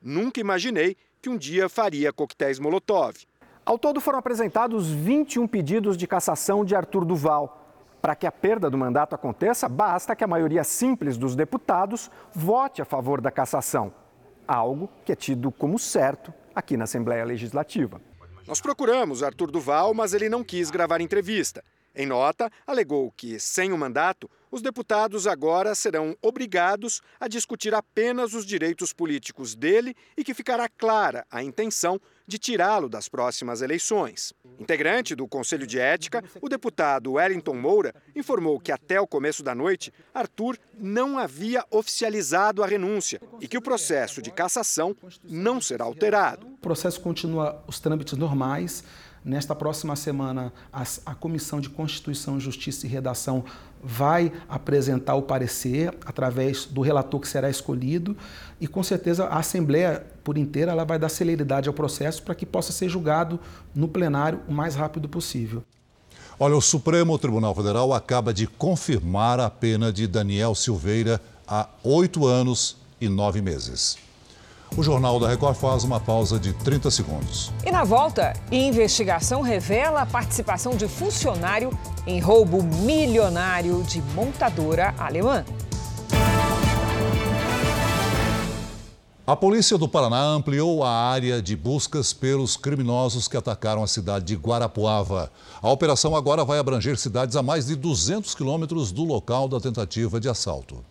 Nunca 0.01 0.39
imaginei 0.39 0.97
que 1.21 1.29
um 1.29 1.37
dia 1.37 1.69
faria 1.69 2.13
coquetéis 2.13 2.59
Molotov. 2.59 3.15
Ao 3.65 3.77
todo 3.77 4.01
foram 4.01 4.19
apresentados 4.19 4.89
21 4.89 5.47
pedidos 5.47 5.95
de 5.95 6.07
cassação 6.07 6.65
de 6.65 6.75
Arthur 6.75 7.05
Duval. 7.05 7.55
Para 8.01 8.15
que 8.15 8.25
a 8.25 8.31
perda 8.31 8.69
do 8.69 8.77
mandato 8.77 9.13
aconteça, 9.13 9.67
basta 9.67 10.15
que 10.15 10.23
a 10.23 10.27
maioria 10.27 10.63
simples 10.63 11.17
dos 11.17 11.35
deputados 11.35 12.09
vote 12.33 12.81
a 12.81 12.85
favor 12.85 13.19
da 13.19 13.29
cassação 13.29 13.93
algo 14.49 14.89
que 15.05 15.11
é 15.11 15.15
tido 15.15 15.51
como 15.51 15.77
certo 15.77 16.33
aqui 16.55 16.75
na 16.75 16.85
Assembleia 16.85 17.23
Legislativa. 17.23 18.01
Nós 18.49 18.59
procuramos 18.59 19.21
Arthur 19.21 19.51
Duval, 19.51 19.93
mas 19.93 20.11
ele 20.11 20.27
não 20.27 20.43
quis 20.43 20.71
gravar 20.71 21.01
entrevista. 21.01 21.63
Em 21.95 22.07
nota, 22.07 22.51
alegou 22.65 23.11
que, 23.11 23.39
sem 23.39 23.71
o 23.71 23.77
mandato, 23.77 24.27
os 24.49 24.59
deputados 24.59 25.27
agora 25.27 25.75
serão 25.75 26.17
obrigados 26.19 26.99
a 27.19 27.27
discutir 27.27 27.75
apenas 27.75 28.33
os 28.33 28.47
direitos 28.47 28.91
políticos 28.91 29.53
dele 29.53 29.95
e 30.17 30.23
que 30.23 30.33
ficará 30.33 30.67
clara 30.67 31.27
a 31.29 31.43
intenção 31.43 32.01
de 32.29 32.37
tirá-lo 32.37 32.87
das 32.87 33.09
próximas 33.09 33.61
eleições. 33.61 34.31
Integrante 34.57 35.15
do 35.15 35.27
Conselho 35.27 35.67
de 35.67 35.79
Ética, 35.79 36.23
o 36.39 36.47
deputado 36.47 37.13
Wellington 37.13 37.55
Moura 37.55 37.93
informou 38.15 38.59
que 38.59 38.71
até 38.71 39.01
o 39.01 39.07
começo 39.07 39.43
da 39.43 39.55
noite, 39.55 39.91
Arthur 40.13 40.57
não 40.77 41.17
havia 41.17 41.65
oficializado 41.71 42.63
a 42.63 42.67
renúncia 42.67 43.19
e 43.41 43.47
que 43.47 43.57
o 43.57 43.61
processo 43.61 44.21
de 44.21 44.31
cassação 44.31 44.95
não 45.23 45.59
será 45.59 45.85
alterado. 45.85 46.47
O 46.47 46.57
processo 46.57 47.01
continua 47.01 47.63
os 47.67 47.79
trâmites 47.79 48.17
normais. 48.17 48.83
Nesta 49.23 49.53
próxima 49.53 49.95
semana, 49.95 50.53
a, 50.71 50.83
a, 51.05 51.15
Comissão 51.15 51.59
de 51.59 51.69
Constituição, 51.69 52.39
Justiça 52.39 52.85
e 52.85 52.89
Redação 52.89 53.43
vai 53.83 54.31
apresentar 54.47 55.15
o 55.15 55.21
parecer 55.21 55.93
através 56.05 56.65
do 56.65 56.81
relator 56.81 57.19
que 57.19 57.27
será 57.27 57.49
escolhido 57.49 58.15
e, 58.61 58.67
com 58.67 58.81
certeza, 58.81 59.25
a 59.25 59.39
Assembleia 59.39 60.05
por 60.23 60.37
inteira 60.37 60.71
ela 60.71 60.85
vai 60.85 60.97
dar 60.97 61.09
celeridade 61.09 61.67
ao 61.67 61.73
processo 61.73 62.23
para 62.23 62.35
que 62.35 62.45
possa 62.45 62.71
ser 62.71 62.87
julgado 62.87 63.39
no 63.75 63.87
plenário 63.87 64.41
o 64.47 64.53
mais 64.53 64.75
rápido 64.75 65.09
possível. 65.09 65.63
Olha, 66.39 66.55
o 66.55 66.61
Supremo 66.61 67.19
Tribunal 67.19 67.53
Federal 67.53 67.93
acaba 67.93 68.33
de 68.33 68.47
confirmar 68.47 69.41
a 69.41 69.49
pena 69.49 69.91
de 69.91 70.07
Daniel 70.07 70.55
Silveira 70.55 71.21
há 71.45 71.67
oito 71.83 72.25
anos 72.25 72.77
e 73.01 73.09
nove 73.09 73.41
meses. 73.41 73.97
O 74.77 74.83
Jornal 74.83 75.19
da 75.19 75.27
Record 75.27 75.55
faz 75.55 75.83
uma 75.83 75.99
pausa 75.99 76.39
de 76.39 76.53
30 76.53 76.91
segundos. 76.91 77.51
E 77.65 77.71
na 77.71 77.83
volta, 77.83 78.33
investigação 78.51 79.41
revela 79.41 80.01
a 80.01 80.05
participação 80.05 80.75
de 80.75 80.87
funcionário 80.87 81.77
em 82.05 82.19
roubo 82.19 82.63
milionário 82.63 83.83
de 83.83 84.01
montadora 84.13 84.93
alemã. 84.97 85.43
A 89.29 89.35
polícia 89.35 89.77
do 89.77 89.87
Paraná 89.87 90.23
ampliou 90.23 90.83
a 90.83 90.89
área 90.89 91.39
de 91.39 91.55
buscas 91.55 92.13
pelos 92.13 92.57
criminosos 92.57 93.27
que 93.27 93.37
atacaram 93.37 93.83
a 93.83 93.87
cidade 93.87 94.25
de 94.25 94.35
Guarapuava. 94.35 95.31
A 95.61 95.69
operação 95.69 96.15
agora 96.15 96.43
vai 96.43 96.57
abranger 96.57 96.97
cidades 96.97 97.35
a 97.35 97.43
mais 97.43 97.67
de 97.67 97.75
200 97.75 98.33
quilômetros 98.33 98.91
do 98.91 99.03
local 99.03 99.47
da 99.47 99.59
tentativa 99.59 100.19
de 100.19 100.27
assalto. 100.27 100.83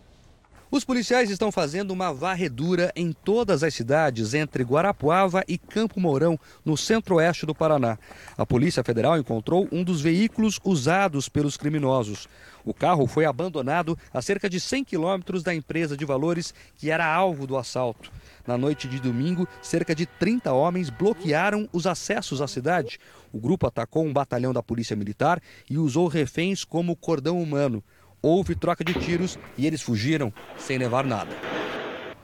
Os 0.70 0.85
policiais 0.85 1.31
estão 1.31 1.50
fazendo 1.50 1.92
uma 1.92 2.12
varredura 2.12 2.92
em 2.94 3.11
todas 3.11 3.62
as 3.62 3.72
cidades 3.72 4.35
entre 4.35 4.62
Guarapuava 4.62 5.42
e 5.48 5.57
Campo 5.57 5.98
Mourão, 5.98 6.38
no 6.62 6.76
centro-oeste 6.76 7.46
do 7.46 7.54
Paraná. 7.54 7.98
A 8.37 8.44
Polícia 8.44 8.85
Federal 8.85 9.16
encontrou 9.16 9.66
um 9.72 9.83
dos 9.83 10.02
veículos 10.02 10.61
usados 10.62 11.26
pelos 11.26 11.57
criminosos. 11.57 12.28
O 12.66 12.74
carro 12.74 13.07
foi 13.07 13.24
abandonado 13.24 13.98
a 14.12 14.20
cerca 14.20 14.46
de 14.46 14.61
100 14.61 14.85
quilômetros 14.85 15.42
da 15.42 15.54
empresa 15.54 15.96
de 15.96 16.04
valores 16.04 16.52
que 16.76 16.90
era 16.90 17.07
alvo 17.07 17.46
do 17.46 17.57
assalto. 17.57 18.12
Na 18.46 18.59
noite 18.59 18.87
de 18.87 19.00
domingo, 19.00 19.48
cerca 19.62 19.94
de 19.94 20.04
30 20.04 20.52
homens 20.52 20.90
bloquearam 20.90 21.66
os 21.72 21.87
acessos 21.87 22.42
à 22.42 22.46
cidade. 22.46 23.00
O 23.33 23.40
grupo 23.40 23.66
atacou 23.66 24.04
um 24.04 24.12
batalhão 24.12 24.52
da 24.52 24.62
Polícia 24.62 24.94
Militar 24.94 25.40
e 25.70 25.78
usou 25.78 26.09
reféns 26.09 26.62
como 26.62 26.94
cordão 26.94 27.40
humano. 27.40 27.83
Houve 28.20 28.57
troca 28.57 28.83
de 28.83 28.94
tiros 28.94 29.38
e 29.57 29.66
eles 29.66 29.81
fugiram 29.81 30.33
sem 30.57 30.76
levar 30.76 31.04
nada. 31.04 31.31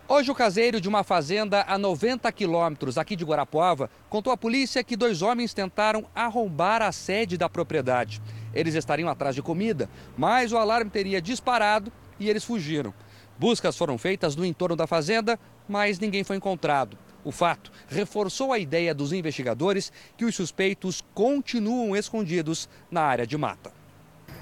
Hoje, 0.09 0.31
o 0.31 0.35
caseiro 0.35 0.81
de 0.81 0.89
uma 0.89 1.05
fazenda 1.05 1.65
a 1.67 1.79
90 1.79 2.31
quilômetros 2.33 2.99
aqui 2.99 3.15
de 3.15 3.25
Guarapuava 3.25 3.89
contou 4.11 4.33
à 4.33 4.37
polícia 4.37 4.83
que 4.83 4.97
dois 4.97 5.23
homens 5.23 5.55
tentaram 5.55 6.05
arrombar 6.15 6.83
a 6.83 6.91
sede 6.91 7.39
da 7.39 7.49
propriedade. 7.49 8.21
Eles 8.53 8.75
estariam 8.75 9.09
atrás 9.09 9.35
de 9.35 9.43
comida, 9.43 9.89
mas 10.17 10.53
o 10.53 10.59
alarme 10.59 10.91
teria 10.91 11.23
disparado 11.23 11.93
e 12.19 12.29
eles 12.29 12.45
fugiram. 12.45 12.93
Buscas 13.39 13.77
foram 13.77 13.97
feitas 13.97 14.37
no 14.37 14.45
entorno 14.45 14.77
da 14.77 14.87
fazenda, 14.87 15.39
mas 15.69 15.99
ninguém 15.99 16.25
foi 16.25 16.37
encontrado. 16.37 16.99
O 17.25 17.33
fato 17.33 17.73
reforçou 17.89 18.53
a 18.53 18.59
ideia 18.59 18.95
dos 18.95 19.13
investigadores 19.13 19.93
que 20.17 20.25
os 20.25 20.35
suspeitos 20.35 21.03
continuam 21.15 21.97
escondidos 21.97 22.69
na 22.91 23.03
área 23.03 23.27
de 23.27 23.39
mata. 23.39 23.84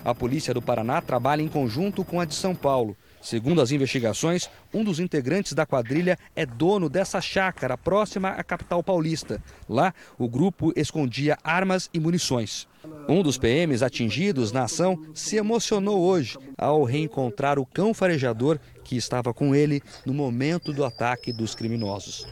A 0.05 0.13
polícia 0.15 0.53
do 0.53 0.61
Paraná 0.61 1.01
trabalha 1.01 1.43
em 1.43 1.49
conjunto 1.49 2.05
com 2.05 2.21
a 2.21 2.25
de 2.25 2.35
São 2.35 2.55
Paulo. 2.55 2.97
Segundo 3.21 3.63
as 3.63 3.71
investigações, 3.71 4.51
um 4.75 4.83
dos 4.83 4.99
integrantes 4.99 5.53
da 5.53 5.65
quadrilha 5.65 6.19
é 6.35 6.45
dono 6.45 6.89
dessa 6.89 7.21
chácara 7.21 7.79
próxima 7.79 8.31
à 8.31 8.43
capital 8.43 8.83
paulista. 8.83 9.41
Lá, 9.69 9.95
o 10.19 10.29
grupo 10.29 10.73
escondia 10.75 11.39
armas 11.45 11.89
e 11.95 12.01
munições. 12.01 12.67
Um 13.09 13.23
dos 13.23 13.39
PMs 13.39 13.81
atingidos 13.81 14.51
na 14.51 14.65
ação 14.65 15.01
se 15.15 15.37
emocionou 15.37 16.01
hoje 16.01 16.37
ao 16.59 16.83
reencontrar 16.83 17.57
o 17.61 17.67
cão 17.67 17.95
farejador 17.95 18.59
que 18.83 18.97
estava 18.97 19.33
com 19.33 19.55
ele 19.55 19.81
no 20.05 20.13
momento 20.13 20.73
do 20.73 20.85
ataque 20.85 21.33
dos 21.33 21.55
criminosos. 21.55 22.27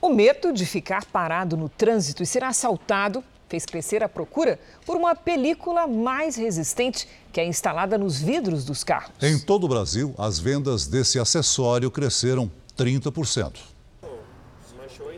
O 0.00 0.08
medo 0.08 0.52
de 0.52 0.66
ficar 0.66 1.04
parado 1.04 1.56
no 1.56 1.68
trânsito 1.68 2.22
e 2.22 2.26
ser 2.26 2.42
assaltado 2.42 3.22
fez 3.48 3.64
crescer 3.64 4.02
a 4.02 4.08
procura 4.08 4.58
por 4.84 4.96
uma 4.96 5.14
película 5.14 5.86
mais 5.86 6.36
resistente 6.36 7.08
que 7.32 7.40
é 7.40 7.44
instalada 7.44 7.96
nos 7.96 8.20
vidros 8.20 8.64
dos 8.64 8.84
carros. 8.84 9.10
Em 9.22 9.38
todo 9.38 9.64
o 9.64 9.68
Brasil, 9.68 10.14
as 10.18 10.38
vendas 10.38 10.86
desse 10.86 11.18
acessório 11.18 11.90
cresceram 11.90 12.50
30%. 12.76 13.56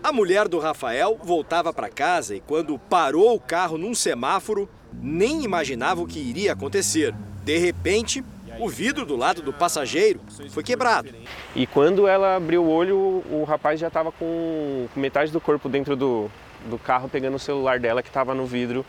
A 0.02 0.12
mulher 0.12 0.48
do 0.48 0.58
Rafael 0.58 1.18
voltava 1.22 1.72
para 1.72 1.90
casa 1.90 2.34
e, 2.34 2.40
quando 2.40 2.78
parou 2.78 3.34
o 3.34 3.40
carro 3.40 3.76
num 3.76 3.94
semáforo, 3.94 4.68
nem 4.92 5.44
imaginava 5.44 6.00
o 6.00 6.06
que 6.06 6.18
iria 6.18 6.52
acontecer. 6.52 7.14
De 7.44 7.58
repente, 7.58 8.24
o 8.58 8.68
vidro 8.68 9.04
do 9.04 9.14
lado 9.14 9.42
do 9.42 9.52
passageiro 9.52 10.20
foi 10.50 10.62
quebrado. 10.62 11.10
E 11.54 11.66
quando 11.66 12.08
ela 12.08 12.36
abriu 12.36 12.64
o 12.64 12.70
olho, 12.70 13.22
o 13.30 13.44
rapaz 13.46 13.78
já 13.78 13.88
estava 13.88 14.10
com 14.10 14.88
metade 14.96 15.30
do 15.30 15.40
corpo 15.40 15.68
dentro 15.68 15.94
do, 15.94 16.30
do 16.66 16.78
carro 16.78 17.08
pegando 17.08 17.36
o 17.36 17.38
celular 17.38 17.78
dela 17.78 18.02
que 18.02 18.08
estava 18.08 18.34
no 18.34 18.46
vidro. 18.46 18.84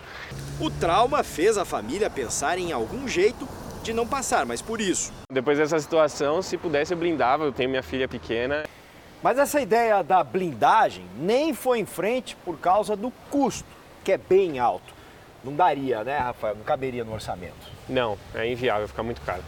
O 0.59 0.69
trauma 0.69 1.23
fez 1.23 1.57
a 1.57 1.65
família 1.65 2.09
pensar 2.09 2.57
em 2.57 2.71
algum 2.71 3.07
jeito 3.07 3.47
de 3.83 3.93
não 3.93 4.07
passar 4.07 4.45
mais 4.45 4.61
por 4.61 4.79
isso. 4.79 5.11
Depois 5.31 5.57
dessa 5.57 5.79
situação, 5.79 6.41
se 6.41 6.57
pudesse, 6.57 6.93
eu 6.93 6.97
blindava. 6.97 7.45
Eu 7.45 7.51
tenho 7.51 7.69
minha 7.69 7.83
filha 7.83 8.07
pequena. 8.07 8.63
Mas 9.23 9.37
essa 9.37 9.61
ideia 9.61 10.03
da 10.03 10.23
blindagem 10.23 11.05
nem 11.17 11.53
foi 11.53 11.79
em 11.79 11.85
frente 11.85 12.35
por 12.43 12.57
causa 12.57 12.95
do 12.95 13.11
custo, 13.29 13.69
que 14.03 14.11
é 14.11 14.17
bem 14.17 14.57
alto. 14.57 14.93
Não 15.43 15.55
daria, 15.55 16.03
né, 16.03 16.17
Rafael? 16.17 16.55
Não 16.55 16.63
caberia 16.63 17.03
no 17.03 17.13
orçamento. 17.13 17.71
Não, 17.87 18.17
é 18.33 18.51
inviável, 18.51 18.87
fica 18.87 19.03
muito 19.03 19.21
caro. 19.21 19.43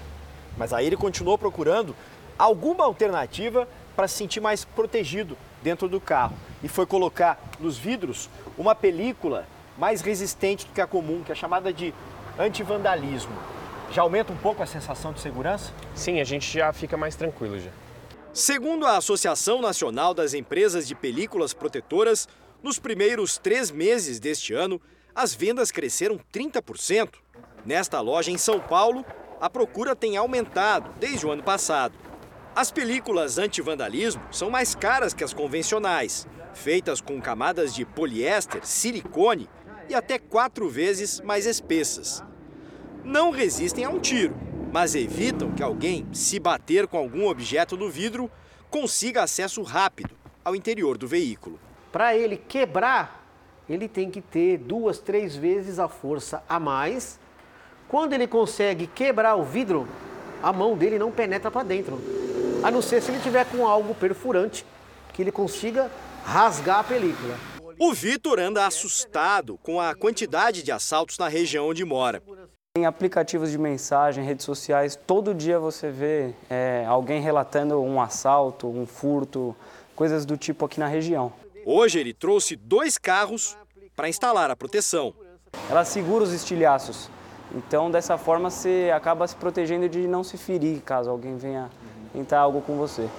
Mas 0.57 0.73
aí 0.73 0.85
ele 0.85 0.97
continuou 0.97 1.37
procurando 1.37 1.95
alguma 2.37 2.83
alternativa 2.83 3.67
para 3.95 4.07
se 4.07 4.15
sentir 4.15 4.39
mais 4.39 4.65
protegido 4.65 5.37
dentro 5.63 5.87
do 5.87 5.99
carro 5.99 6.35
e 6.61 6.67
foi 6.67 6.85
colocar 6.85 7.39
nos 7.59 7.77
vidros 7.77 8.29
uma 8.57 8.75
película 8.75 9.47
mais 9.77 10.01
resistente 10.01 10.65
do 10.67 10.73
que 10.73 10.81
a 10.81 10.85
comum, 10.85 11.23
que 11.23 11.31
é 11.31 11.35
chamada 11.35 11.73
de 11.73 11.93
antivandalismo. 12.37 13.33
Já 13.91 14.01
aumenta 14.01 14.31
um 14.33 14.37
pouco 14.37 14.61
a 14.61 14.65
sensação 14.65 15.13
de 15.13 15.19
segurança? 15.19 15.71
Sim, 15.95 16.19
a 16.19 16.23
gente 16.23 16.51
já 16.51 16.71
fica 16.73 16.97
mais 16.97 17.15
tranquilo 17.15 17.59
já. 17.59 17.71
Segundo 18.33 18.85
a 18.85 18.97
Associação 18.97 19.61
Nacional 19.61 20.13
das 20.13 20.33
Empresas 20.33 20.87
de 20.87 20.95
Películas 20.95 21.53
Protetoras, 21.53 22.27
nos 22.61 22.79
primeiros 22.79 23.37
três 23.37 23.69
meses 23.69 24.19
deste 24.19 24.53
ano, 24.53 24.81
as 25.13 25.33
vendas 25.33 25.69
cresceram 25.69 26.19
30%. 26.33 27.09
Nesta 27.65 28.01
loja 28.01 28.31
em 28.31 28.37
São 28.37 28.59
Paulo, 28.59 29.05
a 29.39 29.49
procura 29.49 29.95
tem 29.95 30.17
aumentado 30.17 30.89
desde 30.99 31.25
o 31.25 31.31
ano 31.31 31.43
passado. 31.43 31.93
As 32.55 32.71
películas 32.71 33.39
anti-vandalismo 33.39 34.21
são 34.29 34.51
mais 34.51 34.75
caras 34.75 35.11
que 35.11 35.23
as 35.23 35.33
convencionais, 35.33 36.27
feitas 36.53 37.01
com 37.01 37.19
camadas 37.19 37.73
de 37.73 37.83
poliéster, 37.83 38.63
silicone 38.63 39.49
e 39.89 39.95
até 39.95 40.19
quatro 40.19 40.69
vezes 40.69 41.19
mais 41.21 41.47
espessas. 41.47 42.23
Não 43.03 43.31
resistem 43.31 43.85
a 43.85 43.89
um 43.89 43.99
tiro, 43.99 44.35
mas 44.71 44.93
evitam 44.93 45.51
que 45.51 45.63
alguém, 45.63 46.05
se 46.13 46.39
bater 46.39 46.85
com 46.85 46.95
algum 46.95 47.27
objeto 47.27 47.75
no 47.75 47.89
vidro, 47.89 48.29
consiga 48.69 49.23
acesso 49.23 49.63
rápido 49.63 50.15
ao 50.45 50.55
interior 50.55 50.95
do 50.95 51.07
veículo. 51.07 51.59
Para 51.91 52.15
ele 52.15 52.37
quebrar, 52.37 53.27
ele 53.67 53.87
tem 53.87 54.11
que 54.11 54.21
ter 54.21 54.59
duas, 54.59 54.99
três 54.99 55.35
vezes 55.35 55.79
a 55.79 55.87
força 55.87 56.43
a 56.47 56.59
mais. 56.59 57.19
Quando 57.87 58.13
ele 58.13 58.27
consegue 58.27 58.85
quebrar 58.85 59.35
o 59.37 59.43
vidro, 59.43 59.87
a 60.41 60.53
mão 60.53 60.77
dele 60.77 60.99
não 60.99 61.11
penetra 61.11 61.49
para 61.49 61.63
dentro. 61.63 61.99
A 62.63 62.71
não 62.71 62.81
ser 62.81 63.01
se 63.01 63.11
ele 63.11 63.19
tiver 63.19 63.45
com 63.45 63.67
algo 63.67 63.93
perfurante 63.93 64.65
que 65.13 65.21
ele 65.21 65.31
consiga 65.31 65.91
rasgar 66.23 66.79
a 66.79 66.83
película. 66.83 67.35
O 67.77 67.93
Vitor 67.93 68.39
anda 68.39 68.65
assustado 68.65 69.59
com 69.61 69.81
a 69.81 69.93
quantidade 69.93 70.63
de 70.63 70.71
assaltos 70.71 71.17
na 71.17 71.27
região 71.27 71.67
onde 71.67 71.83
mora. 71.83 72.23
Em 72.77 72.85
aplicativos 72.85 73.51
de 73.51 73.57
mensagem, 73.57 74.23
redes 74.23 74.45
sociais, 74.45 74.97
todo 75.05 75.33
dia 75.33 75.59
você 75.59 75.91
vê 75.91 76.33
é, 76.49 76.85
alguém 76.87 77.21
relatando 77.21 77.81
um 77.81 78.01
assalto, 78.01 78.67
um 78.67 78.85
furto, 78.85 79.53
coisas 79.93 80.25
do 80.25 80.37
tipo 80.37 80.65
aqui 80.65 80.79
na 80.79 80.87
região. 80.87 81.33
Hoje 81.65 81.99
ele 81.99 82.13
trouxe 82.13 82.55
dois 82.55 82.97
carros 82.97 83.57
para 83.93 84.07
instalar 84.07 84.49
a 84.49 84.55
proteção. 84.55 85.13
Ela 85.69 85.83
segura 85.83 86.23
os 86.23 86.31
estilhaços, 86.31 87.09
então 87.53 87.91
dessa 87.91 88.17
forma 88.17 88.49
você 88.49 88.89
acaba 88.95 89.27
se 89.27 89.35
protegendo 89.35 89.87
de 89.89 90.07
não 90.07 90.23
se 90.23 90.37
ferir 90.37 90.81
caso 90.81 91.09
alguém 91.09 91.37
venha 91.37 91.69
tentar 92.13 92.39
algo 92.39 92.61
com 92.61 92.77
você. 92.77 93.09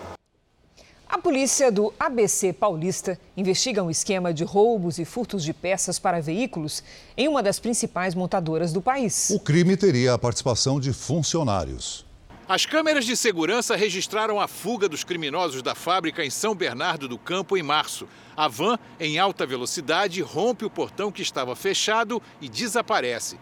A 1.07 1.19
polícia 1.19 1.71
do 1.71 1.93
ABC 2.01 2.53
Paulista 2.53 3.19
investiga 3.37 3.83
um 3.83 3.91
esquema 3.91 4.33
de 4.33 4.43
roubos 4.43 4.99
e 4.99 5.05
furtos 5.05 5.45
de 5.45 5.53
peças 5.53 5.99
para 5.99 6.21
veículos 6.21 6.83
em 7.17 7.29
uma 7.29 7.43
das 7.43 7.61
principais 7.61 8.15
montadoras 8.15 8.73
do 8.73 8.81
país. 8.81 9.31
O 9.31 9.39
crime 9.39 9.77
teria 9.77 10.15
a 10.15 10.19
participação 10.19 10.81
de 10.81 10.93
funcionários. 10.93 12.07
As 12.47 12.67
câmeras 12.67 13.07
de 13.07 13.17
segurança 13.17 13.75
registraram 13.75 14.39
a 14.39 14.47
fuga 14.47 14.89
dos 14.89 15.03
criminosos 15.03 15.63
da 15.63 15.75
fábrica 15.75 16.25
em 16.25 16.31
São 16.31 16.55
Bernardo 16.55 17.09
do 17.09 17.17
Campo 17.17 17.57
em 17.57 17.63
março. 17.63 18.07
A 18.37 18.49
van, 18.49 18.79
em 19.01 19.19
alta 19.19 19.47
velocidade, 19.47 20.21
rompe 20.21 20.65
o 20.65 20.71
portão 20.71 21.11
que 21.11 21.23
estava 21.23 21.57
fechado 21.57 22.21
e 22.43 22.49
desaparece. 22.49 23.39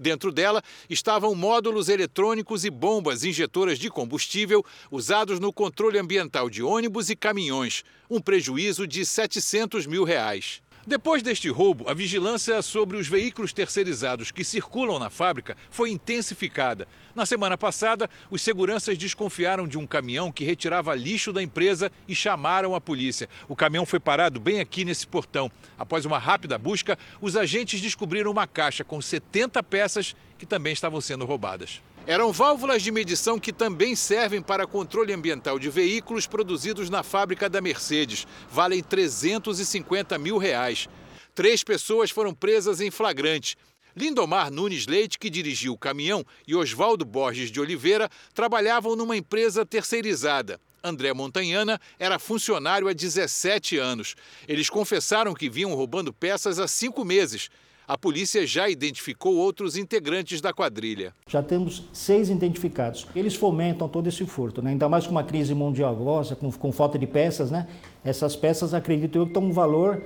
Dentro 0.00 0.32
dela 0.32 0.62
estavam 0.88 1.34
módulos 1.34 1.90
eletrônicos 1.90 2.64
e 2.64 2.70
bombas 2.70 3.22
injetoras 3.22 3.78
de 3.78 3.90
combustível 3.90 4.64
usados 4.90 5.38
no 5.38 5.52
controle 5.52 5.98
ambiental 5.98 6.48
de 6.48 6.62
ônibus 6.62 7.10
e 7.10 7.16
caminhões, 7.16 7.84
um 8.08 8.18
prejuízo 8.18 8.86
de 8.86 9.04
700 9.04 9.86
mil 9.86 10.02
reais. 10.02 10.62
Depois 10.86 11.22
deste 11.22 11.48
roubo, 11.50 11.90
a 11.90 11.94
vigilância 11.94 12.62
sobre 12.62 12.96
os 12.96 13.06
veículos 13.06 13.52
terceirizados 13.52 14.30
que 14.30 14.42
circulam 14.42 14.98
na 14.98 15.10
fábrica 15.10 15.54
foi 15.70 15.90
intensificada. 15.90 16.88
Na 17.14 17.26
semana 17.26 17.58
passada, 17.58 18.08
os 18.30 18.40
seguranças 18.40 18.96
desconfiaram 18.96 19.68
de 19.68 19.76
um 19.76 19.86
caminhão 19.86 20.32
que 20.32 20.42
retirava 20.42 20.94
lixo 20.94 21.34
da 21.34 21.42
empresa 21.42 21.92
e 22.08 22.14
chamaram 22.14 22.74
a 22.74 22.80
polícia. 22.80 23.28
O 23.46 23.54
caminhão 23.54 23.84
foi 23.84 24.00
parado 24.00 24.40
bem 24.40 24.58
aqui 24.58 24.82
nesse 24.82 25.06
portão. 25.06 25.52
Após 25.78 26.06
uma 26.06 26.18
rápida 26.18 26.56
busca, 26.56 26.98
os 27.20 27.36
agentes 27.36 27.80
descobriram 27.80 28.30
uma 28.30 28.46
caixa 28.46 28.82
com 28.82 29.02
70 29.02 29.62
peças 29.62 30.16
que 30.38 30.46
também 30.46 30.72
estavam 30.72 31.00
sendo 31.02 31.26
roubadas. 31.26 31.82
Eram 32.06 32.32
válvulas 32.32 32.82
de 32.82 32.90
medição 32.90 33.38
que 33.38 33.52
também 33.52 33.94
servem 33.94 34.40
para 34.40 34.66
controle 34.66 35.12
ambiental 35.12 35.58
de 35.58 35.68
veículos 35.68 36.26
produzidos 36.26 36.88
na 36.88 37.02
fábrica 37.02 37.48
da 37.48 37.60
Mercedes. 37.60 38.26
Valem 38.50 38.82
350 38.82 40.18
mil 40.18 40.38
reais. 40.38 40.88
Três 41.34 41.62
pessoas 41.62 42.10
foram 42.10 42.34
presas 42.34 42.80
em 42.80 42.90
flagrante. 42.90 43.56
Lindomar 43.94 44.50
Nunes 44.50 44.86
Leite, 44.86 45.18
que 45.18 45.28
dirigiu 45.28 45.74
o 45.74 45.78
caminhão, 45.78 46.24
e 46.46 46.54
Oswaldo 46.54 47.04
Borges 47.04 47.50
de 47.50 47.60
Oliveira 47.60 48.08
trabalhavam 48.32 48.96
numa 48.96 49.16
empresa 49.16 49.66
terceirizada. 49.66 50.60
André 50.82 51.12
Montanhana 51.12 51.78
era 51.98 52.18
funcionário 52.18 52.88
há 52.88 52.92
17 52.92 53.76
anos. 53.76 54.14
Eles 54.48 54.70
confessaram 54.70 55.34
que 55.34 55.50
vinham 55.50 55.74
roubando 55.74 56.12
peças 56.12 56.58
há 56.58 56.66
cinco 56.66 57.04
meses. 57.04 57.50
A 57.90 57.98
polícia 57.98 58.46
já 58.46 58.68
identificou 58.68 59.34
outros 59.34 59.76
integrantes 59.76 60.40
da 60.40 60.52
quadrilha. 60.52 61.12
Já 61.26 61.42
temos 61.42 61.88
seis 61.92 62.30
identificados. 62.30 63.04
Eles 63.16 63.34
fomentam 63.34 63.88
todo 63.88 64.06
esse 64.06 64.24
furto, 64.24 64.62
né? 64.62 64.70
ainda 64.70 64.88
mais 64.88 65.06
com 65.06 65.10
uma 65.10 65.24
crise 65.24 65.52
mundial 65.56 65.96
com, 66.38 66.52
com 66.52 66.70
falta 66.70 66.96
de 66.96 67.08
peças. 67.08 67.50
Né? 67.50 67.66
Essas 68.04 68.36
peças, 68.36 68.74
acredito 68.74 69.18
eu, 69.18 69.26
têm 69.26 69.42
um 69.42 69.50
valor 69.50 70.00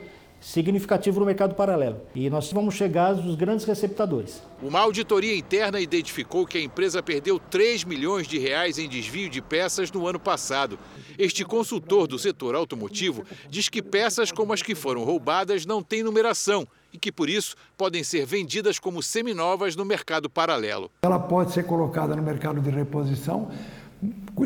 significativo 0.44 1.18
no 1.20 1.26
mercado 1.26 1.54
paralelo. 1.54 2.02
E 2.14 2.28
nós 2.28 2.52
vamos 2.52 2.74
chegar 2.74 3.14
aos 3.14 3.34
grandes 3.34 3.64
receptadores. 3.64 4.42
Uma 4.62 4.80
auditoria 4.80 5.34
interna 5.34 5.80
identificou 5.80 6.46
que 6.46 6.58
a 6.58 6.60
empresa 6.60 7.02
perdeu 7.02 7.38
3 7.38 7.84
milhões 7.84 8.28
de 8.28 8.38
reais 8.38 8.78
em 8.78 8.86
desvio 8.86 9.30
de 9.30 9.40
peças 9.40 9.90
no 9.90 10.06
ano 10.06 10.20
passado. 10.20 10.78
Este 11.18 11.46
consultor 11.46 12.06
do 12.06 12.18
setor 12.18 12.54
automotivo 12.54 13.24
diz 13.48 13.70
que 13.70 13.82
peças 13.82 14.30
como 14.30 14.52
as 14.52 14.60
que 14.60 14.74
foram 14.74 15.02
roubadas 15.02 15.64
não 15.64 15.82
têm 15.82 16.02
numeração 16.02 16.68
e 16.92 16.98
que, 16.98 17.10
por 17.10 17.30
isso, 17.30 17.56
podem 17.76 18.04
ser 18.04 18.26
vendidas 18.26 18.78
como 18.78 19.02
seminovas 19.02 19.74
no 19.74 19.84
mercado 19.84 20.28
paralelo. 20.28 20.90
Ela 21.02 21.18
pode 21.18 21.52
ser 21.52 21.64
colocada 21.64 22.14
no 22.14 22.22
mercado 22.22 22.60
de 22.60 22.68
reposição 22.68 23.50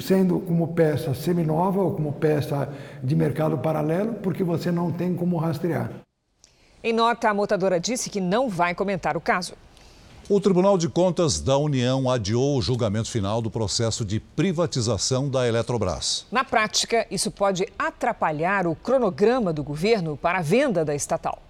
sendo 0.01 0.41
como 0.41 0.69
peça 0.69 1.15
seminova 1.15 1.81
ou 1.81 1.93
como 1.93 2.13
peça 2.13 2.69
de 3.03 3.17
mercado 3.17 3.59
paralelo, 3.59 4.15
porque 4.15 4.45
você 4.45 4.71
não 4.71 4.93
tem 4.93 5.15
como 5.15 5.37
rastrear. 5.37 5.91
Em 6.83 6.93
nota, 6.93 7.29
a 7.29 7.35
montadora 7.35 7.81
disse 7.81 8.09
que 8.09 8.21
não 8.21 8.49
vai 8.49 8.75
comentar 8.75 9.17
o 9.17 9.21
caso. 9.21 9.55
O 10.31 10.39
Tribunal 10.41 10.77
de 10.77 10.91
Contas 10.91 11.41
da 11.41 11.57
União 11.57 12.11
adiou 12.11 12.59
o 12.59 12.61
julgamento 12.61 13.11
final 13.11 13.41
do 13.41 13.51
processo 13.51 14.05
de 14.05 14.21
privatização 14.21 15.27
da 15.27 15.49
Eletrobras. 15.49 16.27
Na 16.31 16.45
prática, 16.45 17.07
isso 17.11 17.31
pode 17.31 17.67
atrapalhar 17.79 18.67
o 18.67 18.77
cronograma 18.77 19.55
do 19.55 19.65
governo 19.65 20.19
para 20.19 20.39
a 20.39 20.43
venda 20.43 20.85
da 20.85 20.95
estatal. 20.95 21.48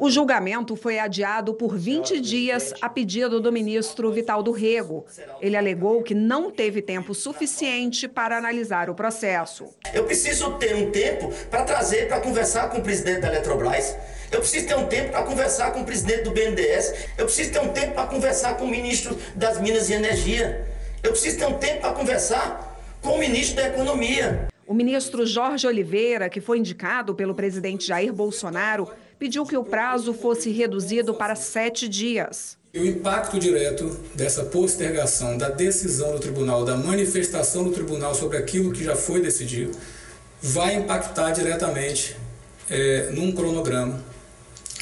O 0.00 0.10
julgamento 0.10 0.76
foi 0.76 0.98
adiado 0.98 1.54
por 1.54 1.76
20 1.76 2.20
dias 2.20 2.72
a 2.80 2.88
pedido 2.88 3.40
do 3.40 3.50
ministro 3.50 4.12
Vital 4.12 4.42
do 4.42 4.52
Rego. 4.52 5.04
Ele 5.40 5.56
alegou 5.56 6.02
que 6.02 6.14
não 6.14 6.50
teve 6.50 6.80
tempo 6.80 7.14
suficiente 7.14 8.06
para 8.06 8.38
analisar 8.38 8.88
o 8.88 8.94
processo. 8.94 9.66
Eu 9.92 10.04
preciso 10.04 10.52
ter 10.54 10.74
um 10.76 10.90
tempo 10.90 11.32
para 11.50 11.64
trazer, 11.64 12.06
para 12.08 12.20
conversar 12.20 12.70
com 12.70 12.78
o 12.78 12.82
presidente 12.82 13.20
da 13.20 13.28
Eletrobras. 13.28 13.96
Eu 14.30 14.40
preciso 14.40 14.66
ter 14.66 14.76
um 14.76 14.86
tempo 14.86 15.10
para 15.10 15.22
conversar 15.22 15.72
com 15.72 15.80
o 15.80 15.84
presidente 15.84 16.22
do 16.24 16.30
BNDES. 16.30 17.08
Eu 17.16 17.24
preciso 17.24 17.52
ter 17.52 17.60
um 17.60 17.72
tempo 17.72 17.94
para 17.94 18.06
conversar 18.06 18.56
com 18.56 18.64
o 18.64 18.68
ministro 18.68 19.18
das 19.34 19.60
Minas 19.60 19.88
e 19.90 19.94
Energia. 19.94 20.66
Eu 21.02 21.10
preciso 21.10 21.38
ter 21.38 21.46
um 21.46 21.54
tempo 21.54 21.80
para 21.80 21.92
conversar 21.92 22.78
com 23.00 23.10
o 23.10 23.18
ministro 23.18 23.56
da 23.56 23.68
Economia. 23.68 24.48
O 24.66 24.74
ministro 24.74 25.24
Jorge 25.24 25.66
Oliveira, 25.66 26.28
que 26.28 26.42
foi 26.42 26.58
indicado 26.58 27.14
pelo 27.14 27.34
presidente 27.34 27.86
Jair 27.86 28.12
Bolsonaro, 28.12 28.86
pediu 29.18 29.44
que 29.44 29.56
o 29.56 29.64
prazo 29.64 30.14
fosse 30.14 30.50
reduzido 30.50 31.12
para 31.14 31.34
sete 31.34 31.88
dias. 31.88 32.56
O 32.74 32.84
impacto 32.84 33.38
direto 33.38 33.98
dessa 34.14 34.44
postergação 34.44 35.36
da 35.36 35.48
decisão 35.48 36.12
do 36.12 36.20
tribunal, 36.20 36.64
da 36.64 36.76
manifestação 36.76 37.64
do 37.64 37.72
tribunal 37.72 38.14
sobre 38.14 38.36
aquilo 38.36 38.72
que 38.72 38.84
já 38.84 38.94
foi 38.94 39.20
decidido, 39.20 39.76
vai 40.40 40.74
impactar 40.74 41.32
diretamente 41.32 42.16
é, 42.70 43.10
num 43.10 43.32
cronograma 43.32 44.00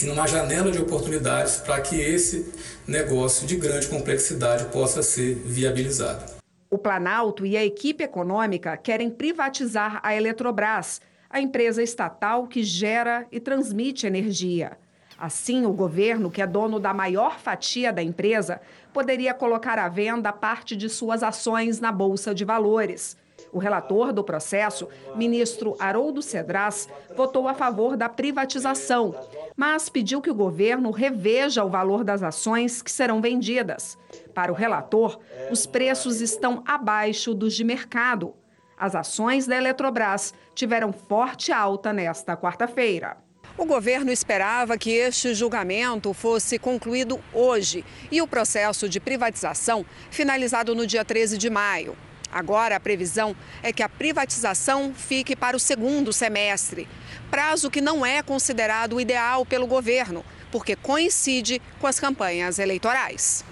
e 0.03 0.07
numa 0.07 0.27
janela 0.27 0.71
de 0.71 0.79
oportunidades 0.79 1.57
para 1.59 1.81
que 1.81 1.99
esse 1.99 2.53
negócio 2.87 3.47
de 3.47 3.57
grande 3.57 3.87
complexidade 3.87 4.67
possa 4.67 5.03
ser 5.03 5.35
viabilizado. 5.35 6.37
O 6.69 6.77
Planalto 6.77 7.47
e 7.47 7.57
a 7.57 7.65
equipe 7.65 8.05
econômica 8.05 8.77
querem 8.77 9.09
privatizar 9.09 10.01
a 10.03 10.15
Eletrobras 10.15 11.01
a 11.31 11.41
empresa 11.41 11.83
estatal 11.83 12.47
que 12.47 12.63
gera 12.63 13.27
e 13.31 13.41
transmite 13.41 14.07
energia. 14.07 14.79
Assim, 15.19 15.65
o 15.65 15.73
governo, 15.73 16.31
que 16.31 16.43
é 16.43 16.47
dono 16.47 16.79
da 16.79 16.93
maior 16.93 17.39
fatia 17.39 17.93
da 17.93 18.03
empresa, 18.03 18.61
poderia 18.93 19.33
colocar 19.33 19.79
à 19.79 19.89
venda 19.89 20.33
parte 20.33 20.77
de 20.77 20.89
suas 20.89 21.23
ações 21.23 21.81
na 21.81 21.91
Bolsa 21.91 22.35
de 22.35 22.45
Valores. 22.45 23.17
O 23.53 23.59
relator 23.59 24.13
do 24.13 24.23
processo, 24.23 24.89
ministro 25.15 25.77
Haroldo 25.79 26.21
Cedras, 26.21 26.89
votou 27.17 27.49
a 27.49 27.55
favor 27.55 27.97
da 27.97 28.09
privatização, 28.09 29.15
mas 29.57 29.89
pediu 29.89 30.21
que 30.21 30.31
o 30.31 30.35
governo 30.35 30.91
reveja 30.91 31.65
o 31.65 31.71
valor 31.71 32.05
das 32.05 32.23
ações 32.23 32.83
que 32.83 32.91
serão 32.91 33.21
vendidas. 33.21 33.97
Para 34.35 34.53
o 34.53 34.55
relator, 34.55 35.19
os 35.51 35.65
preços 35.67 36.21
estão 36.21 36.63
abaixo 36.67 37.33
dos 37.35 37.55
de 37.55 37.65
mercado. 37.65 38.35
As 38.79 38.95
ações 38.95 39.47
da 39.47 39.57
Eletrobras 39.57 40.35
tiveram 40.55 40.93
forte 40.93 41.51
alta 41.51 41.95
nesta 41.95 42.37
quarta-feira. 42.37 43.17
O 43.57 43.65
governo 43.65 44.13
esperava 44.13 44.77
que 44.77 44.91
este 44.91 45.35
julgamento 45.35 46.13
fosse 46.13 46.59
concluído 46.59 47.19
hoje 47.33 47.83
e 48.13 48.21
o 48.21 48.27
processo 48.27 48.87
de 48.87 49.01
privatização 49.01 49.85
finalizado 50.11 50.75
no 50.75 50.87
dia 50.87 51.03
13 51.03 51.39
de 51.39 51.49
maio. 51.49 51.97
Agora, 52.31 52.77
a 52.77 52.81
previsão 52.81 53.35
é 53.63 53.73
que 53.73 53.83
a 53.83 53.89
privatização 53.89 54.93
fique 54.95 55.35
para 55.35 55.57
o 55.57 55.61
segundo 55.61 56.13
semestre, 56.13 56.87
prazo 57.31 57.71
que 57.71 57.81
não 57.81 58.05
é 58.05 58.23
considerado 58.23 59.01
ideal 59.01 59.47
pelo 59.47 59.67
governo, 59.67 60.23
porque 60.53 60.77
coincide 60.77 61.63
com 61.81 61.87
as 61.87 61.99
campanhas 61.99 62.59
eleitorais. 62.59 63.43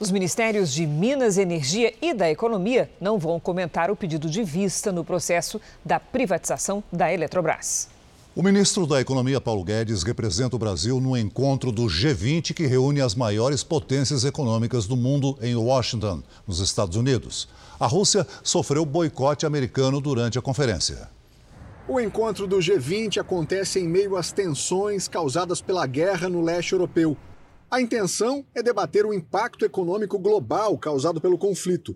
Os 0.00 0.12
ministérios 0.12 0.72
de 0.72 0.86
Minas 0.86 1.36
Energia 1.38 1.92
e 2.00 2.14
da 2.14 2.30
Economia 2.30 2.88
não 3.00 3.18
vão 3.18 3.40
comentar 3.40 3.90
o 3.90 3.96
pedido 3.96 4.30
de 4.30 4.44
vista 4.44 4.92
no 4.92 5.04
processo 5.04 5.60
da 5.84 5.98
privatização 5.98 6.84
da 6.92 7.12
Eletrobras. 7.12 7.88
O 8.36 8.40
ministro 8.40 8.86
da 8.86 9.00
Economia, 9.00 9.40
Paulo 9.40 9.64
Guedes, 9.64 10.04
representa 10.04 10.54
o 10.54 10.58
Brasil 10.58 11.00
no 11.00 11.16
encontro 11.16 11.72
do 11.72 11.86
G20, 11.86 12.54
que 12.54 12.64
reúne 12.64 13.00
as 13.00 13.16
maiores 13.16 13.64
potências 13.64 14.24
econômicas 14.24 14.86
do 14.86 14.96
mundo 14.96 15.36
em 15.42 15.56
Washington, 15.56 16.22
nos 16.46 16.60
Estados 16.60 16.96
Unidos. 16.96 17.48
A 17.80 17.88
Rússia 17.88 18.24
sofreu 18.44 18.84
boicote 18.84 19.44
americano 19.46 20.00
durante 20.00 20.38
a 20.38 20.42
conferência. 20.42 21.08
O 21.88 21.98
encontro 21.98 22.46
do 22.46 22.58
G20 22.58 23.18
acontece 23.20 23.80
em 23.80 23.88
meio 23.88 24.16
às 24.16 24.30
tensões 24.30 25.08
causadas 25.08 25.60
pela 25.60 25.84
guerra 25.88 26.28
no 26.28 26.40
leste 26.40 26.70
europeu. 26.70 27.16
A 27.70 27.82
intenção 27.82 28.46
é 28.54 28.62
debater 28.62 29.04
o 29.04 29.12
impacto 29.12 29.62
econômico 29.62 30.18
global 30.18 30.78
causado 30.78 31.20
pelo 31.20 31.36
conflito. 31.36 31.94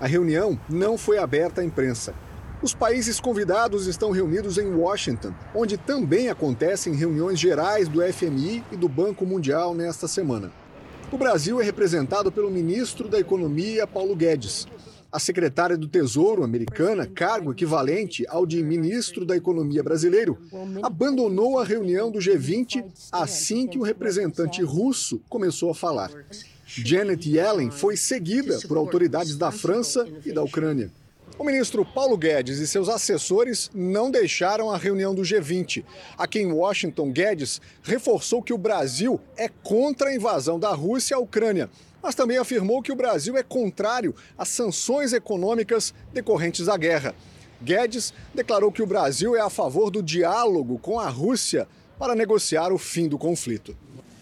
A 0.00 0.06
reunião 0.06 0.58
não 0.70 0.96
foi 0.96 1.18
aberta 1.18 1.60
à 1.60 1.64
imprensa. 1.64 2.14
Os 2.62 2.72
países 2.72 3.20
convidados 3.20 3.86
estão 3.86 4.10
reunidos 4.10 4.56
em 4.56 4.74
Washington, 4.74 5.34
onde 5.54 5.76
também 5.76 6.30
acontecem 6.30 6.94
reuniões 6.94 7.38
gerais 7.38 7.88
do 7.88 8.00
FMI 8.00 8.64
e 8.72 8.76
do 8.76 8.88
Banco 8.88 9.26
Mundial 9.26 9.74
nesta 9.74 10.08
semana. 10.08 10.50
O 11.12 11.18
Brasil 11.18 11.60
é 11.60 11.64
representado 11.64 12.32
pelo 12.32 12.50
ministro 12.50 13.06
da 13.06 13.20
Economia, 13.20 13.86
Paulo 13.86 14.16
Guedes. 14.16 14.66
A 15.12 15.18
secretária 15.18 15.76
do 15.76 15.86
Tesouro 15.86 16.42
americana, 16.42 17.06
cargo 17.06 17.52
equivalente 17.52 18.24
ao 18.30 18.46
de 18.46 18.62
ministro 18.62 19.26
da 19.26 19.36
Economia 19.36 19.82
brasileiro, 19.82 20.38
abandonou 20.82 21.58
a 21.58 21.64
reunião 21.64 22.10
do 22.10 22.18
G20 22.18 22.82
assim 23.12 23.66
que 23.66 23.76
o 23.76 23.82
representante 23.82 24.62
russo 24.62 25.20
começou 25.28 25.70
a 25.70 25.74
falar. 25.74 26.10
Janet 26.64 27.28
Yellen 27.28 27.70
foi 27.70 27.94
seguida 27.94 28.58
por 28.66 28.78
autoridades 28.78 29.36
da 29.36 29.50
França 29.50 30.08
e 30.24 30.32
da 30.32 30.42
Ucrânia. 30.42 30.90
O 31.38 31.44
ministro 31.44 31.84
Paulo 31.84 32.16
Guedes 32.16 32.58
e 32.58 32.66
seus 32.66 32.88
assessores 32.88 33.70
não 33.74 34.10
deixaram 34.10 34.70
a 34.70 34.78
reunião 34.78 35.14
do 35.14 35.20
G20. 35.20 35.84
Aqui 36.16 36.38
em 36.38 36.52
Washington, 36.52 37.12
Guedes 37.12 37.60
reforçou 37.82 38.42
que 38.42 38.52
o 38.52 38.58
Brasil 38.58 39.20
é 39.36 39.48
contra 39.48 40.08
a 40.08 40.14
invasão 40.14 40.58
da 40.58 40.72
Rússia 40.72 41.18
à 41.18 41.20
Ucrânia 41.20 41.68
mas 42.02 42.14
também 42.14 42.38
afirmou 42.38 42.82
que 42.82 42.90
o 42.90 42.96
Brasil 42.96 43.36
é 43.36 43.42
contrário 43.42 44.14
às 44.36 44.48
sanções 44.48 45.12
econômicas 45.12 45.94
decorrentes 46.12 46.66
da 46.66 46.76
guerra. 46.76 47.14
Guedes 47.62 48.12
declarou 48.34 48.72
que 48.72 48.82
o 48.82 48.86
Brasil 48.86 49.36
é 49.36 49.40
a 49.40 49.48
favor 49.48 49.90
do 49.90 50.02
diálogo 50.02 50.78
com 50.78 50.98
a 50.98 51.08
Rússia 51.08 51.68
para 51.98 52.14
negociar 52.14 52.72
o 52.72 52.78
fim 52.78 53.06
do 53.06 53.16
conflito. 53.16 53.76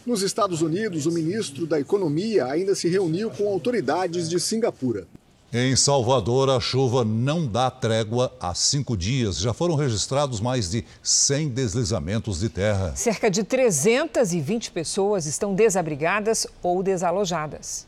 Nos 0.04 0.22
Estados 0.22 0.60
Unidos, 0.60 1.06
o 1.06 1.12
ministro 1.12 1.66
da 1.66 1.80
Economia 1.80 2.46
ainda 2.46 2.74
se 2.74 2.88
reuniu 2.88 3.30
com 3.30 3.48
autoridades 3.48 4.28
de 4.28 4.38
Singapura. 4.38 5.06
Em 5.52 5.74
Salvador, 5.74 6.48
a 6.48 6.60
chuva 6.60 7.04
não 7.04 7.44
dá 7.44 7.68
trégua 7.72 8.32
há 8.38 8.54
cinco 8.54 8.96
dias. 8.96 9.36
Já 9.36 9.52
foram 9.52 9.74
registrados 9.74 10.40
mais 10.40 10.70
de 10.70 10.84
100 11.02 11.48
deslizamentos 11.48 12.38
de 12.38 12.48
terra. 12.48 12.94
Cerca 12.94 13.28
de 13.28 13.42
320 13.42 14.70
pessoas 14.70 15.26
estão 15.26 15.52
desabrigadas 15.52 16.46
ou 16.62 16.84
desalojadas. 16.84 17.84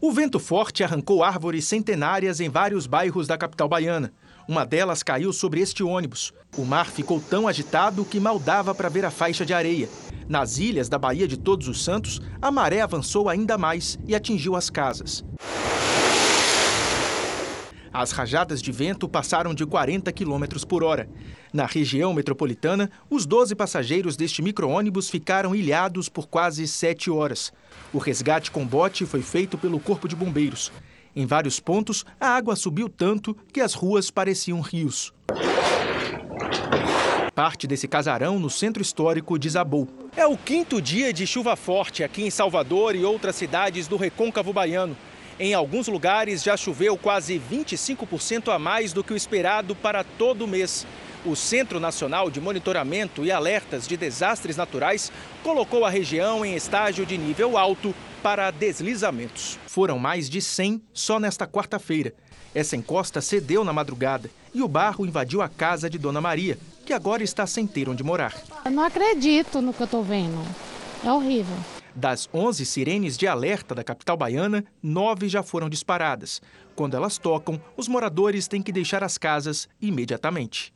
O 0.00 0.10
vento 0.10 0.38
forte 0.38 0.82
arrancou 0.82 1.22
árvores 1.22 1.66
centenárias 1.66 2.40
em 2.40 2.48
vários 2.48 2.86
bairros 2.86 3.26
da 3.26 3.36
capital 3.36 3.68
baiana. 3.68 4.10
Uma 4.48 4.64
delas 4.64 5.02
caiu 5.02 5.34
sobre 5.34 5.60
este 5.60 5.82
ônibus. 5.82 6.32
O 6.56 6.64
mar 6.64 6.86
ficou 6.86 7.20
tão 7.20 7.46
agitado 7.46 8.06
que 8.06 8.18
mal 8.18 8.38
dava 8.38 8.74
para 8.74 8.88
ver 8.88 9.04
a 9.04 9.10
faixa 9.10 9.44
de 9.44 9.52
areia. 9.52 9.86
Nas 10.26 10.56
ilhas 10.56 10.88
da 10.88 10.98
Baía 10.98 11.28
de 11.28 11.36
Todos 11.36 11.68
os 11.68 11.84
Santos, 11.84 12.22
a 12.40 12.50
maré 12.50 12.80
avançou 12.80 13.28
ainda 13.28 13.58
mais 13.58 13.98
e 14.06 14.14
atingiu 14.14 14.56
as 14.56 14.70
casas. 14.70 15.22
As 17.92 18.10
rajadas 18.10 18.62
de 18.62 18.72
vento 18.72 19.06
passaram 19.06 19.52
de 19.52 19.66
40 19.66 20.10
km 20.12 20.64
por 20.66 20.82
hora. 20.82 21.08
Na 21.52 21.66
região 21.66 22.14
metropolitana, 22.14 22.90
os 23.10 23.26
12 23.26 23.54
passageiros 23.54 24.16
deste 24.16 24.40
micro-ônibus 24.40 25.10
ficaram 25.10 25.54
ilhados 25.54 26.08
por 26.08 26.26
quase 26.26 26.66
sete 26.66 27.10
horas. 27.10 27.52
O 27.92 27.98
resgate 27.98 28.50
com 28.50 28.66
bote 28.66 29.04
foi 29.04 29.20
feito 29.20 29.58
pelo 29.58 29.78
Corpo 29.78 30.08
de 30.08 30.16
Bombeiros. 30.16 30.72
Em 31.14 31.26
vários 31.26 31.60
pontos, 31.60 32.06
a 32.18 32.28
água 32.28 32.56
subiu 32.56 32.88
tanto 32.88 33.36
que 33.52 33.60
as 33.60 33.74
ruas 33.74 34.10
pareciam 34.10 34.62
rios. 34.62 35.12
Parte 37.34 37.66
desse 37.66 37.86
casarão 37.86 38.38
no 38.38 38.48
centro 38.48 38.80
histórico 38.80 39.38
desabou. 39.38 39.86
É 40.16 40.26
o 40.26 40.36
quinto 40.36 40.80
dia 40.80 41.12
de 41.12 41.26
chuva 41.26 41.56
forte 41.56 42.02
aqui 42.02 42.22
em 42.22 42.30
Salvador 42.30 42.94
e 42.94 43.04
outras 43.04 43.36
cidades 43.36 43.86
do 43.86 43.96
recôncavo 43.96 44.52
baiano. 44.52 44.96
Em 45.42 45.54
alguns 45.54 45.88
lugares 45.88 46.40
já 46.40 46.56
choveu 46.56 46.96
quase 46.96 47.42
25% 47.50 48.54
a 48.54 48.60
mais 48.60 48.92
do 48.92 49.02
que 49.02 49.12
o 49.12 49.16
esperado 49.16 49.74
para 49.74 50.04
todo 50.04 50.44
o 50.44 50.46
mês. 50.46 50.86
O 51.26 51.34
Centro 51.34 51.80
Nacional 51.80 52.30
de 52.30 52.40
Monitoramento 52.40 53.24
e 53.24 53.32
Alertas 53.32 53.88
de 53.88 53.96
Desastres 53.96 54.56
Naturais 54.56 55.10
colocou 55.42 55.84
a 55.84 55.90
região 55.90 56.46
em 56.46 56.54
estágio 56.54 57.04
de 57.04 57.18
nível 57.18 57.58
alto 57.58 57.92
para 58.22 58.52
deslizamentos. 58.52 59.58
Foram 59.66 59.98
mais 59.98 60.30
de 60.30 60.40
100 60.40 60.80
só 60.92 61.18
nesta 61.18 61.44
quarta-feira. 61.44 62.14
Essa 62.54 62.76
encosta 62.76 63.20
cedeu 63.20 63.64
na 63.64 63.72
madrugada 63.72 64.30
e 64.54 64.62
o 64.62 64.68
barro 64.68 65.04
invadiu 65.04 65.42
a 65.42 65.48
casa 65.48 65.90
de 65.90 65.98
Dona 65.98 66.20
Maria, 66.20 66.56
que 66.86 66.92
agora 66.92 67.24
está 67.24 67.48
sem 67.48 67.66
ter 67.66 67.88
onde 67.88 68.04
morar. 68.04 68.32
Eu 68.64 68.70
não 68.70 68.84
acredito 68.84 69.60
no 69.60 69.74
que 69.74 69.80
eu 69.80 69.86
estou 69.86 70.04
vendo. 70.04 70.40
É 71.04 71.10
horrível. 71.10 71.81
Das 71.94 72.26
11 72.32 72.64
sirenes 72.64 73.18
de 73.18 73.26
alerta 73.26 73.74
da 73.74 73.84
capital 73.84 74.16
baiana, 74.16 74.64
nove 74.82 75.28
já 75.28 75.42
foram 75.42 75.68
disparadas. 75.68 76.40
Quando 76.74 76.96
elas 76.96 77.18
tocam, 77.18 77.60
os 77.76 77.86
moradores 77.86 78.48
têm 78.48 78.62
que 78.62 78.72
deixar 78.72 79.04
as 79.04 79.18
casas 79.18 79.68
imediatamente. 79.80 80.72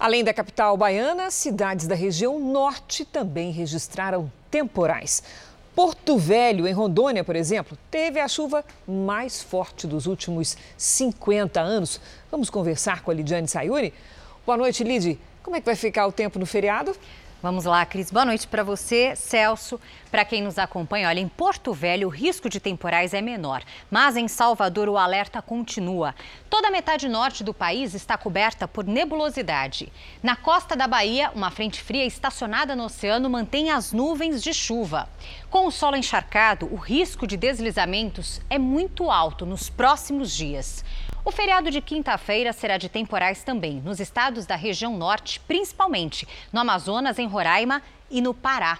Além 0.00 0.24
da 0.24 0.34
capital 0.34 0.76
baiana, 0.76 1.30
cidades 1.30 1.86
da 1.86 1.94
região 1.94 2.38
norte 2.40 3.04
também 3.04 3.52
registraram 3.52 4.30
temporais. 4.50 5.22
Porto 5.74 6.18
Velho, 6.18 6.66
em 6.66 6.72
Rondônia, 6.72 7.22
por 7.22 7.36
exemplo, 7.36 7.78
teve 7.88 8.18
a 8.18 8.26
chuva 8.26 8.64
mais 8.86 9.40
forte 9.40 9.86
dos 9.86 10.06
últimos 10.06 10.56
50 10.76 11.60
anos. 11.60 12.00
Vamos 12.32 12.50
conversar 12.50 13.02
com 13.02 13.12
a 13.12 13.14
Lidiane 13.14 13.46
Sayuri. 13.46 13.94
Boa 14.44 14.58
noite, 14.58 14.82
Lid. 14.82 15.20
Como 15.40 15.54
é 15.54 15.60
que 15.60 15.66
vai 15.66 15.76
ficar 15.76 16.06
o 16.08 16.12
tempo 16.12 16.36
no 16.36 16.46
feriado? 16.46 16.96
Vamos 17.40 17.66
lá, 17.66 17.86
Cris. 17.86 18.10
Boa 18.10 18.24
noite 18.24 18.48
para 18.48 18.64
você, 18.64 19.14
Celso. 19.14 19.80
Para 20.10 20.24
quem 20.24 20.42
nos 20.42 20.58
acompanha, 20.58 21.08
olha, 21.08 21.20
em 21.20 21.28
Porto 21.28 21.72
Velho 21.72 22.08
o 22.08 22.10
risco 22.10 22.48
de 22.48 22.58
temporais 22.58 23.14
é 23.14 23.20
menor, 23.20 23.62
mas 23.88 24.16
em 24.16 24.26
Salvador 24.26 24.88
o 24.88 24.98
alerta 24.98 25.40
continua. 25.40 26.16
Toda 26.50 26.66
a 26.66 26.70
metade 26.72 27.08
norte 27.08 27.44
do 27.44 27.54
país 27.54 27.94
está 27.94 28.18
coberta 28.18 28.66
por 28.66 28.84
nebulosidade. 28.84 29.92
Na 30.20 30.34
costa 30.34 30.74
da 30.74 30.88
Bahia, 30.88 31.30
uma 31.32 31.52
frente 31.52 31.80
fria 31.80 32.04
estacionada 32.04 32.74
no 32.74 32.86
oceano 32.86 33.30
mantém 33.30 33.70
as 33.70 33.92
nuvens 33.92 34.42
de 34.42 34.52
chuva. 34.52 35.08
Com 35.48 35.64
o 35.64 35.70
solo 35.70 35.94
encharcado, 35.94 36.66
o 36.72 36.76
risco 36.76 37.24
de 37.24 37.36
deslizamentos 37.36 38.40
é 38.50 38.58
muito 38.58 39.12
alto 39.12 39.46
nos 39.46 39.70
próximos 39.70 40.34
dias. 40.34 40.84
O 41.24 41.32
feriado 41.32 41.70
de 41.70 41.80
quinta-feira 41.80 42.52
será 42.52 42.76
de 42.78 42.88
temporais 42.88 43.42
também, 43.42 43.82
nos 43.84 44.00
estados 44.00 44.46
da 44.46 44.56
região 44.56 44.96
norte, 44.96 45.40
principalmente 45.40 46.26
no 46.52 46.60
Amazonas, 46.60 47.18
em 47.18 47.26
Roraima 47.26 47.82
e 48.10 48.20
no 48.20 48.32
Pará. 48.32 48.78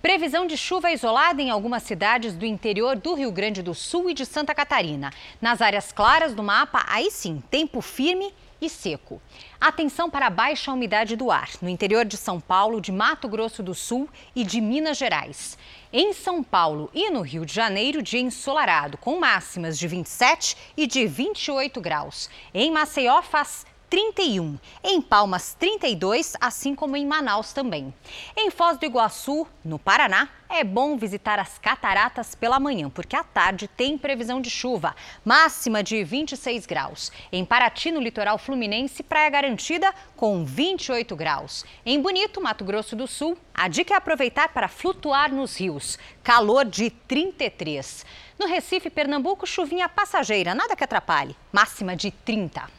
Previsão 0.00 0.46
de 0.46 0.56
chuva 0.56 0.92
isolada 0.92 1.42
em 1.42 1.50
algumas 1.50 1.82
cidades 1.82 2.36
do 2.36 2.46
interior 2.46 2.94
do 2.94 3.14
Rio 3.14 3.32
Grande 3.32 3.62
do 3.62 3.74
Sul 3.74 4.10
e 4.10 4.14
de 4.14 4.24
Santa 4.24 4.54
Catarina. 4.54 5.10
Nas 5.40 5.60
áreas 5.60 5.90
claras 5.90 6.34
do 6.34 6.42
mapa, 6.42 6.84
aí 6.88 7.10
sim, 7.10 7.42
tempo 7.50 7.80
firme 7.80 8.32
e 8.60 8.68
seco. 8.68 9.20
Atenção 9.60 10.08
para 10.08 10.26
a 10.26 10.30
baixa 10.30 10.72
umidade 10.72 11.16
do 11.16 11.30
ar 11.30 11.48
no 11.60 11.68
interior 11.68 12.04
de 12.04 12.16
São 12.16 12.40
Paulo, 12.40 12.80
de 12.80 12.92
Mato 12.92 13.28
Grosso 13.28 13.62
do 13.62 13.74
Sul 13.74 14.08
e 14.36 14.44
de 14.44 14.60
Minas 14.60 14.98
Gerais. 14.98 15.58
Em 15.90 16.12
São 16.12 16.42
Paulo 16.42 16.90
e 16.92 17.08
no 17.08 17.22
Rio 17.22 17.46
de 17.46 17.54
Janeiro, 17.54 18.02
dia 18.02 18.20
ensolarado, 18.20 18.98
com 18.98 19.18
máximas 19.18 19.78
de 19.78 19.88
27 19.88 20.54
e 20.76 20.86
de 20.86 21.06
28 21.06 21.80
graus. 21.80 22.28
Em 22.52 22.70
Maceió, 22.70 23.22
faz 23.22 23.64
31, 23.90 24.58
em 24.84 25.00
Palmas 25.00 25.54
32, 25.58 26.34
assim 26.40 26.74
como 26.74 26.94
em 26.94 27.06
Manaus 27.06 27.54
também. 27.54 27.92
Em 28.36 28.50
Foz 28.50 28.76
do 28.76 28.84
Iguaçu, 28.84 29.46
no 29.64 29.78
Paraná, 29.78 30.28
é 30.50 30.62
bom 30.62 30.96
visitar 30.98 31.38
as 31.38 31.58
cataratas 31.58 32.34
pela 32.34 32.60
manhã, 32.60 32.90
porque 32.90 33.16
à 33.16 33.24
tarde 33.24 33.66
tem 33.66 33.96
previsão 33.96 34.42
de 34.42 34.50
chuva, 34.50 34.94
máxima 35.24 35.82
de 35.82 36.04
26 36.04 36.66
graus. 36.66 37.10
Em 37.32 37.46
Paraty, 37.46 37.90
no 37.90 38.00
litoral 38.00 38.36
fluminense, 38.36 39.02
praia 39.02 39.30
garantida 39.30 39.94
com 40.16 40.44
28 40.44 41.16
graus. 41.16 41.64
Em 41.84 42.00
Bonito, 42.00 42.42
Mato 42.42 42.64
Grosso 42.64 42.94
do 42.94 43.06
Sul, 43.06 43.38
a 43.54 43.68
dica 43.68 43.94
é 43.94 43.96
aproveitar 43.96 44.50
para 44.50 44.68
flutuar 44.68 45.32
nos 45.32 45.58
rios, 45.58 45.98
calor 46.22 46.66
de 46.66 46.90
33. 46.90 48.04
No 48.38 48.46
Recife, 48.46 48.90
Pernambuco, 48.90 49.46
chuvinha 49.46 49.88
passageira, 49.88 50.54
nada 50.54 50.76
que 50.76 50.84
atrapalhe, 50.84 51.34
máxima 51.50 51.96
de 51.96 52.10
30. 52.10 52.77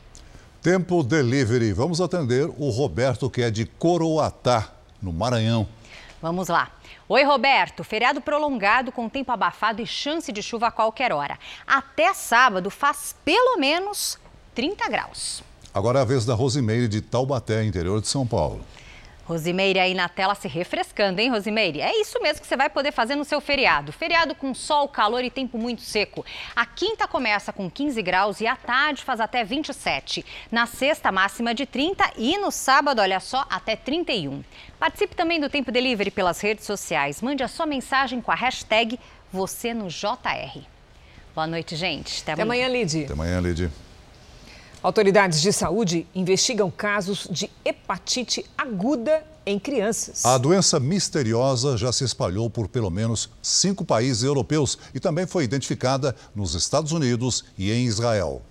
Tempo 0.70 1.02
Delivery. 1.02 1.74
Vamos 1.74 2.00
atender 2.00 2.48
o 2.56 2.70
Roberto, 2.70 3.28
que 3.28 3.42
é 3.42 3.50
de 3.50 3.66
Coroatá, 3.66 4.72
no 5.02 5.12
Maranhão. 5.12 5.68
Vamos 6.22 6.48
lá. 6.48 6.70
Oi, 7.08 7.24
Roberto. 7.24 7.84
Feriado 7.84 8.22
prolongado 8.22 8.92
com 8.92 9.10
tempo 9.10 9.32
abafado 9.32 9.82
e 9.82 9.88
chance 9.88 10.32
de 10.32 10.44
chuva 10.44 10.68
a 10.68 10.72
qualquer 10.72 11.12
hora. 11.12 11.40
Até 11.66 12.14
sábado 12.14 12.70
faz 12.70 13.16
pelo 13.26 13.58
menos 13.58 14.20
30 14.54 14.88
graus. 14.90 15.44
Agora 15.74 15.98
é 15.98 16.02
a 16.04 16.06
vez 16.06 16.24
da 16.24 16.36
Rosimeire 16.36 16.88
de 16.88 17.02
Taubaté, 17.02 17.64
interior 17.64 18.00
de 18.00 18.08
São 18.08 18.28
Paulo. 18.28 18.62
Rosimeire 19.30 19.78
aí 19.78 19.94
na 19.94 20.10
tela 20.10 20.34
se 20.34 20.48
refrescando, 20.48 21.22
hein, 21.22 21.30
Rosimeire? 21.30 21.82
É 21.82 22.02
isso 22.02 22.20
mesmo 22.20 22.42
que 22.42 22.48
você 22.48 22.58
vai 22.58 22.68
poder 22.68 22.92
fazer 22.92 23.16
no 23.16 23.24
seu 23.24 23.40
feriado. 23.40 23.92
Feriado 23.92 24.34
com 24.34 24.56
sol, 24.56 24.88
calor 24.88 25.24
e 25.24 25.30
tempo 25.30 25.56
muito 25.56 25.84
seco. 25.84 26.26
A 26.56 26.66
quinta 26.66 27.08
começa 27.08 27.54
com 27.54 27.70
15 27.70 28.02
graus 28.02 28.42
e 28.42 28.48
à 28.48 28.56
tarde 28.56 29.04
faz 29.04 29.20
até 29.20 29.44
27. 29.44 30.26
Na 30.52 30.66
sexta, 30.66 31.12
máxima 31.12 31.54
de 31.54 31.68
30 31.68 32.12
e 32.18 32.40
no 32.40 32.50
sábado, 32.50 33.02
olha 33.02 33.20
só, 33.20 33.46
até 33.52 33.76
31. 33.76 34.44
Participe 34.80 35.16
também 35.16 35.40
do 35.40 35.48
Tempo 35.48 35.72
Delivery 35.72 36.10
pelas 36.10 36.42
redes 36.42 36.66
sociais. 36.66 37.22
Mande 37.22 37.44
a 37.44 37.48
sua 37.48 37.68
mensagem 37.68 38.22
com 38.22 38.32
a 38.32 38.36
hashtag 38.36 39.00
você 39.32 39.76
no 39.76 39.90
JR. 39.90 40.60
Boa 41.36 41.46
noite, 41.46 41.76
gente. 41.76 42.24
Até 42.24 42.32
amanhã, 42.32 42.66
Até 42.66 42.66
amanhã 42.66 42.84
Lid. 42.84 43.04
Até 43.04 43.14
amanhã, 43.14 43.40
Lid. 43.40 43.72
Autoridades 44.82 45.42
de 45.42 45.52
saúde 45.52 46.08
investigam 46.16 46.72
casos 46.72 47.28
de 47.30 47.50
hepatite 47.66 48.46
aguda 48.58 49.26
em 49.46 49.60
crianças. 49.60 50.24
A 50.24 50.38
doença 50.38 50.80
misteriosa 50.80 51.76
já 51.76 51.92
se 51.92 52.06
espalhou 52.06 52.50
por 52.50 52.70
pelo 52.70 52.90
menos 52.90 53.30
cinco 53.42 53.84
países 53.84 54.24
europeus 54.24 54.78
e 54.94 55.00
também 55.00 55.28
foi 55.28 55.44
identificada 55.44 56.16
nos 56.34 56.56
Estados 56.56 56.94
Unidos 56.94 57.44
e 57.58 57.72
em 57.72 57.86
Israel. 57.86 58.42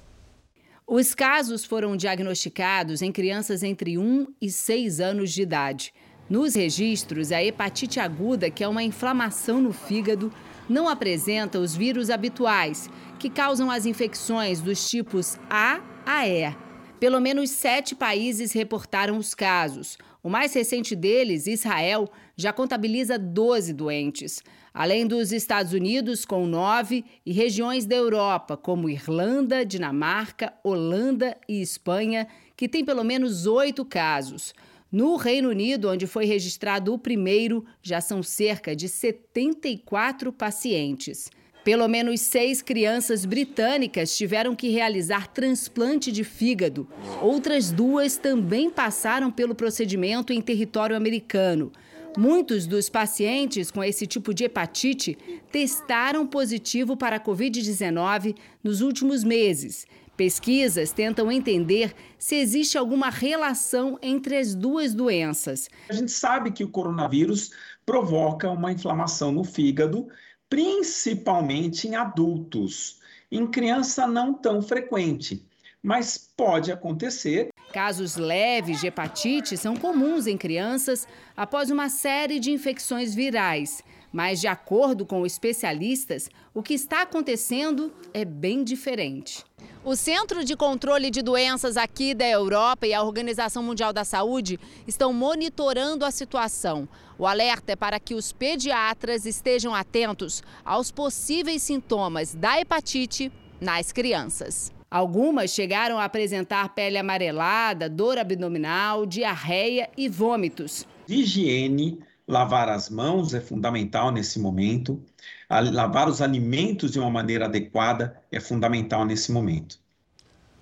Os 0.86 1.14
casos 1.14 1.64
foram 1.64 1.96
diagnosticados 1.96 3.00
em 3.00 3.10
crianças 3.10 3.62
entre 3.62 3.96
1 3.96 4.26
e 4.40 4.50
6 4.50 5.00
anos 5.00 5.32
de 5.32 5.40
idade. 5.40 5.94
Nos 6.28 6.54
registros, 6.54 7.32
a 7.32 7.42
hepatite 7.42 8.00
aguda, 8.00 8.50
que 8.50 8.62
é 8.62 8.68
uma 8.68 8.82
inflamação 8.82 9.62
no 9.62 9.72
fígado, 9.72 10.30
não 10.68 10.90
apresenta 10.90 11.58
os 11.58 11.74
vírus 11.74 12.10
habituais, 12.10 12.90
que 13.18 13.30
causam 13.30 13.70
as 13.70 13.86
infecções 13.86 14.60
dos 14.60 14.86
tipos 14.86 15.38
A 15.48 15.80
a 16.08 16.26
E. 16.26 16.56
Pelo 16.98 17.20
menos 17.20 17.50
sete 17.50 17.94
países 17.94 18.52
reportaram 18.52 19.18
os 19.18 19.34
casos. 19.34 19.98
O 20.22 20.30
mais 20.30 20.54
recente 20.54 20.96
deles, 20.96 21.46
Israel, 21.46 22.08
já 22.34 22.50
contabiliza 22.50 23.18
12 23.18 23.74
doentes, 23.74 24.42
além 24.72 25.06
dos 25.06 25.32
Estados 25.32 25.74
Unidos, 25.74 26.24
com 26.24 26.46
nove, 26.46 27.04
e 27.26 27.32
regiões 27.32 27.84
da 27.84 27.94
Europa, 27.94 28.56
como 28.56 28.88
Irlanda, 28.88 29.66
Dinamarca, 29.66 30.54
Holanda 30.64 31.36
e 31.46 31.60
Espanha, 31.60 32.26
que 32.56 32.70
têm 32.70 32.86
pelo 32.86 33.04
menos 33.04 33.46
oito 33.46 33.84
casos. 33.84 34.54
No 34.90 35.16
Reino 35.16 35.50
Unido, 35.50 35.90
onde 35.90 36.06
foi 36.06 36.24
registrado 36.24 36.94
o 36.94 36.98
primeiro, 36.98 37.66
já 37.82 38.00
são 38.00 38.22
cerca 38.22 38.74
de 38.74 38.88
74 38.88 40.32
pacientes. 40.32 41.30
Pelo 41.68 41.86
menos 41.86 42.22
seis 42.22 42.62
crianças 42.62 43.26
britânicas 43.26 44.16
tiveram 44.16 44.56
que 44.56 44.70
realizar 44.70 45.26
transplante 45.28 46.10
de 46.10 46.24
fígado. 46.24 46.88
Outras 47.20 47.70
duas 47.70 48.16
também 48.16 48.70
passaram 48.70 49.30
pelo 49.30 49.54
procedimento 49.54 50.32
em 50.32 50.40
território 50.40 50.96
americano. 50.96 51.70
Muitos 52.16 52.66
dos 52.66 52.88
pacientes 52.88 53.70
com 53.70 53.84
esse 53.84 54.06
tipo 54.06 54.32
de 54.32 54.44
hepatite 54.44 55.18
testaram 55.52 56.26
positivo 56.26 56.96
para 56.96 57.16
a 57.16 57.20
Covid-19 57.20 58.34
nos 58.64 58.80
últimos 58.80 59.22
meses. 59.22 59.86
Pesquisas 60.16 60.90
tentam 60.90 61.30
entender 61.30 61.94
se 62.18 62.36
existe 62.36 62.78
alguma 62.78 63.10
relação 63.10 63.98
entre 64.00 64.38
as 64.38 64.54
duas 64.54 64.94
doenças. 64.94 65.68
A 65.90 65.92
gente 65.92 66.12
sabe 66.12 66.50
que 66.50 66.64
o 66.64 66.68
coronavírus 66.68 67.50
provoca 67.84 68.50
uma 68.50 68.72
inflamação 68.72 69.30
no 69.30 69.44
fígado, 69.44 70.08
principalmente 70.48 71.86
em 71.88 71.94
adultos. 71.94 72.98
Em 73.30 73.46
criança, 73.46 74.06
não 74.06 74.32
tão 74.32 74.62
frequente, 74.62 75.44
mas 75.82 76.16
pode 76.36 76.72
acontecer. 76.72 77.48
Casos 77.72 78.16
leves 78.16 78.80
de 78.80 78.86
hepatite 78.86 79.56
são 79.56 79.76
comuns 79.76 80.26
em 80.26 80.38
crianças 80.38 81.06
após 81.36 81.70
uma 81.70 81.90
série 81.90 82.40
de 82.40 82.50
infecções 82.50 83.14
virais. 83.14 83.82
Mas, 84.10 84.40
de 84.40 84.48
acordo 84.48 85.04
com 85.04 85.26
especialistas, 85.26 86.30
o 86.54 86.62
que 86.62 86.72
está 86.72 87.02
acontecendo 87.02 87.92
é 88.14 88.24
bem 88.24 88.64
diferente. 88.64 89.44
O 89.84 89.96
Centro 89.96 90.44
de 90.44 90.54
Controle 90.54 91.10
de 91.10 91.22
Doenças 91.22 91.76
aqui 91.76 92.12
da 92.12 92.28
Europa 92.28 92.86
e 92.86 92.92
a 92.92 93.02
Organização 93.02 93.62
Mundial 93.62 93.92
da 93.92 94.04
Saúde 94.04 94.60
estão 94.86 95.12
monitorando 95.12 96.04
a 96.04 96.10
situação. 96.10 96.88
O 97.18 97.26
alerta 97.26 97.72
é 97.72 97.76
para 97.76 97.98
que 97.98 98.14
os 98.14 98.32
pediatras 98.32 99.24
estejam 99.24 99.74
atentos 99.74 100.42
aos 100.64 100.90
possíveis 100.90 101.62
sintomas 101.62 102.34
da 102.34 102.60
hepatite 102.60 103.32
nas 103.60 103.90
crianças. 103.90 104.70
Algumas 104.90 105.52
chegaram 105.52 105.98
a 105.98 106.04
apresentar 106.04 106.68
pele 106.70 106.98
amarelada, 106.98 107.88
dor 107.88 108.18
abdominal, 108.18 109.04
diarreia 109.04 109.88
e 109.96 110.08
vômitos. 110.08 110.86
Higiene, 111.08 111.98
lavar 112.26 112.68
as 112.68 112.90
mãos 112.90 113.32
é 113.32 113.40
fundamental 113.40 114.10
nesse 114.10 114.38
momento. 114.38 115.02
Lavar 115.50 116.08
os 116.08 116.20
alimentos 116.20 116.90
de 116.90 116.98
uma 116.98 117.10
maneira 117.10 117.46
adequada 117.46 118.20
é 118.30 118.38
fundamental 118.38 119.06
nesse 119.06 119.32
momento. 119.32 119.78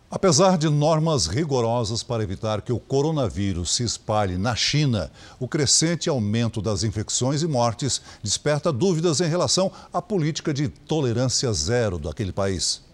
Apesar 0.09 0.57
de 0.57 0.69
normas 0.69 1.27
rigorosas 1.27 2.05
para 2.05 2.23
evitar 2.23 2.63
que 2.63 2.73
o 2.73 2.79
coronavírus 2.79 3.75
se 3.75 3.83
espalhe 3.83 4.39
na 4.39 4.55
China, 4.55 5.11
o 5.41 5.49
crescente 5.49 6.09
aumento 6.09 6.63
das 6.63 6.85
infecções 6.85 7.43
e 7.43 7.49
mortes 7.49 8.01
desperta 8.23 8.73
dúvidas 8.73 9.21
em 9.21 9.29
relação 9.29 9.73
à 9.93 10.01
política 10.01 10.55
de 10.55 10.69
tolerância 10.69 11.53
zero 11.53 11.99
daquele 11.99 12.31
país. 12.31 12.86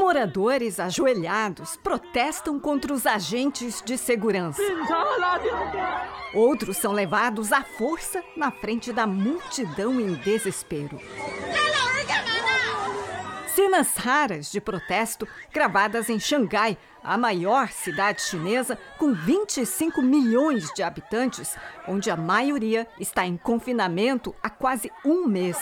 Moradores 0.00 0.80
ajoelhados 0.80 1.76
protestam 1.76 2.58
contra 2.58 2.90
os 2.90 3.04
agentes 3.04 3.82
de 3.84 3.98
segurança. 3.98 4.62
Outros 6.32 6.78
são 6.78 6.92
levados 6.92 7.52
à 7.52 7.62
força 7.62 8.24
na 8.34 8.50
frente 8.50 8.94
da 8.94 9.06
multidão 9.06 10.00
em 10.00 10.14
desespero. 10.14 10.98
Cenas 13.54 13.94
raras 13.94 14.50
de 14.50 14.58
protesto 14.58 15.28
gravadas 15.52 16.08
em 16.08 16.18
Xangai, 16.18 16.78
a 17.04 17.18
maior 17.18 17.68
cidade 17.68 18.22
chinesa 18.22 18.78
com 18.96 19.12
25 19.12 20.00
milhões 20.00 20.72
de 20.72 20.82
habitantes, 20.82 21.54
onde 21.86 22.10
a 22.10 22.16
maioria 22.16 22.88
está 22.98 23.26
em 23.26 23.36
confinamento 23.36 24.34
há 24.42 24.48
quase 24.48 24.90
um 25.04 25.26
mês. 25.26 25.58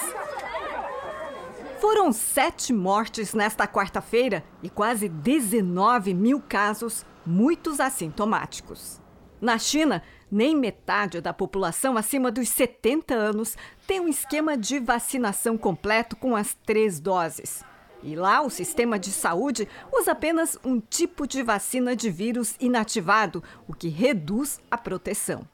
Foram 1.80 2.12
sete 2.12 2.72
mortes 2.72 3.34
nesta 3.34 3.64
quarta-feira 3.66 4.42
e 4.62 4.68
quase 4.68 5.08
19 5.08 6.12
mil 6.12 6.40
casos, 6.40 7.06
muitos 7.24 7.78
assintomáticos. 7.78 9.00
Na 9.40 9.58
China, 9.58 10.02
nem 10.28 10.56
metade 10.56 11.20
da 11.20 11.32
população 11.32 11.96
acima 11.96 12.32
dos 12.32 12.48
70 12.48 13.14
anos 13.14 13.56
tem 13.86 14.00
um 14.00 14.08
esquema 14.08 14.56
de 14.56 14.80
vacinação 14.80 15.56
completo 15.56 16.16
com 16.16 16.34
as 16.34 16.52
três 16.66 16.98
doses. 16.98 17.62
E 18.02 18.16
lá, 18.16 18.40
o 18.40 18.50
sistema 18.50 18.98
de 18.98 19.12
saúde 19.12 19.68
usa 19.92 20.12
apenas 20.12 20.58
um 20.64 20.80
tipo 20.80 21.28
de 21.28 21.44
vacina 21.44 21.94
de 21.94 22.10
vírus 22.10 22.56
inativado, 22.58 23.42
o 23.68 23.72
que 23.72 23.88
reduz 23.88 24.60
a 24.68 24.76
proteção. 24.76 25.46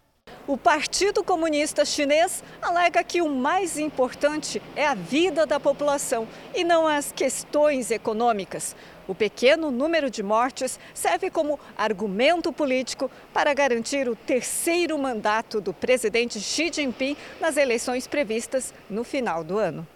O 0.47 0.59
Partido 0.59 1.25
Comunista 1.25 1.87
Chinês 1.87 2.45
alega 2.61 3.03
que 3.03 3.23
o 3.23 3.31
mais 3.31 3.79
importante 3.79 4.61
é 4.77 4.87
a 4.87 4.93
vida 4.95 5.47
da 5.47 5.59
população 5.59 6.29
e 6.55 6.63
não 6.63 6.87
as 6.87 7.11
questões 7.11 7.91
econômicas. 7.91 8.77
O 9.09 9.15
pequeno 9.15 9.71
número 9.71 10.11
de 10.11 10.23
mortes 10.23 10.79
serve 10.93 11.31
como 11.31 11.59
argumento 11.79 12.53
político 12.53 13.11
para 13.33 13.55
garantir 13.55 14.07
o 14.07 14.15
terceiro 14.15 14.99
mandato 14.99 15.63
do 15.63 15.73
presidente 15.73 16.39
Xi 16.39 16.71
Jinping 16.71 17.17
nas 17.41 17.57
eleições 17.57 18.07
previstas 18.07 18.75
no 18.91 19.03
final 19.03 19.43
do 19.43 19.59
ano. 19.59 19.87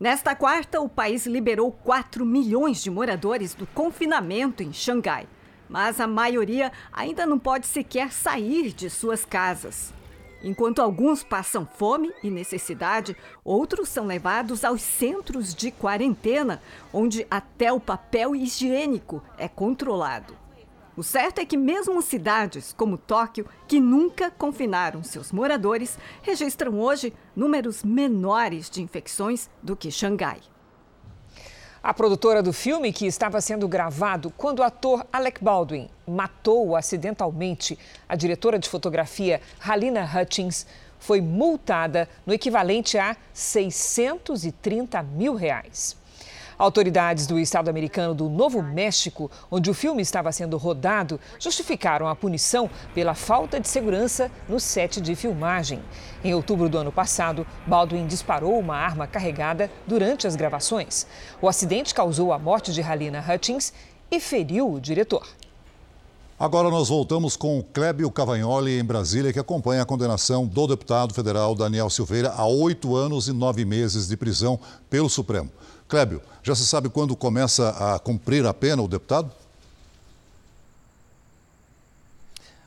Nesta 0.00 0.34
quarta, 0.34 0.80
o 0.80 0.88
país 0.88 1.26
liberou 1.26 1.70
4 1.70 2.24
milhões 2.24 2.82
de 2.82 2.90
moradores 2.90 3.52
do 3.52 3.66
confinamento 3.66 4.62
em 4.62 4.72
Xangai. 4.72 5.28
Mas 5.68 6.00
a 6.00 6.06
maioria 6.06 6.72
ainda 6.90 7.26
não 7.26 7.38
pode 7.38 7.66
sequer 7.66 8.10
sair 8.10 8.72
de 8.72 8.88
suas 8.88 9.22
casas. 9.22 9.97
Enquanto 10.42 10.80
alguns 10.80 11.24
passam 11.24 11.66
fome 11.66 12.12
e 12.22 12.30
necessidade, 12.30 13.16
outros 13.44 13.88
são 13.88 14.06
levados 14.06 14.64
aos 14.64 14.82
centros 14.82 15.52
de 15.54 15.70
quarentena, 15.70 16.62
onde 16.92 17.26
até 17.30 17.72
o 17.72 17.80
papel 17.80 18.36
higiênico 18.36 19.22
é 19.36 19.48
controlado. 19.48 20.36
O 20.96 21.02
certo 21.02 21.38
é 21.38 21.44
que, 21.44 21.56
mesmo 21.56 22.02
cidades 22.02 22.72
como 22.72 22.98
Tóquio, 22.98 23.46
que 23.68 23.78
nunca 23.78 24.32
confinaram 24.32 25.02
seus 25.04 25.30
moradores, 25.30 25.96
registram 26.22 26.80
hoje 26.80 27.12
números 27.36 27.84
menores 27.84 28.68
de 28.68 28.82
infecções 28.82 29.48
do 29.62 29.76
que 29.76 29.90
Xangai. 29.90 30.40
A 31.88 31.94
produtora 31.94 32.42
do 32.42 32.52
filme, 32.52 32.92
que 32.92 33.06
estava 33.06 33.40
sendo 33.40 33.66
gravado 33.66 34.30
quando 34.36 34.58
o 34.58 34.62
ator 34.62 35.06
Alec 35.10 35.42
Baldwin 35.42 35.88
matou 36.06 36.76
acidentalmente 36.76 37.78
a 38.06 38.14
diretora 38.14 38.58
de 38.58 38.68
fotografia 38.68 39.40
Halina 39.58 40.04
Hutchins, 40.04 40.66
foi 40.98 41.22
multada 41.22 42.06
no 42.26 42.34
equivalente 42.34 42.98
a 42.98 43.16
630 43.32 45.02
mil 45.02 45.34
reais. 45.34 45.96
Autoridades 46.58 47.28
do 47.28 47.38
estado 47.38 47.68
americano 47.68 48.12
do 48.12 48.28
Novo 48.28 48.60
México, 48.60 49.30
onde 49.48 49.70
o 49.70 49.74
filme 49.74 50.02
estava 50.02 50.32
sendo 50.32 50.56
rodado, 50.56 51.20
justificaram 51.38 52.08
a 52.08 52.16
punição 52.16 52.68
pela 52.92 53.14
falta 53.14 53.60
de 53.60 53.68
segurança 53.68 54.28
no 54.48 54.58
set 54.58 55.00
de 55.00 55.14
filmagem. 55.14 55.80
Em 56.24 56.34
outubro 56.34 56.68
do 56.68 56.76
ano 56.76 56.90
passado, 56.90 57.46
Baldwin 57.64 58.08
disparou 58.08 58.58
uma 58.58 58.74
arma 58.74 59.06
carregada 59.06 59.70
durante 59.86 60.26
as 60.26 60.34
gravações. 60.34 61.06
O 61.40 61.48
acidente 61.48 61.94
causou 61.94 62.32
a 62.32 62.38
morte 62.40 62.72
de 62.72 62.82
Halina 62.82 63.24
Hutchins 63.24 63.72
e 64.10 64.18
feriu 64.18 64.72
o 64.72 64.80
diretor. 64.80 65.28
Agora 66.40 66.70
nós 66.70 66.88
voltamos 66.88 67.36
com 67.36 67.58
o 67.58 67.64
Clébio 67.64 68.08
Cavagnoli, 68.12 68.78
em 68.78 68.84
Brasília, 68.84 69.32
que 69.32 69.40
acompanha 69.40 69.82
a 69.82 69.84
condenação 69.84 70.46
do 70.46 70.68
deputado 70.68 71.12
federal 71.12 71.52
Daniel 71.52 71.90
Silveira 71.90 72.32
a 72.36 72.46
oito 72.46 72.94
anos 72.94 73.26
e 73.26 73.32
nove 73.32 73.64
meses 73.64 74.06
de 74.06 74.16
prisão 74.16 74.58
pelo 74.88 75.08
Supremo. 75.08 75.50
Clébio, 75.88 76.20
já 76.42 76.54
se 76.54 76.66
sabe 76.66 76.90
quando 76.90 77.16
começa 77.16 77.70
a 77.70 77.98
cumprir 77.98 78.44
a 78.44 78.52
pena 78.52 78.82
o 78.82 78.86
deputado? 78.86 79.32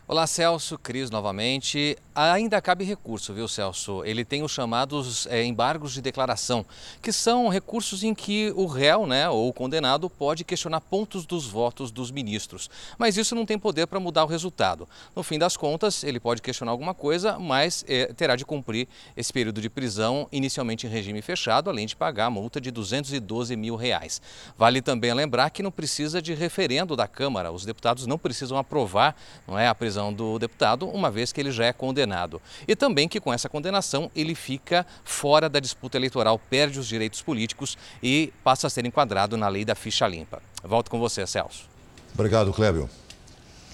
Olá, 0.08 0.26
Celso, 0.26 0.78
Cris, 0.78 1.12
novamente. 1.12 1.98
Ainda 2.14 2.62
cabe 2.62 2.84
recurso, 2.84 3.34
viu, 3.34 3.48
Celso? 3.48 4.04
Ele 4.04 4.26
tem 4.26 4.44
os 4.44 4.52
chamados 4.52 5.26
é, 5.28 5.46
embargos 5.46 5.94
de 5.94 6.02
declaração, 6.02 6.66
que 7.02 7.10
são 7.14 7.48
recursos 7.48 8.04
em 8.04 8.14
que 8.14 8.52
o 8.54 8.66
réu, 8.66 9.08
né, 9.08 9.30
ou 9.30 9.48
o 9.48 9.54
condenado, 9.54 10.10
pode 10.10 10.44
questionar 10.44 10.82
pontos 10.82 11.26
dos 11.26 11.48
votos 11.48 11.90
dos 11.90 12.12
ministros. 12.12 12.70
Mas 12.98 13.16
isso 13.16 13.34
não 13.34 13.46
tem 13.46 13.58
poder 13.58 13.88
para 13.88 13.98
mudar 13.98 14.26
o 14.26 14.28
resultado. 14.28 14.90
No 15.16 15.24
fim 15.24 15.40
das 15.40 15.56
contas, 15.56 16.04
ele 16.04 16.20
pode 16.20 16.42
questionar 16.42 16.74
alguma 16.74 16.94
coisa, 16.94 17.40
mas 17.40 17.86
é, 17.88 18.08
terá 18.08 18.36
de 18.36 18.44
cumprir 18.44 18.90
esse 19.16 19.32
período 19.32 19.62
de 19.62 19.70
prisão, 19.70 20.28
inicialmente 20.34 20.86
em 20.86 20.90
regime 20.90 21.22
fechado, 21.22 21.70
além 21.70 21.86
de 21.86 21.96
pagar 21.96 22.26
a 22.26 22.30
multa 22.30 22.60
de 22.60 22.72
212 22.72 23.56
mil 23.56 23.78
reais. 23.78 24.22
Vale 24.58 24.82
também 24.82 25.14
lembrar 25.14 25.50
que 25.50 25.64
não 25.64 25.72
precisa 25.72 26.22
de 26.22 26.34
referendo 26.34 26.94
da 26.94 27.08
Câmara. 27.08 27.54
Os 27.54 27.64
deputados 27.64 28.06
não 28.06 28.18
precisam 28.18 28.58
aprovar 28.58 29.16
não 29.48 29.58
é, 29.58 29.70
a 29.70 29.74
prisão 29.74 30.14
do 30.14 30.38
deputado, 30.38 30.90
uma 30.90 31.10
vez 31.10 31.32
que 31.32 31.40
ele 31.40 31.52
já 31.52 31.64
é 31.64 31.72
condenado 31.72 32.01
condenado. 32.02 32.42
E 32.68 32.76
também 32.76 33.08
que 33.08 33.20
com 33.20 33.34
essa 33.34 33.48
condenação 33.48 34.10
ele 34.16 34.36
fica 34.36 34.86
fora 35.04 35.48
da 35.48 35.60
disputa 35.60 35.98
eleitoral, 35.98 36.40
perde 36.50 36.80
os 36.80 36.88
direitos 36.88 37.22
políticos 37.22 37.78
e 38.02 38.34
passa 38.44 38.68
a 38.68 38.70
ser 38.70 38.86
enquadrado 38.86 39.38
na 39.38 39.48
lei 39.48 39.64
da 39.64 39.76
ficha 39.76 40.08
limpa. 40.08 40.42
Volto 40.64 40.90
com 40.90 41.00
você, 41.00 41.26
Celso. 41.28 41.66
Obrigado, 42.14 42.52
Clébio. 42.52 42.90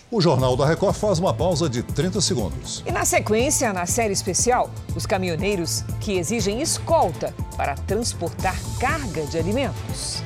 O 0.09 0.21
Jornal 0.21 0.55
da 0.55 0.65
Record 0.65 0.95
faz 0.95 1.19
uma 1.19 1.33
pausa 1.33 1.69
de 1.69 1.83
30 1.83 2.21
segundos. 2.21 2.81
E 2.85 2.91
na 2.91 3.03
sequência, 3.03 3.73
na 3.73 3.85
série 3.85 4.13
especial, 4.13 4.69
os 4.95 5.05
caminhoneiros 5.05 5.83
que 5.99 6.13
exigem 6.17 6.61
escolta 6.61 7.33
para 7.57 7.75
transportar 7.75 8.55
carga 8.79 9.25
de 9.25 9.37
alimentos. 9.37 10.23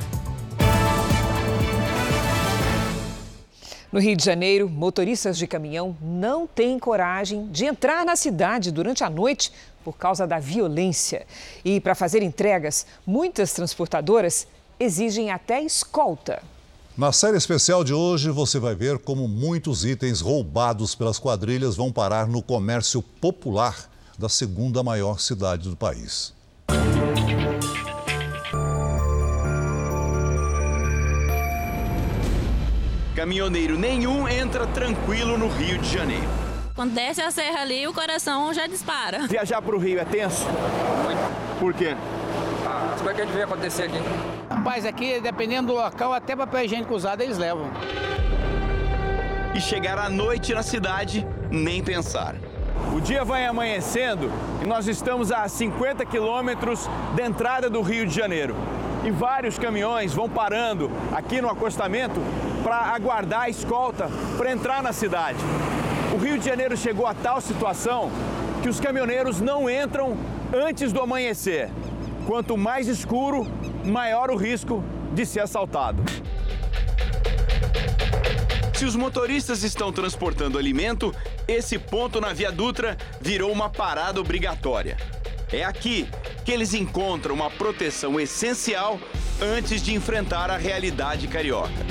No 3.92 4.00
Rio 4.00 4.16
de 4.16 4.24
Janeiro, 4.24 4.70
motoristas 4.70 5.38
de 5.38 5.46
caminhão 5.46 5.98
não 6.02 6.48
têm 6.48 6.80
coragem 6.80 7.48
de 7.48 7.66
entrar 7.66 8.06
na 8.06 8.16
cidade 8.16 8.72
durante 8.72 9.04
a 9.04 9.10
noite 9.10 9.52
por 9.84 9.98
causa 9.98 10.26
da 10.26 10.39
violência. 10.39 11.28
E 11.66 11.78
para 11.82 11.94
fazer 11.94 12.24
entregas, 12.24 12.86
muitas 13.06 13.52
transportadoras 13.52 14.48
exigem 14.80 15.30
até 15.30 15.62
escolta. 15.62 16.42
Na 16.98 17.12
série 17.12 17.36
especial 17.36 17.84
de 17.84 17.94
hoje, 17.94 18.30
você 18.30 18.60
vai 18.60 18.76
ver 18.76 18.98
como 18.98 19.28
muitos 19.28 19.84
itens 19.84 20.22
roubados 20.22 20.96
pelas 20.96 21.20
quadrilhas 21.20 21.76
vão 21.76 21.92
parar 21.92 22.28
no 22.28 22.42
comércio 22.42 23.02
popular 23.02 23.89
da 24.18 24.30
segunda 24.30 24.82
maior 24.82 25.20
cidade 25.20 25.68
do 25.68 25.76
país. 25.76 26.34
Caminhoneiro 33.16 33.78
nenhum 33.78 34.26
entra 34.26 34.66
tranquilo 34.68 35.38
no 35.38 35.49
Rio 35.49 35.78
de 35.78 35.89
Janeiro. 35.89 36.28
Quando 36.74 36.93
desce 36.93 37.22
a 37.22 37.30
serra 37.30 37.59
ali, 37.59 37.86
o 37.86 37.93
coração 37.93 38.53
já 38.53 38.68
dispara. 38.68 39.28
Viajar 39.28 39.62
para 39.62 39.76
o 39.76 39.80
Rio 39.80 39.99
é 39.99 40.05
tenso? 40.05 40.45
Muito. 41.03 41.59
Por 41.59 41.74
quê? 41.74 41.95
Ah, 42.66 42.95
que 43.03 43.22
a 43.22 43.26
gente 43.26 43.34
vê 43.34 43.43
acontecer 43.43 43.84
aqui? 43.84 43.97
Rapaz, 44.49 44.86
aqui, 44.86 45.20
dependendo 45.20 45.74
do 45.74 45.74
local, 45.74 46.14
até 46.14 46.36
papel 46.38 46.64
higiênico 46.64 46.95
usado 46.95 47.22
eles 47.22 47.38
levam. 47.38 47.70
E 49.53 49.59
chegar 49.59 49.99
à 49.99 50.09
noite 50.09 50.53
na 50.53 50.64
cidade, 50.64 51.28
nem 51.51 51.84
pensar. 51.84 52.36
O 52.95 52.99
dia 52.99 53.23
vai 53.23 53.45
amanhecendo 53.45 54.29
e 54.63 54.67
nós 54.67 54.88
estamos 54.88 55.32
a 55.32 55.47
50 55.47 56.05
quilômetros 56.05 56.89
da 57.15 57.25
entrada 57.25 57.69
do 57.69 57.82
Rio 57.82 58.05
de 58.05 58.13
Janeiro. 58.13 58.55
E 59.03 59.11
vários 59.11 59.57
caminhões 59.57 60.13
vão 60.13 60.29
parando 60.29 60.91
aqui 61.11 61.41
no 61.41 61.49
acostamento 61.49 62.19
para 62.63 62.77
aguardar 62.77 63.41
a 63.41 63.49
escolta 63.49 64.09
para 64.38 64.51
entrar 64.51 64.84
na 64.84 64.93
cidade. 64.93 65.39
O 66.13 66.17
Rio 66.17 66.38
de 66.38 66.45
Janeiro 66.45 66.75
chegou 66.75 67.07
a 67.07 67.13
tal 67.13 67.39
situação 67.39 68.11
que 68.61 68.69
os 68.69 68.79
caminhoneiros 68.79 69.39
não 69.39 69.69
entram 69.69 70.17
antes 70.53 70.91
do 70.91 71.01
amanhecer. 71.01 71.69
Quanto 72.27 72.57
mais 72.57 72.88
escuro, 72.88 73.47
maior 73.86 74.29
o 74.29 74.36
risco 74.36 74.84
de 75.13 75.25
ser 75.25 75.39
assaltado. 75.39 76.03
Se 78.82 78.86
os 78.86 78.95
motoristas 78.95 79.63
estão 79.63 79.91
transportando 79.91 80.57
alimento, 80.57 81.13
esse 81.52 81.78
ponto 81.78 82.22
na 82.22 82.34
Via 82.34 82.52
Dutra 82.52 82.97
virou 83.20 83.52
uma 83.52 83.70
parada 83.70 84.20
obrigatória. 84.20 84.97
É 85.52 85.64
aqui 85.64 86.08
que 86.45 86.52
eles 86.52 86.74
encontram 86.74 87.36
uma 87.36 87.49
proteção 87.49 88.20
essencial 88.20 88.99
antes 89.41 89.82
de 89.82 89.93
enfrentar 89.93 90.49
a 90.49 90.58
realidade 90.58 91.28
carioca. 91.28 91.86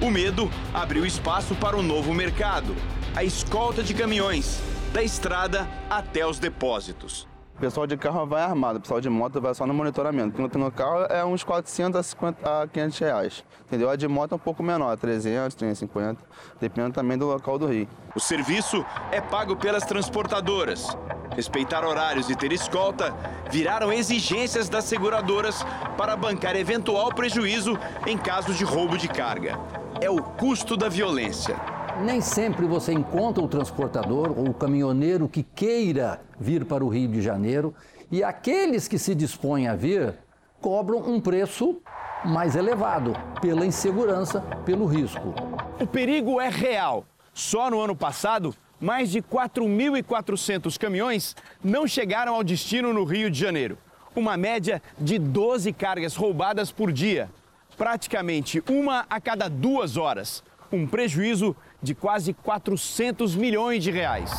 O 0.00 0.10
medo 0.10 0.50
abriu 0.72 1.04
espaço 1.04 1.54
para 1.54 1.76
um 1.76 1.82
novo 1.82 2.12
mercado, 2.12 2.74
a 3.14 3.24
escolta 3.24 3.82
de 3.82 3.94
caminhões, 3.94 4.60
da 4.92 5.02
estrada 5.02 5.68
até 5.88 6.26
os 6.26 6.38
depósitos. 6.38 7.26
O 7.56 7.60
pessoal 7.60 7.86
de 7.86 7.96
carro 7.96 8.26
vai 8.26 8.42
armado, 8.42 8.78
o 8.78 8.82
pessoal 8.82 9.00
de 9.00 9.08
moto 9.08 9.40
vai 9.40 9.54
só 9.54 9.64
no 9.64 9.72
monitoramento. 9.72 10.34
Quem 10.34 10.60
no 10.60 10.72
carro 10.72 11.04
é 11.08 11.24
uns 11.24 11.44
400 11.44 12.00
a, 12.00 12.02
50, 12.02 12.62
a 12.62 12.66
500 12.66 12.98
reais. 12.98 13.44
Entendeu? 13.66 13.88
A 13.88 13.94
de 13.94 14.08
moto 14.08 14.32
é 14.32 14.34
um 14.34 14.40
pouco 14.40 14.60
menor, 14.60 14.96
300, 14.96 15.54
350, 15.54 16.20
dependendo 16.60 16.94
também 16.94 17.16
do 17.16 17.26
local 17.26 17.56
do 17.56 17.66
Rio. 17.66 17.88
O 18.14 18.18
serviço 18.18 18.84
é 19.12 19.20
pago 19.20 19.54
pelas 19.54 19.84
transportadoras. 19.84 20.88
Respeitar 21.36 21.84
horários 21.84 22.28
e 22.28 22.34
ter 22.34 22.52
escolta 22.52 23.14
viraram 23.50 23.92
exigências 23.92 24.68
das 24.68 24.84
seguradoras 24.84 25.64
para 25.96 26.16
bancar 26.16 26.56
eventual 26.56 27.14
prejuízo 27.14 27.78
em 28.04 28.18
caso 28.18 28.52
de 28.52 28.64
roubo 28.64 28.98
de 28.98 29.06
carga. 29.06 29.58
É 30.00 30.10
o 30.10 30.20
custo 30.20 30.76
da 30.76 30.88
violência. 30.88 31.73
Nem 32.02 32.20
sempre 32.20 32.66
você 32.66 32.92
encontra 32.92 33.42
o 33.42 33.48
transportador 33.48 34.36
ou 34.36 34.48
o 34.48 34.54
caminhoneiro 34.54 35.28
que 35.28 35.42
queira 35.42 36.20
vir 36.38 36.64
para 36.64 36.84
o 36.84 36.88
Rio 36.88 37.08
de 37.08 37.22
Janeiro 37.22 37.74
e 38.10 38.22
aqueles 38.22 38.88
que 38.88 38.98
se 38.98 39.14
dispõem 39.14 39.68
a 39.68 39.76
vir 39.76 40.14
cobram 40.60 40.98
um 40.98 41.20
preço 41.20 41.80
mais 42.24 42.56
elevado 42.56 43.12
pela 43.40 43.64
insegurança, 43.64 44.40
pelo 44.64 44.86
risco. 44.86 45.34
O 45.80 45.86
perigo 45.86 46.40
é 46.40 46.48
real. 46.48 47.04
Só 47.32 47.70
no 47.70 47.80
ano 47.80 47.94
passado, 47.94 48.54
mais 48.80 49.10
de 49.10 49.22
4.400 49.22 50.78
caminhões 50.78 51.36
não 51.62 51.86
chegaram 51.86 52.34
ao 52.34 52.42
destino 52.42 52.92
no 52.92 53.04
Rio 53.04 53.30
de 53.30 53.38
Janeiro. 53.38 53.78
Uma 54.16 54.36
média 54.36 54.82
de 54.98 55.18
12 55.18 55.72
cargas 55.72 56.16
roubadas 56.16 56.72
por 56.72 56.92
dia. 56.92 57.30
Praticamente 57.76 58.62
uma 58.68 59.06
a 59.08 59.20
cada 59.20 59.48
duas 59.48 59.96
horas. 59.96 60.42
Um 60.72 60.86
prejuízo 60.86 61.54
de 61.84 61.94
quase 61.94 62.32
400 62.32 63.36
milhões 63.36 63.84
de 63.84 63.90
reais. 63.90 64.32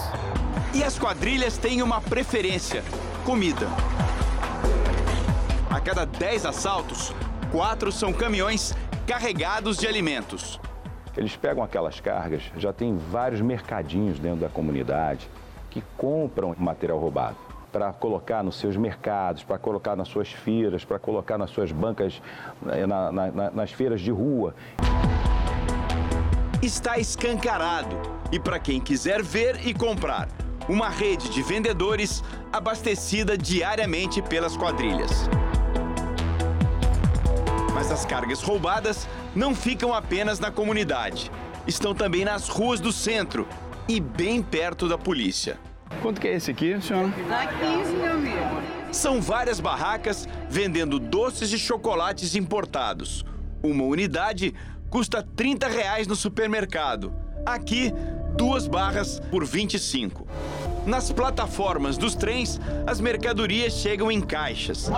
E 0.73 0.83
as 0.83 0.97
quadrilhas 0.97 1.57
têm 1.57 1.83
uma 1.83 2.01
preferência: 2.01 2.83
comida. 3.23 3.67
A 5.69 5.79
cada 5.79 6.05
10 6.05 6.47
assaltos, 6.47 7.13
quatro 7.51 7.91
são 7.91 8.11
caminhões 8.11 8.73
carregados 9.05 9.77
de 9.77 9.85
alimentos. 9.85 10.59
Eles 11.15 11.35
pegam 11.35 11.63
aquelas 11.63 11.99
cargas, 11.99 12.41
já 12.57 12.73
tem 12.73 12.97
vários 12.97 13.39
mercadinhos 13.39 14.19
dentro 14.19 14.39
da 14.39 14.49
comunidade 14.49 15.29
que 15.69 15.83
compram 15.95 16.55
material 16.57 16.99
roubado 16.99 17.37
para 17.71 17.93
colocar 17.93 18.41
nos 18.41 18.55
seus 18.55 18.75
mercados, 18.75 19.43
para 19.43 19.57
colocar 19.57 19.95
nas 19.95 20.07
suas 20.07 20.31
feiras, 20.31 20.83
para 20.83 20.97
colocar 20.97 21.37
nas 21.37 21.51
suas 21.51 21.71
bancas, 21.71 22.21
na, 22.61 23.11
na, 23.11 23.51
nas 23.51 23.71
feiras 23.71 24.01
de 24.01 24.11
rua 24.11 24.55
está 26.61 26.97
escancarado 26.97 28.01
e 28.31 28.39
para 28.39 28.59
quem 28.59 28.79
quiser 28.79 29.21
ver 29.21 29.65
e 29.65 29.73
comprar, 29.73 30.27
uma 30.67 30.89
rede 30.89 31.29
de 31.29 31.43
vendedores 31.43 32.23
abastecida 32.51 33.37
diariamente 33.37 34.21
pelas 34.21 34.57
quadrilhas. 34.57 35.29
Mas 37.73 37.91
as 37.91 38.05
cargas 38.05 38.41
roubadas 38.41 39.07
não 39.35 39.53
ficam 39.53 39.93
apenas 39.93 40.39
na 40.39 40.49
comunidade. 40.49 41.29
Estão 41.67 41.93
também 41.93 42.25
nas 42.25 42.47
ruas 42.47 42.79
do 42.79 42.91
centro 42.91 43.47
e 43.87 43.99
bem 43.99 44.41
perto 44.41 44.87
da 44.87 44.97
polícia. 44.97 45.59
Quanto 46.01 46.19
que 46.19 46.27
é 46.27 46.35
esse 46.35 46.51
aqui, 46.51 46.79
senhora? 46.81 47.11
15, 47.11 47.93
meu 47.95 48.13
amigo. 48.13 48.61
São 48.91 49.21
várias 49.21 49.59
barracas 49.59 50.27
vendendo 50.49 50.99
doces 50.99 51.51
e 51.51 51.59
chocolates 51.59 52.35
importados. 52.35 53.25
Uma 53.61 53.83
unidade 53.83 54.53
custa 54.95 55.21
30 55.21 55.67
reais 55.67 56.07
no 56.07 56.15
supermercado. 56.15 57.13
Aqui, 57.45 57.91
duas 58.37 58.65
barras 58.65 59.21
por 59.29 59.43
25. 59.43 60.25
Nas 60.85 61.11
plataformas 61.11 61.97
dos 61.97 62.15
trens, 62.15 62.61
as 62.87 63.01
mercadorias 63.01 63.73
chegam 63.73 64.09
em 64.09 64.21
caixas. 64.21 64.89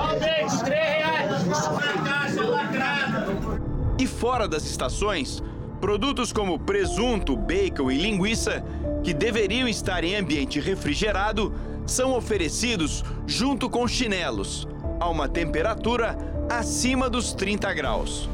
E 3.97 4.05
fora 4.05 4.47
das 4.47 4.65
estações, 4.65 5.41
produtos 5.81 6.31
como 6.31 6.59
presunto, 6.59 7.35
bacon 7.35 7.89
e 7.89 7.97
linguiça, 7.97 8.63
que 9.03 9.15
deveriam 9.15 9.67
estar 9.67 10.03
em 10.03 10.15
ambiente 10.15 10.59
refrigerado, 10.59 11.51
são 11.87 12.15
oferecidos 12.15 13.03
junto 13.25 13.67
com 13.67 13.87
chinelos, 13.87 14.67
a 14.99 15.09
uma 15.09 15.27
temperatura 15.27 16.15
acima 16.47 17.09
dos 17.09 17.33
30 17.33 17.73
graus. 17.73 18.29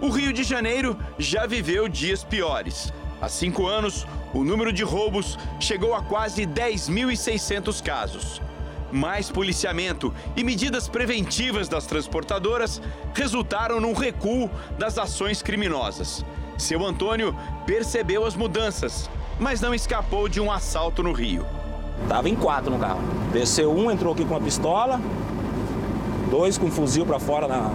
O 0.00 0.08
Rio 0.08 0.32
de 0.32 0.42
Janeiro 0.42 0.96
já 1.18 1.46
viveu 1.46 1.86
dias 1.86 2.24
piores. 2.24 2.90
Há 3.20 3.28
cinco 3.28 3.66
anos, 3.66 4.06
o 4.32 4.42
número 4.42 4.72
de 4.72 4.82
roubos 4.82 5.38
chegou 5.60 5.94
a 5.94 6.00
quase 6.00 6.46
10.600 6.46 7.82
casos. 7.82 8.40
Mais 8.90 9.30
policiamento 9.30 10.12
e 10.34 10.42
medidas 10.42 10.88
preventivas 10.88 11.68
das 11.68 11.84
transportadoras 11.84 12.80
resultaram 13.14 13.78
num 13.78 13.92
recuo 13.92 14.50
das 14.78 14.96
ações 14.96 15.42
criminosas. 15.42 16.24
Seu 16.56 16.82
Antônio 16.86 17.36
percebeu 17.66 18.24
as 18.24 18.34
mudanças, 18.34 19.10
mas 19.38 19.60
não 19.60 19.74
escapou 19.74 20.30
de 20.30 20.40
um 20.40 20.50
assalto 20.50 21.02
no 21.02 21.12
Rio. 21.12 21.44
Tava 22.08 22.26
em 22.30 22.34
quatro 22.34 22.70
no 22.70 22.78
carro. 22.78 23.02
Desceu 23.34 23.70
um, 23.70 23.90
entrou 23.90 24.14
aqui 24.14 24.24
com 24.24 24.32
uma 24.32 24.40
pistola, 24.40 24.98
dois 26.30 26.56
com 26.56 26.66
um 26.66 26.70
fuzil 26.70 27.04
para 27.04 27.20
fora 27.20 27.46
na, 27.46 27.70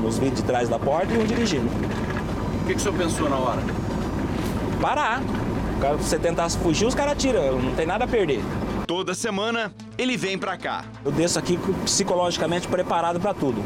nos 0.00 0.18
vidros 0.18 0.40
de 0.40 0.46
trás 0.46 0.68
da 0.68 0.78
porta 0.78 1.12
e 1.12 1.18
um 1.18 1.24
dirigindo. 1.24 1.68
O 1.68 2.66
que, 2.66 2.74
que 2.74 2.76
o 2.76 2.80
senhor 2.80 2.96
pensou 2.96 3.28
na 3.28 3.36
hora? 3.36 3.62
Parar. 4.80 5.20
Se 5.98 6.08
você 6.08 6.18
tentar 6.18 6.50
fugir, 6.50 6.86
os 6.86 6.94
caras 6.94 7.16
tiram, 7.16 7.60
não 7.60 7.74
tem 7.74 7.86
nada 7.86 8.04
a 8.04 8.08
perder. 8.08 8.42
Toda 8.86 9.14
semana 9.14 9.72
ele 9.96 10.16
vem 10.16 10.38
para 10.38 10.56
cá. 10.56 10.84
Eu 11.04 11.12
desço 11.12 11.38
aqui 11.38 11.58
psicologicamente 11.84 12.66
preparado 12.66 13.20
para 13.20 13.34
tudo. 13.34 13.62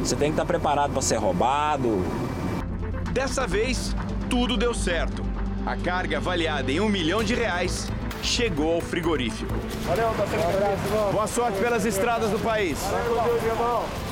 Você 0.00 0.14
tem 0.14 0.28
que 0.28 0.34
estar 0.34 0.44
preparado 0.44 0.92
para 0.92 1.02
ser 1.02 1.16
roubado. 1.16 2.04
Dessa 3.12 3.46
vez, 3.46 3.96
tudo 4.28 4.56
deu 4.56 4.74
certo. 4.74 5.24
A 5.64 5.76
carga 5.76 6.18
avaliada 6.18 6.70
em 6.70 6.78
um 6.78 6.88
milhão 6.88 7.24
de 7.24 7.34
reais 7.34 7.90
chegou 8.22 8.74
ao 8.74 8.80
frigorífico. 8.80 9.52
Valeu, 9.86 10.10
tá 10.16 11.10
Boa 11.12 11.26
sorte 11.26 11.58
pelas 11.58 11.84
estradas 11.84 12.30
do 12.30 12.38
país. 12.38 12.78
Valeu, 12.78 13.36
irmão. 13.36 14.05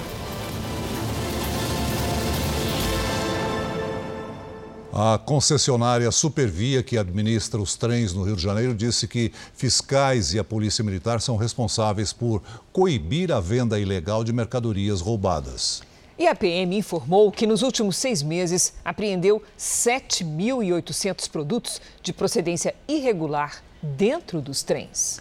A 4.96 5.18
concessionária 5.18 6.08
Supervia, 6.12 6.80
que 6.80 6.96
administra 6.96 7.60
os 7.60 7.74
trens 7.74 8.14
no 8.14 8.22
Rio 8.22 8.36
de 8.36 8.42
Janeiro, 8.42 8.72
disse 8.72 9.08
que 9.08 9.32
fiscais 9.52 10.32
e 10.32 10.38
a 10.38 10.44
Polícia 10.44 10.84
Militar 10.84 11.20
são 11.20 11.36
responsáveis 11.36 12.12
por 12.12 12.40
coibir 12.72 13.32
a 13.32 13.40
venda 13.40 13.80
ilegal 13.80 14.22
de 14.22 14.32
mercadorias 14.32 15.00
roubadas. 15.00 15.82
E 16.16 16.28
a 16.28 16.34
PM 16.36 16.76
informou 16.78 17.32
que 17.32 17.44
nos 17.44 17.62
últimos 17.62 17.96
seis 17.96 18.22
meses 18.22 18.72
apreendeu 18.84 19.42
7.800 19.58 21.28
produtos 21.28 21.80
de 22.00 22.12
procedência 22.12 22.72
irregular 22.86 23.64
dentro 23.82 24.40
dos 24.40 24.62
trens. 24.62 25.20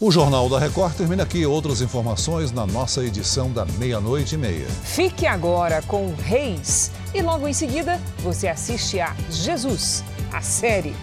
O 0.00 0.10
Jornal 0.10 0.48
da 0.48 0.58
Record 0.58 0.94
termina 0.94 1.24
aqui. 1.24 1.44
Outras 1.44 1.82
informações 1.82 2.52
na 2.52 2.66
nossa 2.66 3.04
edição 3.04 3.52
da 3.52 3.66
meia-noite 3.66 4.34
e 4.34 4.38
meia. 4.38 4.66
Fique 4.82 5.26
agora 5.26 5.82
com 5.82 6.14
Reis 6.14 6.90
e 7.14 7.22
logo 7.22 7.46
em 7.48 7.52
seguida 7.52 8.00
você 8.18 8.48
assiste 8.48 9.00
a 9.00 9.14
Jesus, 9.30 10.04
a 10.32 10.40
série. 10.40 10.94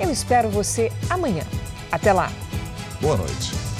Eu 0.00 0.10
espero 0.10 0.48
você 0.48 0.90
amanhã. 1.08 1.44
Até 1.90 2.12
lá. 2.12 2.30
Boa 3.00 3.16
noite. 3.16 3.73